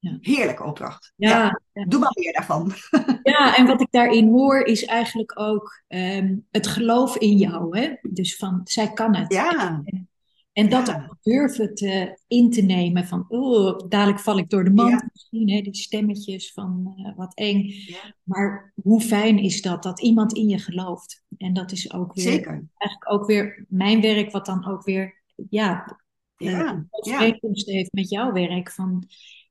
Ja. 0.00 0.18
Heerlijke 0.20 0.64
opdracht. 0.64 1.12
Ja, 1.16 1.60
ja, 1.72 1.84
Doe 1.84 2.00
maar 2.00 2.12
meer 2.14 2.32
daarvan. 2.32 2.72
Ja, 3.22 3.56
en 3.56 3.66
wat 3.66 3.80
ik 3.80 3.88
daarin 3.90 4.28
hoor 4.28 4.64
is 4.64 4.84
eigenlijk 4.84 5.40
ook 5.40 5.82
um, 5.88 6.46
het 6.50 6.66
geloof 6.66 7.16
in 7.16 7.36
jou. 7.36 7.78
Hè? 7.78 7.94
Dus 8.02 8.36
van, 8.36 8.60
zij 8.64 8.92
kan 8.92 9.16
het. 9.16 9.32
Ja. 9.32 9.82
En, 9.84 10.08
en 10.52 10.68
dat 10.68 10.86
ja. 10.86 11.06
ook 11.10 11.16
durven 11.22 11.74
te, 11.74 12.18
in 12.28 12.50
te 12.50 12.62
nemen 12.62 13.06
van, 13.06 13.24
oh, 13.28 13.88
dadelijk 13.88 14.20
val 14.20 14.38
ik 14.38 14.50
door 14.50 14.64
de 14.64 14.70
mand 14.70 15.04
misschien, 15.12 15.50
hè? 15.50 15.60
die 15.60 15.74
stemmetjes 15.74 16.52
van 16.52 16.94
uh, 16.96 17.16
wat 17.16 17.34
eng. 17.34 17.62
Ja. 17.66 18.14
Maar 18.22 18.72
hoe 18.82 19.00
fijn 19.00 19.38
is 19.38 19.62
dat, 19.62 19.82
dat 19.82 20.00
iemand 20.00 20.32
in 20.32 20.48
je 20.48 20.58
gelooft. 20.58 21.24
En 21.36 21.52
dat 21.52 21.72
is 21.72 21.92
ook 21.92 22.14
weer, 22.14 22.24
Zeker. 22.24 22.66
eigenlijk 22.76 23.12
ook 23.12 23.26
weer 23.26 23.64
mijn 23.68 24.00
werk, 24.00 24.32
wat 24.32 24.46
dan 24.46 24.66
ook 24.66 24.84
weer, 24.84 25.22
ja, 25.50 25.98
ja. 26.36 26.86
overeenkomst 26.90 27.66
heeft 27.66 27.92
met 27.92 28.10
jouw 28.10 28.32
werk. 28.32 28.70
Van, 28.70 29.08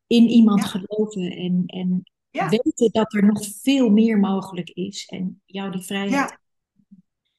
in 0.10 0.28
iemand 0.28 0.66
geloven 0.66 1.32
en, 1.32 1.64
en 1.66 2.12
ja. 2.30 2.50
weten 2.50 2.92
dat 2.92 3.14
er 3.14 3.26
nog 3.26 3.46
veel 3.62 3.90
meer 3.90 4.20
mogelijk 4.20 4.70
is. 4.70 5.06
En 5.06 5.42
jou 5.46 5.72
die 5.72 5.82
vrijheid. 5.82 6.12
Ja, 6.12 6.40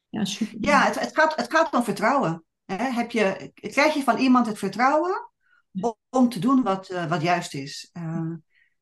ja, 0.08 0.24
super. 0.24 0.56
ja 0.60 0.84
het, 0.84 1.00
het, 1.00 1.14
gaat, 1.14 1.36
het 1.36 1.50
gaat 1.50 1.74
om 1.74 1.82
vertrouwen. 1.82 2.44
Hè? 2.64 2.84
Heb 2.84 3.10
je, 3.10 3.52
krijg 3.54 3.94
je 3.94 4.02
van 4.02 4.18
iemand 4.18 4.46
het 4.46 4.58
vertrouwen 4.58 5.30
om, 5.80 5.94
om 6.08 6.28
te 6.28 6.38
doen 6.38 6.62
wat, 6.62 6.90
uh, 6.90 7.08
wat 7.08 7.22
juist 7.22 7.54
is? 7.54 7.90
Uh, 7.92 8.34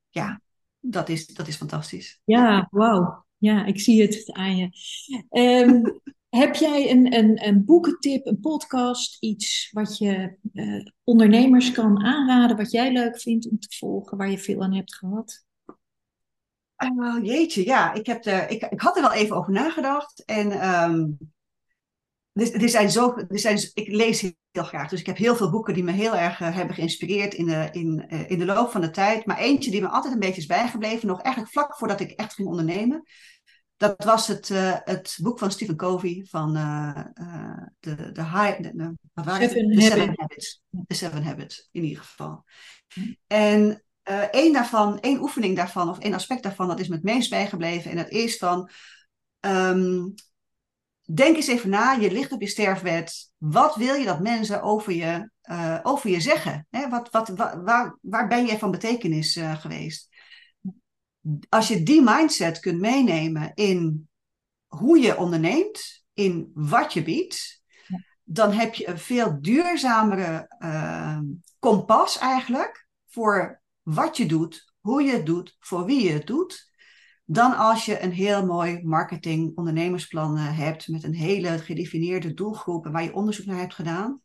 ja, 0.08 0.40
dat 0.80 1.08
is, 1.08 1.26
dat 1.26 1.48
is 1.48 1.56
fantastisch. 1.56 2.20
Ja, 2.24 2.68
wauw. 2.70 3.26
Ja, 3.36 3.64
ik 3.64 3.80
zie 3.80 4.02
het 4.02 4.32
aan 4.32 4.56
je. 4.56 4.70
Um, 5.30 6.00
heb 6.28 6.54
jij 6.54 6.90
een, 6.90 7.14
een, 7.14 7.46
een 7.46 7.64
boekentip, 7.64 8.26
een 8.26 8.40
podcast, 8.40 9.22
iets 9.22 9.70
wat 9.72 9.98
je 9.98 10.36
uh, 10.52 10.86
ondernemers 11.04 11.72
kan 11.72 12.04
aanraden, 12.04 12.56
wat 12.56 12.70
jij 12.70 12.92
leuk 12.92 13.20
vindt 13.20 13.50
om 13.50 13.58
te 13.58 13.76
volgen, 13.78 14.18
waar 14.18 14.30
je 14.30 14.38
veel 14.38 14.62
aan 14.62 14.74
hebt 14.74 14.94
gehad? 14.94 15.46
Uh, 16.78 17.18
jeetje, 17.22 17.64
ja, 17.64 17.92
ik, 17.92 18.06
heb 18.06 18.24
ik, 18.24 18.62
ik 18.70 18.80
had 18.80 18.96
er 18.96 19.02
wel 19.02 19.12
even 19.12 19.36
over 19.36 19.52
nagedacht. 19.52 20.24
En 20.24 20.70
um, 20.82 21.18
zijn 22.68 22.90
zo, 22.90 23.16
er 23.16 23.38
zijn, 23.38 23.58
ik 23.74 23.88
lees 23.88 24.20
heel 24.20 24.64
graag, 24.64 24.88
dus 24.88 25.00
ik 25.00 25.06
heb 25.06 25.16
heel 25.16 25.36
veel 25.36 25.50
boeken 25.50 25.74
die 25.74 25.84
me 25.84 25.92
heel 25.92 26.16
erg 26.16 26.40
uh, 26.40 26.54
hebben 26.54 26.74
geïnspireerd 26.74 27.34
in 27.34 27.72
in, 27.72 28.06
uh, 28.08 28.30
in 28.30 28.38
de 28.38 28.44
loop 28.44 28.70
van 28.70 28.80
de 28.80 28.90
tijd. 28.90 29.26
Maar 29.26 29.38
eentje 29.38 29.70
die 29.70 29.80
me 29.80 29.88
altijd 29.88 30.14
een 30.14 30.20
beetje 30.20 30.40
is 30.40 30.46
bijgebleven, 30.46 31.08
nog 31.08 31.22
eigenlijk 31.22 31.52
vlak 31.52 31.76
voordat 31.76 32.00
ik 32.00 32.10
echt 32.10 32.34
ging 32.34 32.48
ondernemen. 32.48 33.02
Dat 33.78 34.04
was 34.04 34.26
het, 34.26 34.48
uh, 34.48 34.76
het 34.84 35.18
boek 35.22 35.38
van 35.38 35.50
Stephen 35.50 35.76
Covey 35.76 36.26
van 36.28 36.52
de, 37.80 38.12
de, 38.12 38.22
high, 38.22 38.60
de, 38.60 38.76
de, 38.76 38.92
wat 39.12 39.24
waren 39.24 39.48
Seven, 39.48 39.68
de 39.68 39.80
Seven 39.80 40.14
Habits. 40.16 40.62
De 40.70 40.94
Seven 40.94 41.24
Habits, 41.24 41.68
in 41.72 41.84
ieder 41.84 42.02
geval. 42.02 42.44
En 43.26 43.82
uh, 44.10 44.20
één 44.20 44.52
daarvan, 44.52 45.00
één 45.00 45.20
oefening 45.20 45.56
daarvan, 45.56 45.88
of 45.88 45.98
één 45.98 46.14
aspect 46.14 46.42
daarvan, 46.42 46.68
dat 46.68 46.80
is 46.80 46.88
me 46.88 46.94
het 46.94 47.04
meest 47.04 47.30
bijgebleven. 47.30 47.90
En 47.90 47.96
dat 47.96 48.08
is 48.08 48.36
van, 48.36 48.70
um, 49.40 50.14
denk 51.12 51.36
eens 51.36 51.46
even 51.46 51.70
na, 51.70 51.92
je 51.92 52.10
ligt 52.10 52.32
op 52.32 52.40
je 52.40 52.46
sterfbed. 52.46 53.30
Wat 53.36 53.76
wil 53.76 53.94
je 53.94 54.04
dat 54.04 54.20
mensen 54.20 54.62
over 54.62 54.92
je, 54.92 55.30
uh, 55.50 55.78
over 55.82 56.10
je 56.10 56.20
zeggen? 56.20 56.66
Hè? 56.70 56.88
Wat, 56.88 57.10
wat, 57.10 57.28
wa, 57.28 57.62
waar, 57.62 57.98
waar 58.00 58.28
ben 58.28 58.46
jij 58.46 58.58
van 58.58 58.70
betekenis 58.70 59.36
uh, 59.36 59.56
geweest? 59.56 60.08
Als 61.48 61.68
je 61.68 61.82
die 61.82 62.02
mindset 62.02 62.60
kunt 62.60 62.80
meenemen 62.80 63.52
in 63.54 64.08
hoe 64.66 64.98
je 64.98 65.16
onderneemt, 65.16 66.04
in 66.12 66.50
wat 66.54 66.92
je 66.92 67.02
biedt, 67.02 67.62
ja. 67.86 68.04
dan 68.24 68.52
heb 68.52 68.74
je 68.74 68.88
een 68.88 68.98
veel 68.98 69.38
duurzamere 69.40 70.56
uh, 70.58 71.18
kompas 71.58 72.18
eigenlijk 72.18 72.88
voor 73.06 73.62
wat 73.82 74.16
je 74.16 74.26
doet, 74.26 74.74
hoe 74.80 75.02
je 75.02 75.12
het 75.12 75.26
doet, 75.26 75.56
voor 75.60 75.84
wie 75.84 76.04
je 76.04 76.12
het 76.12 76.26
doet. 76.26 76.72
dan 77.24 77.56
als 77.56 77.84
je 77.84 78.02
een 78.02 78.12
heel 78.12 78.46
mooi 78.46 78.80
marketing 78.82 79.56
ondernemersplan 79.56 80.36
eh, 80.36 80.58
hebt 80.58 80.88
met 80.88 81.04
een 81.04 81.14
hele 81.14 81.58
gedefinieerde 81.58 82.34
doelgroep 82.34 82.86
waar 82.86 83.02
je 83.02 83.14
onderzoek 83.14 83.46
naar 83.46 83.58
hebt 83.58 83.74
gedaan. 83.74 84.20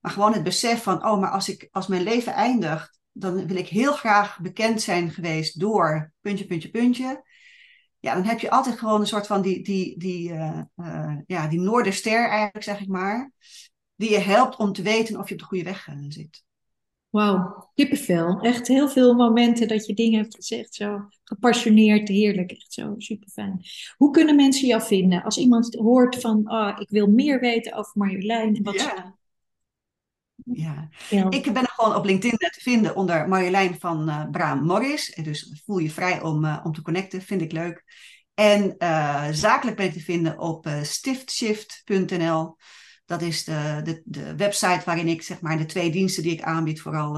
Maar 0.00 0.12
gewoon 0.12 0.32
het 0.32 0.42
besef 0.42 0.82
van, 0.82 1.06
oh, 1.06 1.20
maar 1.20 1.30
als, 1.30 1.48
ik, 1.48 1.68
als 1.70 1.86
mijn 1.86 2.02
leven 2.02 2.32
eindigt, 2.32 3.00
dan 3.12 3.46
wil 3.46 3.56
ik 3.56 3.68
heel 3.68 3.92
graag 3.92 4.40
bekend 4.40 4.82
zijn 4.82 5.10
geweest 5.10 5.60
door 5.60 6.12
puntje, 6.20 6.44
puntje, 6.44 6.70
puntje. 6.70 7.24
Ja, 7.98 8.14
dan 8.14 8.24
heb 8.24 8.38
je 8.40 8.50
altijd 8.50 8.78
gewoon 8.78 9.00
een 9.00 9.06
soort 9.06 9.26
van 9.26 9.42
die, 9.42 9.62
die, 9.62 9.98
die, 9.98 10.32
uh, 10.32 10.60
uh, 10.76 11.16
ja, 11.26 11.48
die 11.48 11.60
noorderster 11.60 12.28
eigenlijk, 12.28 12.64
zeg 12.64 12.80
ik 12.80 12.88
maar. 12.88 13.32
Die 13.96 14.10
je 14.10 14.18
helpt 14.18 14.56
om 14.56 14.72
te 14.72 14.82
weten 14.82 15.18
of 15.18 15.28
je 15.28 15.34
op 15.34 15.40
de 15.40 15.46
goede 15.46 15.64
weg 15.64 15.88
zit. 16.08 16.44
Wauw, 17.12 17.70
kippenvel. 17.74 18.40
Echt 18.40 18.68
heel 18.68 18.88
veel 18.88 19.14
momenten 19.14 19.68
dat 19.68 19.86
je 19.86 19.94
dingen 19.94 20.20
hebt 20.20 20.34
gezegd. 20.34 20.74
Zo 20.74 21.08
gepassioneerd, 21.24 22.08
heerlijk. 22.08 22.50
Echt 22.50 22.72
zo 22.72 22.94
super 22.98 23.28
fijn. 23.28 23.60
Hoe 23.96 24.10
kunnen 24.10 24.36
mensen 24.36 24.66
jou 24.66 24.82
vinden? 24.82 25.22
Als 25.22 25.38
iemand 25.38 25.74
hoort 25.74 26.20
van, 26.20 26.52
oh, 26.52 26.76
ik 26.78 26.88
wil 26.90 27.06
meer 27.06 27.40
weten 27.40 27.72
over 27.72 27.92
Marjolein. 27.94 28.56
En 28.56 28.62
wat 28.62 28.74
ja. 28.74 29.16
Ja. 30.44 30.88
ik 31.28 31.52
ben 31.52 31.68
gewoon 31.68 31.94
op 31.96 32.04
LinkedIn 32.04 32.38
te 32.38 32.60
vinden 32.60 32.96
onder 32.96 33.28
Marjolein 33.28 33.76
van 33.78 34.08
uh, 34.08 34.30
Braam 34.30 34.64
Morris. 34.64 35.18
Dus 35.22 35.62
voel 35.64 35.78
je 35.78 35.90
vrij 35.90 36.22
om, 36.22 36.44
uh, 36.44 36.60
om 36.62 36.72
te 36.72 36.82
connecten, 36.82 37.22
vind 37.22 37.40
ik 37.40 37.52
leuk. 37.52 37.84
En 38.34 38.74
uh, 38.78 39.28
zakelijk 39.30 39.76
ben 39.76 39.86
ik 39.86 39.92
te 39.92 40.00
vinden 40.00 40.38
op 40.38 40.68
stiftshift.nl. 40.82 42.56
Dat 43.04 43.22
is 43.22 43.44
de, 43.44 43.80
de, 43.84 44.02
de 44.04 44.36
website 44.36 44.82
waarin 44.84 45.08
ik 45.08 45.22
zeg 45.22 45.40
maar, 45.40 45.58
de 45.58 45.64
twee 45.64 45.90
diensten 45.90 46.22
die 46.22 46.32
ik 46.32 46.42
aanbied 46.42 46.80
vooral 46.80 47.12